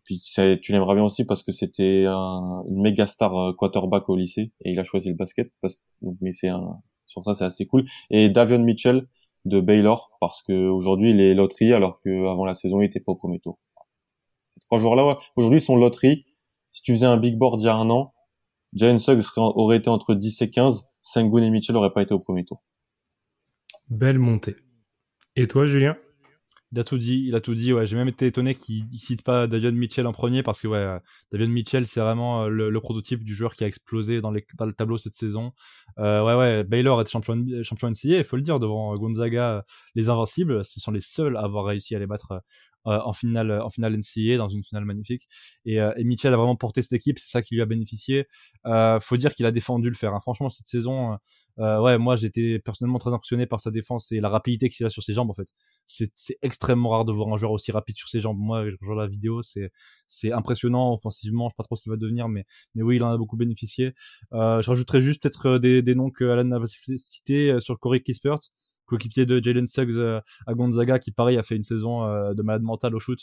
[0.05, 4.15] puis tu l'aimeras bien aussi parce que c'était un, une méga star euh, quarterback au
[4.15, 5.51] lycée et il a choisi le basket.
[5.61, 5.83] Parce,
[6.21, 7.85] mais c'est un sur ça c'est assez cool.
[8.11, 9.07] Et Davion Mitchell,
[9.45, 12.99] de Baylor parce que aujourd'hui il est loterie alors que avant la saison il était
[12.99, 13.59] pas au premier tour.
[14.55, 15.15] Ces trois joueurs-là, ouais.
[15.35, 16.25] aujourd'hui ils sont loterie.
[16.71, 18.13] Si tu faisais un big board il y a un an,
[18.73, 22.19] Jalen Suggs aurait été entre 10 et 15, Sengun et Mitchell n'auraient pas été au
[22.19, 22.61] premier tour.
[23.89, 24.55] Belle montée.
[25.35, 25.97] Et toi, Julien?
[26.71, 27.73] Il a tout dit, il a tout dit.
[27.73, 30.99] Ouais, j'ai même été étonné qu'il cite pas Davion Mitchell en premier parce que ouais,
[31.31, 34.97] Davion Mitchell c'est vraiment euh, le, prototype du joueur qui a explosé dans, le tableau
[34.97, 35.53] cette saison.
[35.97, 39.65] Euh, ouais, ouais, Baylor est champion, champion NCAA, il faut le dire devant Gonzaga,
[39.95, 40.63] les invincibles.
[40.63, 42.39] Ce sont les seuls à avoir réussi à les battre euh,
[42.85, 45.27] en finale en finale NCAA dans une finale magnifique.
[45.65, 48.27] Et, euh, et Mitchell a vraiment porté cette équipe c'est ça qui lui a bénéficié.
[48.65, 50.19] Euh, faut dire qu'il a défendu le faire hein.
[50.19, 51.17] franchement cette saison
[51.59, 54.89] euh, ouais moi j'étais personnellement très impressionné par sa défense et la rapidité qu'il a
[54.89, 55.47] sur ses jambes en fait.
[55.87, 58.37] C'est extrêmement rare de voir un joueur aussi rapide sur ses jambes.
[58.39, 59.71] Moi je rejoins la vidéo c'est
[60.07, 63.03] c'est impressionnant offensivement je sais pas trop ce qu'il va devenir mais mais oui il
[63.03, 63.93] en a beaucoup bénéficié.
[64.33, 66.59] Euh, je rajouterais juste peut-être des, des noms que Alan n'a
[66.97, 68.39] cité sur Corey Kispert
[68.89, 72.41] coéquipier de Jalen Suggs euh, à Gonzaga, qui pareil a fait une saison euh, de
[72.41, 73.19] malade mental au shoot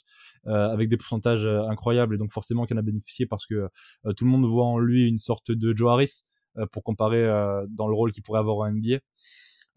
[0.47, 3.69] euh, avec des pourcentages incroyables et donc forcément qu'il en a bénéficié parce que
[4.17, 6.23] tout le monde voit en lui une sorte de Joe Harris
[6.73, 7.25] pour comparer
[7.69, 8.99] dans le rôle qu'il pourrait avoir en NBA.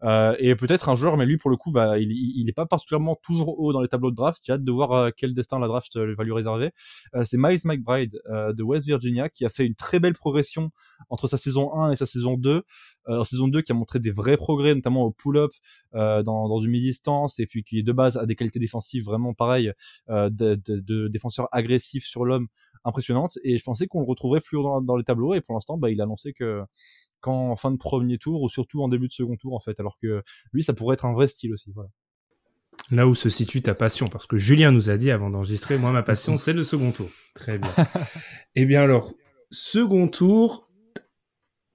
[0.02, 2.66] Euh, et peut-être un joueur, mais lui pour le coup, bah, il, il est pas
[2.66, 4.40] particulièrement toujours haut dans les tableaux de draft.
[4.44, 6.70] J'ai hâte de voir euh, quel destin la draft euh, va lui réserver.
[7.24, 10.70] c'est Miles McBride de West Virginia qui a fait une très belle progression
[11.08, 12.62] entre sa saison 1 et sa saison 2.
[13.08, 15.50] en saison 2 qui a montré des vrais progrès, notamment au pull-up,
[15.92, 19.72] dans, dans une mi-distance, et puis qui de base a des qualités défensives vraiment pareilles,
[20.08, 22.48] de, de, de défenseur agressif sur l'homme
[22.84, 23.38] impressionnante.
[23.44, 25.90] Et je pensais qu'on le retrouverait plus dans, dans les tableaux, et pour l'instant, bah,
[25.90, 26.62] il a annoncé que
[27.20, 29.98] qu'en fin de premier tour ou surtout en début de second tour en fait alors
[30.00, 31.90] que lui ça pourrait être un vrai style aussi voilà.
[32.90, 35.92] Là où se situe ta passion parce que Julien nous a dit avant d'enregistrer moi
[35.92, 37.08] ma passion c'est le second tour.
[37.34, 37.70] Très bien.
[38.56, 39.12] Eh bien alors
[39.50, 40.68] second tour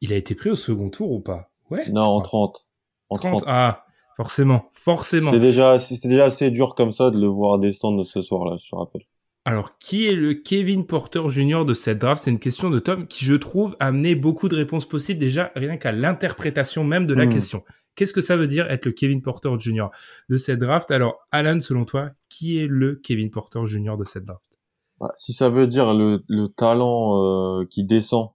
[0.02, 1.52] il a été pris au second tour ou pas?
[1.70, 2.68] Ouais non en 30
[3.10, 3.44] en 30.
[3.48, 3.86] ah
[4.18, 5.32] forcément forcément.
[5.32, 8.58] C'est déjà c'est déjà assez dur comme ça de le voir descendre ce soir là
[8.58, 9.04] je te rappelle
[9.48, 11.66] alors, qui est le Kevin Porter Jr.
[11.66, 12.24] de cette draft?
[12.24, 15.52] C'est une question de Tom qui, je trouve, a amené beaucoup de réponses possibles déjà
[15.56, 17.30] rien qu'à l'interprétation même de la hmm.
[17.30, 17.64] question.
[17.94, 19.90] Qu'est-ce que ça veut dire être le Kevin Porter Jr.
[20.30, 20.90] de cette draft?
[20.90, 23.98] Alors, Alan, selon toi, qui est le Kevin Porter Jr.
[23.98, 24.58] de cette draft?
[25.00, 28.32] Bah, Si ça veut dire le, talent euh, qui descend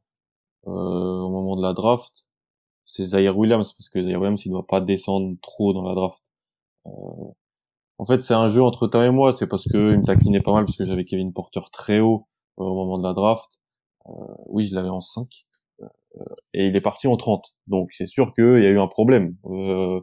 [0.69, 2.29] euh, au moment de la draft,
[2.87, 5.95] c'est Zaire Williams, parce que Zaire Williams, il ne doit pas descendre trop dans la
[5.97, 6.23] draft.
[6.87, 6.91] Euh,
[8.01, 9.31] en fait, c'est un jeu entre toi et moi.
[9.31, 12.27] C'est parce que il me taquinait pas mal parce que j'avais Kevin Porter très haut
[12.59, 13.61] euh, au moment de la draft.
[14.09, 14.13] Euh,
[14.49, 15.29] oui, je l'avais en 5.
[15.83, 15.87] Euh,
[16.55, 17.55] et il est parti en 30.
[17.67, 19.37] Donc c'est sûr qu'il y a eu un problème.
[19.45, 20.01] Euh,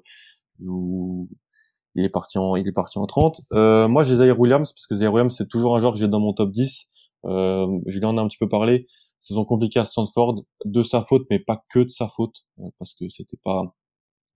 [0.59, 3.41] il est parti en il est parti en 30.
[3.53, 6.07] Euh, moi j'ai Zaire Williams parce que Zaire Williams c'est toujours un joueur que j'ai
[6.07, 6.85] dans mon top 10.
[7.25, 8.85] Euh, je lui en ai un petit peu parlé.
[9.19, 12.45] Saison compliquée à Stanford, de sa faute mais pas que de sa faute
[12.77, 13.75] parce que c'était pas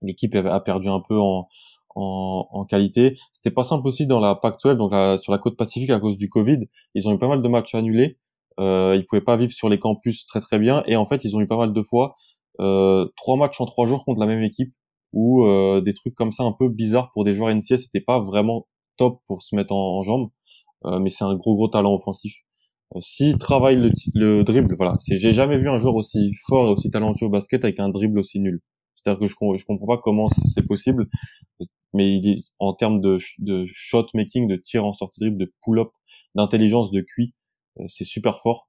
[0.02, 1.46] l'équipe a perdu un peu en
[1.94, 3.16] en, en qualité.
[3.32, 6.28] C'était pas simple aussi dans la Pac-12, donc sur la côte pacifique à cause du
[6.28, 6.58] Covid.
[6.94, 8.18] Ils ont eu pas mal de matchs annulés.
[8.60, 10.82] Euh, ils pouvaient pas vivre sur les campus très très bien.
[10.86, 12.16] Et en fait, ils ont eu pas mal de fois
[12.60, 14.72] euh, trois matchs en trois jours contre la même équipe
[15.12, 17.84] ou euh, des trucs comme ça un peu bizarres pour des joueurs NCS.
[17.84, 18.66] C'était pas vraiment
[18.96, 20.30] top pour se mettre en, jambes,
[20.84, 22.34] euh, mais c'est un gros gros talent offensif.
[22.96, 26.70] Euh, S'il travaille le, le dribble, voilà, j'ai jamais vu un joueur aussi fort et
[26.72, 28.60] aussi talentueux au basket avec un dribble aussi nul.
[28.96, 31.08] C'est-à-dire que je, je comprends pas comment c'est possible
[31.92, 35.52] mais il est en termes de, de shot making, de tir en sortie dribble, de
[35.62, 35.90] pull-up,
[36.34, 37.34] d'intelligence, de QI,
[37.80, 38.68] euh, c'est super fort.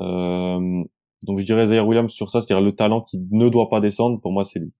[0.00, 0.84] Euh,
[1.26, 4.20] donc je dirais Zaire Williams sur ça, c'est-à-dire le talent qui ne doit pas descendre.
[4.20, 4.72] Pour moi, c'est lui.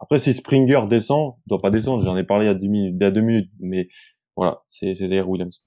[0.00, 2.04] Après, si Springer descend, doit pas descendre.
[2.04, 3.50] J'en ai parlé il y a deux minutes, il y a deux minutes.
[3.60, 3.88] Mais
[4.36, 5.64] voilà, c'est Zaire Williams.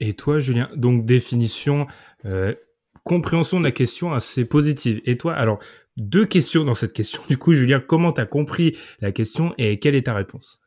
[0.00, 1.86] Et toi, Julien, donc définition,
[2.24, 2.54] euh,
[3.04, 5.00] compréhension de la question assez positive.
[5.04, 5.58] Et toi, alors,
[5.96, 7.22] deux questions dans cette question.
[7.28, 10.58] Du coup, Julien, comment tu as compris la question et quelle est ta réponse?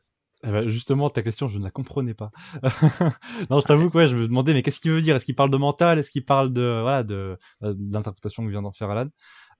[0.44, 2.30] Eh ben justement, ta question, je ne la comprenais pas.
[3.50, 5.16] non, je t'avoue que ouais, je me demandais, mais qu'est-ce qu'il veut dire?
[5.16, 5.98] Est-ce qu'il parle de mental?
[5.98, 9.08] Est-ce qu'il parle de voilà de, de l'interprétation que vient d'en faire Alan?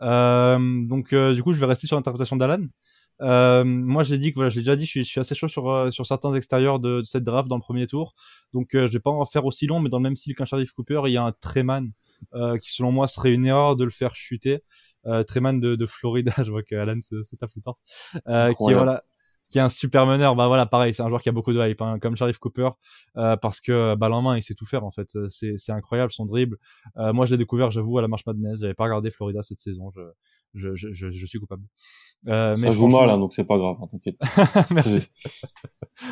[0.03, 2.67] Euh, Donc, euh, du coup, je vais rester sur l'interprétation d'Alan.
[3.23, 5.71] Euh, moi, j'ai dit que voilà, je l'ai déjà dit, je suis, assez chaud sur
[5.71, 8.15] euh, sur certains extérieurs de, cette draft dans le premier tour.
[8.53, 10.45] Donc, euh, je vais pas en faire aussi long, mais dans le même style qu'un
[10.45, 11.91] Sharif Cooper, il y a un Treman euh,
[12.59, 14.63] qui, selon moi, serait une erreur de le faire chuter.
[15.07, 17.83] Euh, Treman de, de Florida, je vois que Alan c'est ta torse,
[18.29, 19.05] euh, qui voilà
[19.49, 21.69] qui est un super meneur, bah voilà, pareil, c'est un joueur qui a beaucoup de
[21.69, 22.71] hype, hein, comme Sharif Cooper,
[23.17, 25.17] euh, parce que balle en main, il sait tout faire en fait.
[25.29, 26.59] C'est, c'est incroyable son dribble.
[26.97, 28.61] Euh, moi, je l'ai découvert, j'avoue, à la Marche Madness.
[28.61, 29.91] J'avais pas regardé Florida cette saison.
[29.95, 30.03] Je,
[30.55, 31.63] je, je, je, je suis coupable.
[32.29, 34.17] Euh, mais Ça joue mal, hein, donc c'est pas grave, hein, t'inquiète.
[34.71, 35.09] Merci.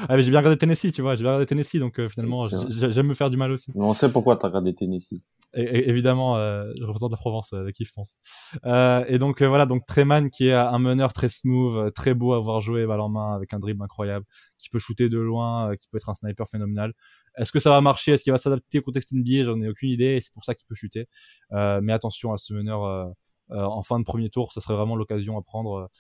[0.09, 2.47] ah, mais j'ai bien regardé Tennessee, tu vois, j'ai bien regardé Tennessee, donc euh, finalement,
[2.69, 3.73] j'aime me faire du mal aussi.
[3.75, 5.23] Mais on sait pourquoi t'as regardé Tennessee.
[5.57, 8.19] Et, évidemment, euh, je représente la Provence euh, avec qui je pense.
[8.65, 12.15] Euh, et donc euh, voilà, donc Treman qui est un meneur très smooth, euh, très
[12.15, 14.27] beau à voir jouer balle en main avec un dribble incroyable,
[14.59, 16.93] qui peut shooter de loin, qui peut être un sniper phénoménal.
[17.37, 18.13] Est-ce que ça va marcher?
[18.13, 20.67] Est-ce qu'il va s'adapter au contexte NBA J'en ai aucune idée, c'est pour ça qu'il
[20.67, 21.09] peut shooter.
[21.51, 23.15] mais attention à ce meneur
[23.51, 25.91] en fin de premier tour, ça serait vraiment l'occasion à prendre.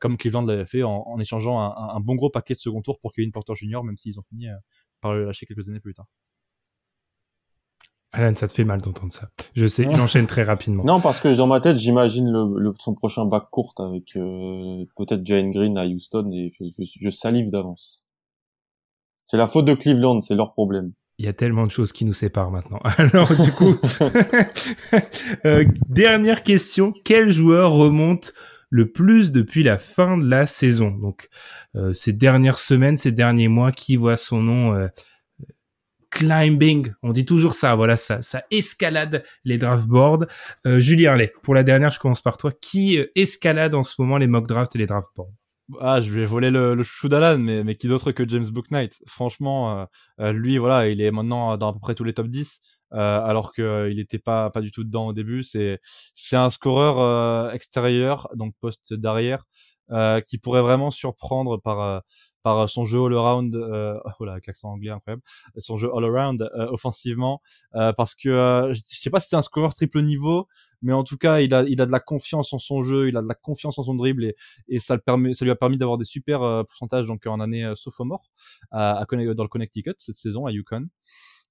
[0.00, 3.12] comme Cleveland l'avait fait en, échangeant un, un, bon gros paquet de second tour pour
[3.12, 3.82] Kevin Porter Jr.
[3.84, 4.46] même s'ils ont fini
[5.00, 6.06] par le lâcher quelques années plus tard.
[8.12, 9.28] Alan, ça te fait mal d'entendre ça.
[9.54, 10.84] Je sais, j'enchaîne très rapidement.
[10.84, 15.24] Non, parce que dans ma tête, j'imagine le, son prochain bac court avec euh, peut-être
[15.24, 18.04] Jane Green à Houston et je, je, salive d'avance.
[19.26, 20.92] C'est la faute de Cleveland, c'est leur problème.
[21.18, 22.80] Il y a tellement de choses qui nous séparent maintenant.
[22.98, 23.76] Alors du coup,
[25.44, 28.32] euh, dernière question, quel joueur remonte
[28.70, 30.90] le plus depuis la fin de la saison?
[30.90, 31.28] Donc
[31.76, 34.88] euh, ces dernières semaines, ces derniers mois, qui voit son nom euh,
[36.10, 36.92] climbing.
[37.02, 37.74] On dit toujours ça.
[37.74, 40.26] Voilà, ça, ça escalade les draft boards.
[40.66, 42.52] Euh, Julien allez, pour la dernière, je commence par toi.
[42.52, 45.32] Qui euh, escalade en ce moment les mock drafts et les draft boards
[45.78, 49.02] ah, je vais voler le, le chouchou d'Alan, mais, mais qui d'autre que James Booknight?
[49.06, 49.84] Franchement, euh,
[50.20, 52.60] euh, lui, voilà, il est maintenant dans à peu près tous les top 10,
[52.92, 55.42] euh, alors qu'il n'était pas, pas du tout dedans au début.
[55.42, 55.78] C'est,
[56.14, 59.44] c'est un scoreur extérieur, donc poste d'arrière,
[60.26, 62.02] qui pourrait vraiment surprendre par
[62.42, 65.22] par son jeu all around euh, oh là avec l'accent anglais incroyable
[65.58, 67.40] son jeu all around euh, offensivement
[67.74, 70.46] euh, parce que euh, je sais pas si c'est un scoreur triple niveau
[70.82, 73.16] mais en tout cas il a il a de la confiance en son jeu il
[73.16, 74.36] a de la confiance en son dribble et,
[74.68, 77.40] et ça le permet ça lui a permis d'avoir des super euh, pourcentages donc en
[77.40, 78.30] année sophomore
[78.70, 80.86] à, à, dans le Connecticut cette saison à Yukon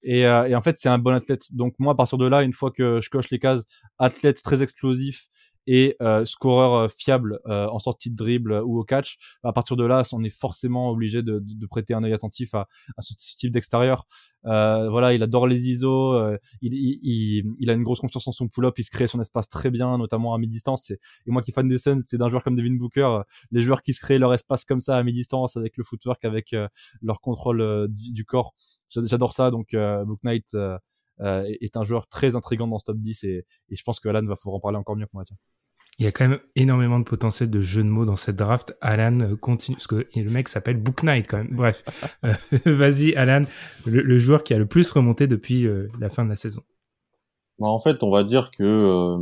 [0.02, 1.54] et, et, en fait, c'est un bon athlète.
[1.54, 3.66] Donc moi, à partir de là, une fois que je coche les cases,
[3.98, 5.28] athlète très explosif
[5.72, 9.78] et euh, scoreur euh, fiable euh, en sortie de dribble ou au catch, à partir
[9.78, 12.68] de là, on est forcément obligé de, de, prêter un œil attentif à,
[12.98, 14.08] à ce type d'extérieur.
[14.48, 18.32] Euh, voilà, il adore les ISO, euh, il, il, il, a une grosse confiance en
[18.32, 20.90] son pull-up, il se crée son espace très bien, notamment à mi-distance.
[20.90, 20.98] Et
[21.28, 23.20] moi qui fan des Suns, c'est d'un joueur comme Devin Booker,
[23.52, 26.56] les joueurs qui se créent leur espace comme ça à mi-distance avec le footwork, avec
[27.04, 28.56] leur contrôle du, du, corps.
[28.90, 30.58] J'adore ça, donc Book Knight
[31.20, 34.26] est un joueur très intrigant dans ce top 10 et, et je pense que Alan
[34.26, 35.24] va pouvoir en parler encore mieux que moi.
[35.26, 35.38] Tiens.
[36.00, 38.76] Il y a quand même énormément de potentiel de jeu de mots dans cette draft.
[38.82, 41.52] Alan euh, continue, parce que le mec s'appelle Book Knight quand même.
[41.52, 41.84] Bref,
[42.26, 42.34] euh,
[42.66, 43.42] vas-y Alan,
[43.86, 45.68] le, joueur qui a le plus remonté depuis
[46.00, 46.64] la fin de la saison.
[47.60, 49.18] Bah, en fait, on va dire que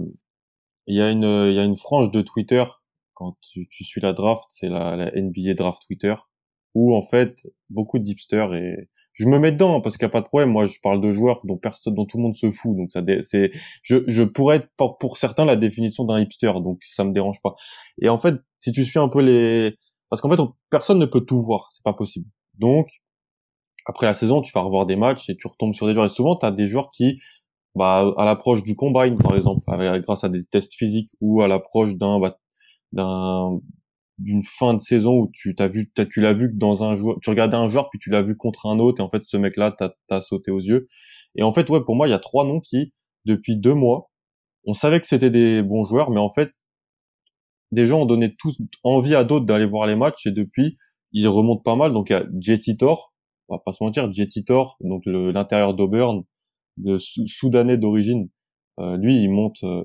[0.86, 2.64] il y a une y a une frange de Twitter
[3.18, 6.14] quand tu, tu suis la draft, c'est la, la, NBA draft Twitter,
[6.76, 10.14] où en fait beaucoup de hipsters et je me mets dedans parce qu'il n'y a
[10.14, 10.52] pas de problème.
[10.52, 12.78] Moi, je parle de joueurs dont personne, dont tout le monde se fout.
[12.78, 14.70] Donc ça, c'est, je, pourrais être
[15.00, 16.54] pour, certains la définition d'un hipster.
[16.62, 17.56] Donc ça me dérange pas.
[18.00, 19.76] Et en fait, si tu suis un peu les,
[20.10, 20.40] parce qu'en fait,
[20.70, 21.70] personne ne peut tout voir.
[21.72, 22.28] C'est pas possible.
[22.60, 22.88] Donc
[23.88, 26.06] après la saison, tu vas revoir des matchs et tu retombes sur des joueurs.
[26.06, 27.20] Et souvent, tu as des joueurs qui,
[27.74, 29.62] bah, à l'approche du combine, par exemple,
[30.02, 32.38] grâce à des tests physiques ou à l'approche d'un, bah,
[32.92, 33.60] d'un,
[34.18, 37.18] d'une fin de saison où tu t'as vu tu l'as vu que dans un joueur
[37.22, 39.38] tu regardais un joueur puis tu l'as vu contre un autre et en fait ce
[39.38, 40.88] mec là t'as as sauté aux yeux.
[41.36, 42.94] Et en fait ouais pour moi il y a trois noms qui
[43.26, 44.10] depuis deux mois
[44.66, 46.52] on savait que c'était des bons joueurs mais en fait
[47.72, 50.78] des gens ont donné tous envie à d'autres d'aller voir les matchs et depuis
[51.12, 51.94] ils remontent pas mal.
[51.94, 54.44] Donc il y a Jetty on va pas se mentir Jetty
[54.82, 56.24] donc l'intérieur d'Auburn
[56.78, 58.30] de soudanais d'origine
[58.80, 59.84] euh, lui il monte euh,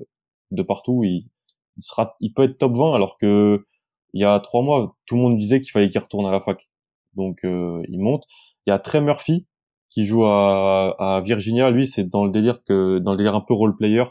[0.51, 1.03] de partout.
[1.03, 1.29] Il,
[1.77, 3.63] il sera il peut être top 20 alors que
[4.13, 6.41] il y a trois mois, tout le monde disait qu'il fallait qu'il retourne à la
[6.41, 6.69] fac.
[7.15, 8.23] Donc euh, il monte.
[8.65, 9.45] Il y a Trey Murphy
[9.89, 11.69] qui joue à, à Virginia.
[11.71, 14.03] Lui, c'est dans le délire que dans le délire un peu role player.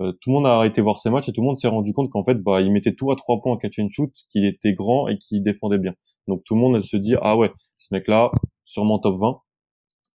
[0.00, 1.92] euh, tout le monde a arrêté voir ses matchs et tout le monde s'est rendu
[1.92, 4.44] compte qu'en fait, bah, il mettait tout à trois points en catch and shoot, qu'il
[4.46, 5.94] était grand et qu'il défendait bien.
[6.28, 8.30] Donc tout le monde se dit ah ouais, ce mec-là,
[8.64, 9.40] sûrement top 20.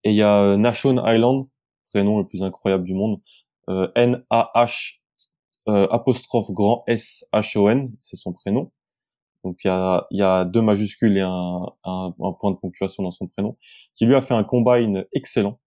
[0.04, 1.48] Et il y a euh, Nashon Island,
[1.92, 3.22] prénom le plus incroyable du monde,
[3.70, 5.00] euh, N A H
[5.68, 8.72] euh, apostrophe grand S H O N, c'est son prénom.
[9.44, 11.66] Donc il y a, deux majuscules et un,
[12.40, 13.58] point de ponctuation dans son prénom,
[13.96, 15.60] qui lui a fait un combine excellent.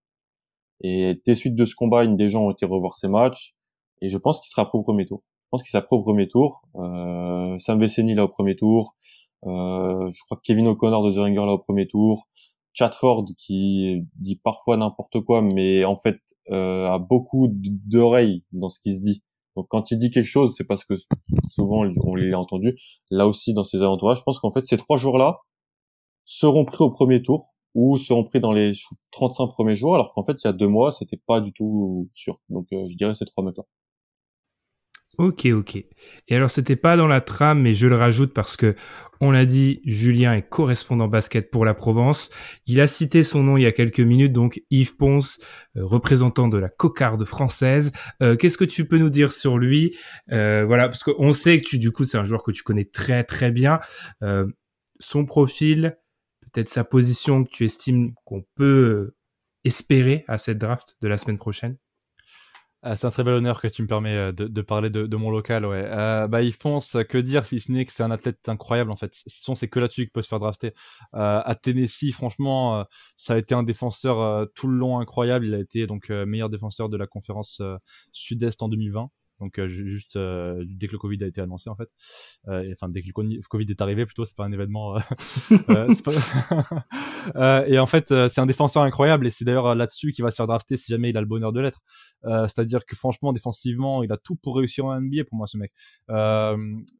[0.80, 3.54] Et des suites de ce combine, des gens ont été revoir ses matchs.
[4.00, 5.22] Et je pense qu'il sera pro au premier tour.
[5.44, 6.62] Je pense qu'il sera pro au premier tour.
[6.76, 8.94] Euh, Sam Veceni là au premier tour.
[9.46, 12.28] Euh, je crois que Kevin O'Connor de The Ringer là au premier tour.
[12.74, 16.18] Chatford qui dit parfois n'importe quoi, mais en fait
[16.50, 19.22] euh, a beaucoup d'oreilles dans ce qu'il se dit.
[19.56, 20.94] Donc quand il dit quelque chose, c'est parce que
[21.48, 22.76] souvent on l'a entendu.
[23.10, 25.40] Là aussi dans ses alentours, je pense qu'en fait ces trois jours-là
[26.24, 28.72] seront pris au premier tour ou seront pris dans les
[29.12, 32.08] 35 premiers jours, alors qu'en fait il y a deux mois c'était pas du tout
[32.14, 32.40] sûr.
[32.48, 33.64] Donc euh, je dirais ces trois mecs-là.
[35.16, 35.76] Ok, ok.
[35.76, 38.74] Et alors, c'était pas dans la trame, mais je le rajoute parce que
[39.20, 42.30] on l'a dit, Julien est correspondant basket pour la Provence.
[42.66, 45.38] Il a cité son nom il y a quelques minutes, donc Yves Ponce,
[45.76, 47.92] euh, représentant de la cocarde française.
[48.22, 49.96] Euh, Qu'est-ce que tu peux nous dire sur lui?
[50.32, 52.84] Euh, Voilà, parce qu'on sait que tu, du coup, c'est un joueur que tu connais
[52.84, 53.78] très très bien.
[54.22, 54.46] Euh,
[54.98, 55.96] son profil,
[56.52, 59.14] peut-être sa position que tu estimes qu'on peut
[59.64, 61.76] espérer à cette draft de la semaine prochaine?
[62.86, 65.06] Ah, c'est un très bel honneur que tu me permets euh, de, de parler de,
[65.06, 65.86] de, mon local, ouais.
[65.86, 68.96] Euh, bah, il pense que dire si ce n'est que c'est un athlète incroyable en
[68.96, 69.10] fait.
[69.26, 70.74] C'est que là-dessus qu'il peut se faire drafter.
[71.14, 72.84] Euh, à Tennessee, franchement, euh,
[73.16, 75.46] ça a été un défenseur euh, tout le long incroyable.
[75.46, 77.62] Il a été donc meilleur défenseur de la conférence
[78.12, 79.08] Sud-Est en 2020
[79.44, 81.90] donc euh, juste euh, dès que le Covid a été annoncé en fait,
[82.48, 83.12] euh, enfin dès que le
[83.48, 84.94] Covid est arrivé plutôt, c'est pas un événement.
[85.66, 85.86] Pas...
[87.68, 90.46] et en fait, c'est un défenseur incroyable et c'est d'ailleurs là-dessus qu'il va se faire
[90.46, 91.80] drafter si jamais il a le bonheur de l'être.
[92.22, 95.72] C'est-à-dire que franchement, défensivement, il a tout pour réussir en NBA pour moi ce mec.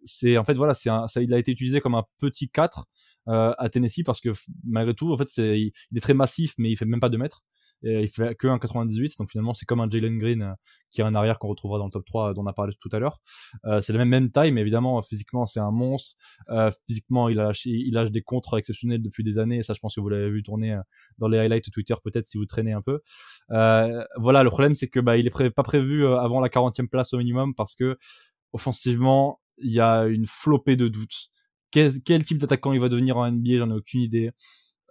[0.05, 2.85] c'est en fait voilà, c'est ça, il a été utilisé comme un petit 4
[3.27, 4.31] à Tennessee parce que
[4.65, 7.19] malgré tout, en fait, c'est il, est très massif mais il fait même pas 2
[7.19, 7.43] mètres
[7.85, 10.53] il fait que 1,98 donc finalement c'est comme un Jalen Green euh,
[10.91, 12.89] qui est un arrière qu'on retrouvera dans le top 3 dont on a parlé tout
[12.93, 13.21] à l'heure.
[13.65, 16.15] Euh, c'est la même même taille mais évidemment physiquement c'est un monstre.
[16.51, 19.59] Euh, physiquement il lâche il lâche des contres exceptionnels depuis des années.
[19.59, 20.81] Et ça je pense que vous l'avez vu tourner euh,
[21.19, 23.01] dans les highlights Twitter peut-être si vous traînez un peu.
[23.51, 27.13] Euh, voilà le problème c'est que bah il est pas prévu avant la 40e place
[27.13, 27.99] au minimum parce que
[28.53, 31.31] offensivement il y a une flopée de doutes.
[31.71, 34.31] Quel, quel type d'attaquant il va devenir en NBA j'en ai aucune idée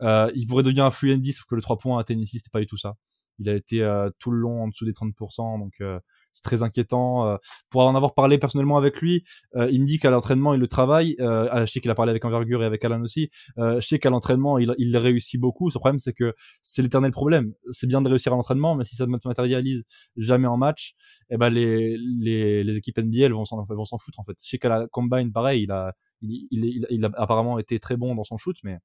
[0.01, 2.59] euh, il pourrait devenir un and sauf que le 3 points à Tennessee, c'était pas
[2.59, 2.95] du tout ça.
[3.39, 5.99] Il a été euh, tout le long en dessous des 30%, donc euh,
[6.33, 7.27] c'est très inquiétant.
[7.27, 7.37] Euh,
[7.69, 9.23] pour en avoir parlé personnellement avec lui,
[9.55, 11.15] euh, il me dit qu'à l'entraînement, il le travaille.
[11.19, 13.29] je sais qu'il a parlé avec Envergure et avec Alan aussi.
[13.57, 15.69] je sais qu'à l'entraînement, il, il réussit beaucoup.
[15.69, 17.53] Ce problème, c'est que c'est l'éternel problème.
[17.71, 19.83] C'est bien de réussir à l'entraînement, mais si ça ne matérialise
[20.15, 20.93] jamais en match,
[21.29, 24.35] eh ben les, les, les équipes NBA elles vont s'en vont s'en foutre en fait.
[24.43, 27.97] Je sais qu'à la combine, pareil, il a il, il, il, a apparemment été très
[27.97, 28.77] bon dans son shoot, mais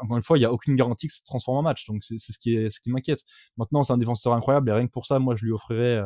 [0.00, 1.86] encore une fois, il y a aucune garantie que ça se transforme en match.
[1.86, 3.22] Donc c'est ce qui qui m'inquiète.
[3.56, 6.02] Maintenant, c'est un défenseur incroyable et rien que pour ça, moi, je lui offrirais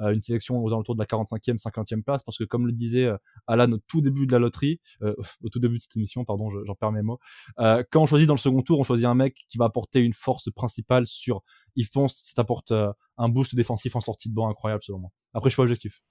[0.00, 3.04] euh, une sélection aux alentours de la 45e, 50e place parce que comme le disait
[3.04, 3.16] euh,
[3.46, 6.50] Alan au tout début de la loterie, euh, au tout début de cette émission, pardon,
[6.64, 7.18] j'en perds mes mots.
[7.58, 10.12] quand on choisit dans le second tour, on choisit un mec qui va apporter une
[10.12, 11.42] force principale sur
[11.76, 15.10] il fonce, ça t'apporte un boost défensif en sortie de banc incroyable selon moi.
[15.32, 16.02] Après, je suis objectif.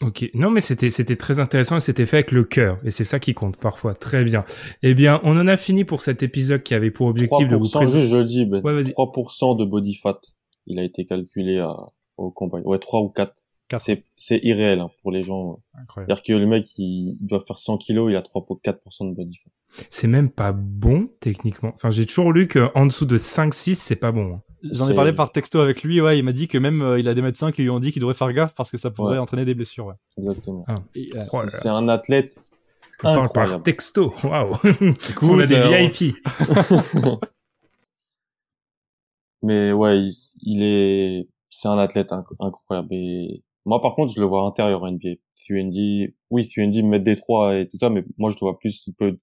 [0.00, 3.02] Ok, non mais c'était c'était très intéressant et c'était fait avec le cœur et c'est
[3.02, 3.94] ça qui compte parfois.
[3.94, 4.44] Très bien.
[4.84, 7.68] Eh bien, on en a fini pour cet épisode qui avait pour objectif de vous
[7.68, 8.06] présenter.
[8.06, 10.20] Je, le dis, ben, ouais, 3% de body fat,
[10.66, 11.74] il a été calculé à,
[12.16, 12.64] au compagnie.
[12.64, 13.32] Ouais, 3 ou 4.
[13.78, 15.60] C'est c'est irréel hein, pour les gens.
[15.94, 19.36] C'est-à-dire que le mec il, doit faire 100 kilos, il a 3 4% de body
[19.36, 19.50] fat.
[19.90, 21.72] C'est même pas bon techniquement.
[21.74, 24.36] Enfin, j'ai toujours lu que en dessous de 5 6, c'est pas bon.
[24.36, 24.42] Hein.
[24.62, 27.08] J'en ai parlé par texto avec lui, ouais, il m'a dit que même euh, il
[27.08, 29.18] a des médecins qui lui ont dit qu'il devrait faire gaffe parce que ça pourrait
[29.18, 29.94] entraîner des blessures, ouais.
[30.16, 30.64] Exactement.
[30.66, 30.82] Ah.
[30.96, 32.36] Euh, c'est un athlète
[33.04, 34.56] on parle par texto, waouh.
[35.22, 36.16] On a des euh, VIP.
[39.42, 40.08] Mais ouais,
[40.42, 42.88] il, est, c'est un athlète incroyable.
[42.90, 45.10] Et moi, par contre, je le vois intérieur NBA.
[45.36, 48.58] Thuendi, oui, Thuendi me met des trois et tout ça, mais moi, je le vois
[48.58, 49.16] plus, il peut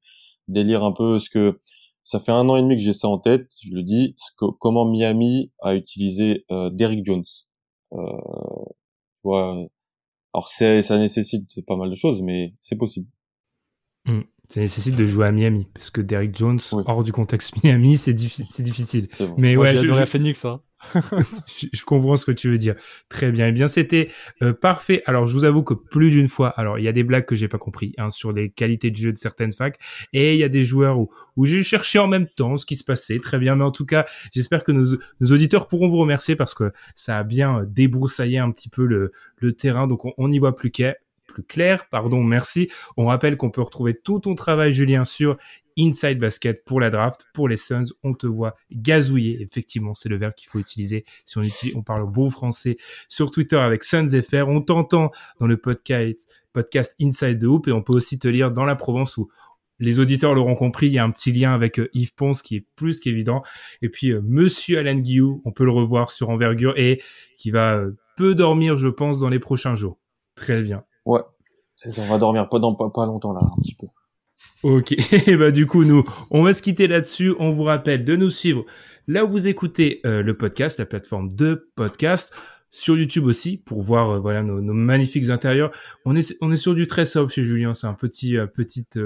[0.47, 1.59] délire un peu ce que
[2.05, 3.51] ça fait un an et demi que j'ai ça en tête.
[3.61, 7.25] Je le dis, que, comment Miami a utilisé euh, Derrick Jones.
[7.93, 9.67] Euh,
[10.33, 13.07] alors c'est, ça nécessite pas mal de choses, mais c'est possible.
[14.07, 14.21] Hmm.
[14.47, 18.13] Ça nécessite de jouer à Miami, parce que Derrick Jones, hors du contexte Miami, c'est
[18.13, 18.45] difficile.
[18.49, 19.07] C'est difficile.
[19.37, 20.61] Mais ouais, j'ai adoré Phoenix, hein.
[21.73, 22.75] je, comprends ce que tu veux dire.
[23.09, 23.47] Très bien.
[23.47, 24.09] Eh bien, c'était
[24.41, 25.01] euh, parfait.
[25.05, 27.35] Alors, je vous avoue que plus d'une fois, alors il y a des blagues que
[27.35, 29.79] j'ai pas compris hein, sur les qualités de jeu de certaines facs,
[30.13, 32.75] et il y a des joueurs où, où j'ai cherché en même temps ce qui
[32.75, 33.19] se passait.
[33.19, 33.55] Très bien.
[33.55, 37.17] Mais en tout cas, j'espère que nos, nos, auditeurs pourront vous remercier parce que ça
[37.17, 39.87] a bien euh, débroussaillé un petit peu le, le terrain.
[39.87, 40.95] Donc, on n'y voit plus qu'à
[41.27, 42.69] plus clair, pardon, merci.
[42.97, 45.37] On rappelle qu'on peut retrouver tout ton travail, Julien, sur
[45.77, 47.85] Inside Basket pour la draft, pour les Suns.
[48.03, 49.41] On te voit gazouiller.
[49.41, 52.77] Effectivement, c'est le verbe qu'il faut utiliser si on utilise, on parle bon français
[53.09, 54.47] sur Twitter avec Suns FR.
[54.47, 58.51] On t'entend dans le podcast, podcast Inside the Hoop et on peut aussi te lire
[58.51, 59.29] dans la Provence où
[59.79, 62.55] les auditeurs l'auront compris, il y a un petit lien avec euh, Yves Ponce qui
[62.55, 63.41] est plus qu'évident.
[63.81, 67.01] Et puis, euh, Monsieur Alan Guillou, on peut le revoir sur Envergure et
[67.37, 69.97] qui va euh, peu dormir, je pense, dans les prochains jours.
[70.35, 70.83] Très bien.
[71.05, 71.21] Ouais,
[71.75, 73.87] ça, on va dormir pas, dans, pas, pas longtemps là, un petit peu.
[74.65, 74.93] Ok,
[75.27, 77.35] et bah du coup nous, on va se quitter là-dessus.
[77.37, 78.65] On vous rappelle de nous suivre
[79.07, 82.33] là où vous écoutez euh, le podcast, la plateforme de podcast,
[82.71, 85.69] sur YouTube aussi pour voir euh, voilà nos, nos, magnifiques intérieurs.
[86.03, 88.97] On est on est sur du très sobre chez Julien, c'est un petit euh, petite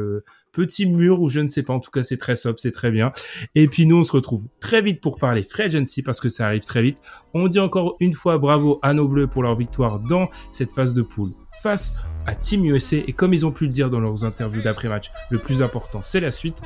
[0.52, 1.74] petit mur ou je ne sais pas.
[1.74, 3.12] En tout cas, c'est très sobre, c'est très bien.
[3.56, 6.48] Et puis nous, on se retrouve très vite pour parler free agency parce que ça
[6.48, 6.98] arrive très vite.
[7.34, 10.94] On dit encore une fois bravo à nos Bleus pour leur victoire dans cette phase
[10.94, 11.32] de poule
[11.62, 11.94] face
[12.26, 12.98] à Team USA.
[13.08, 16.20] Et comme ils ont pu le dire dans leurs interviews d'après-match, le plus important, c'est
[16.20, 16.58] la suite.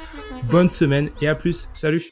[0.50, 1.68] Bonne semaine et à plus.
[1.74, 2.12] Salut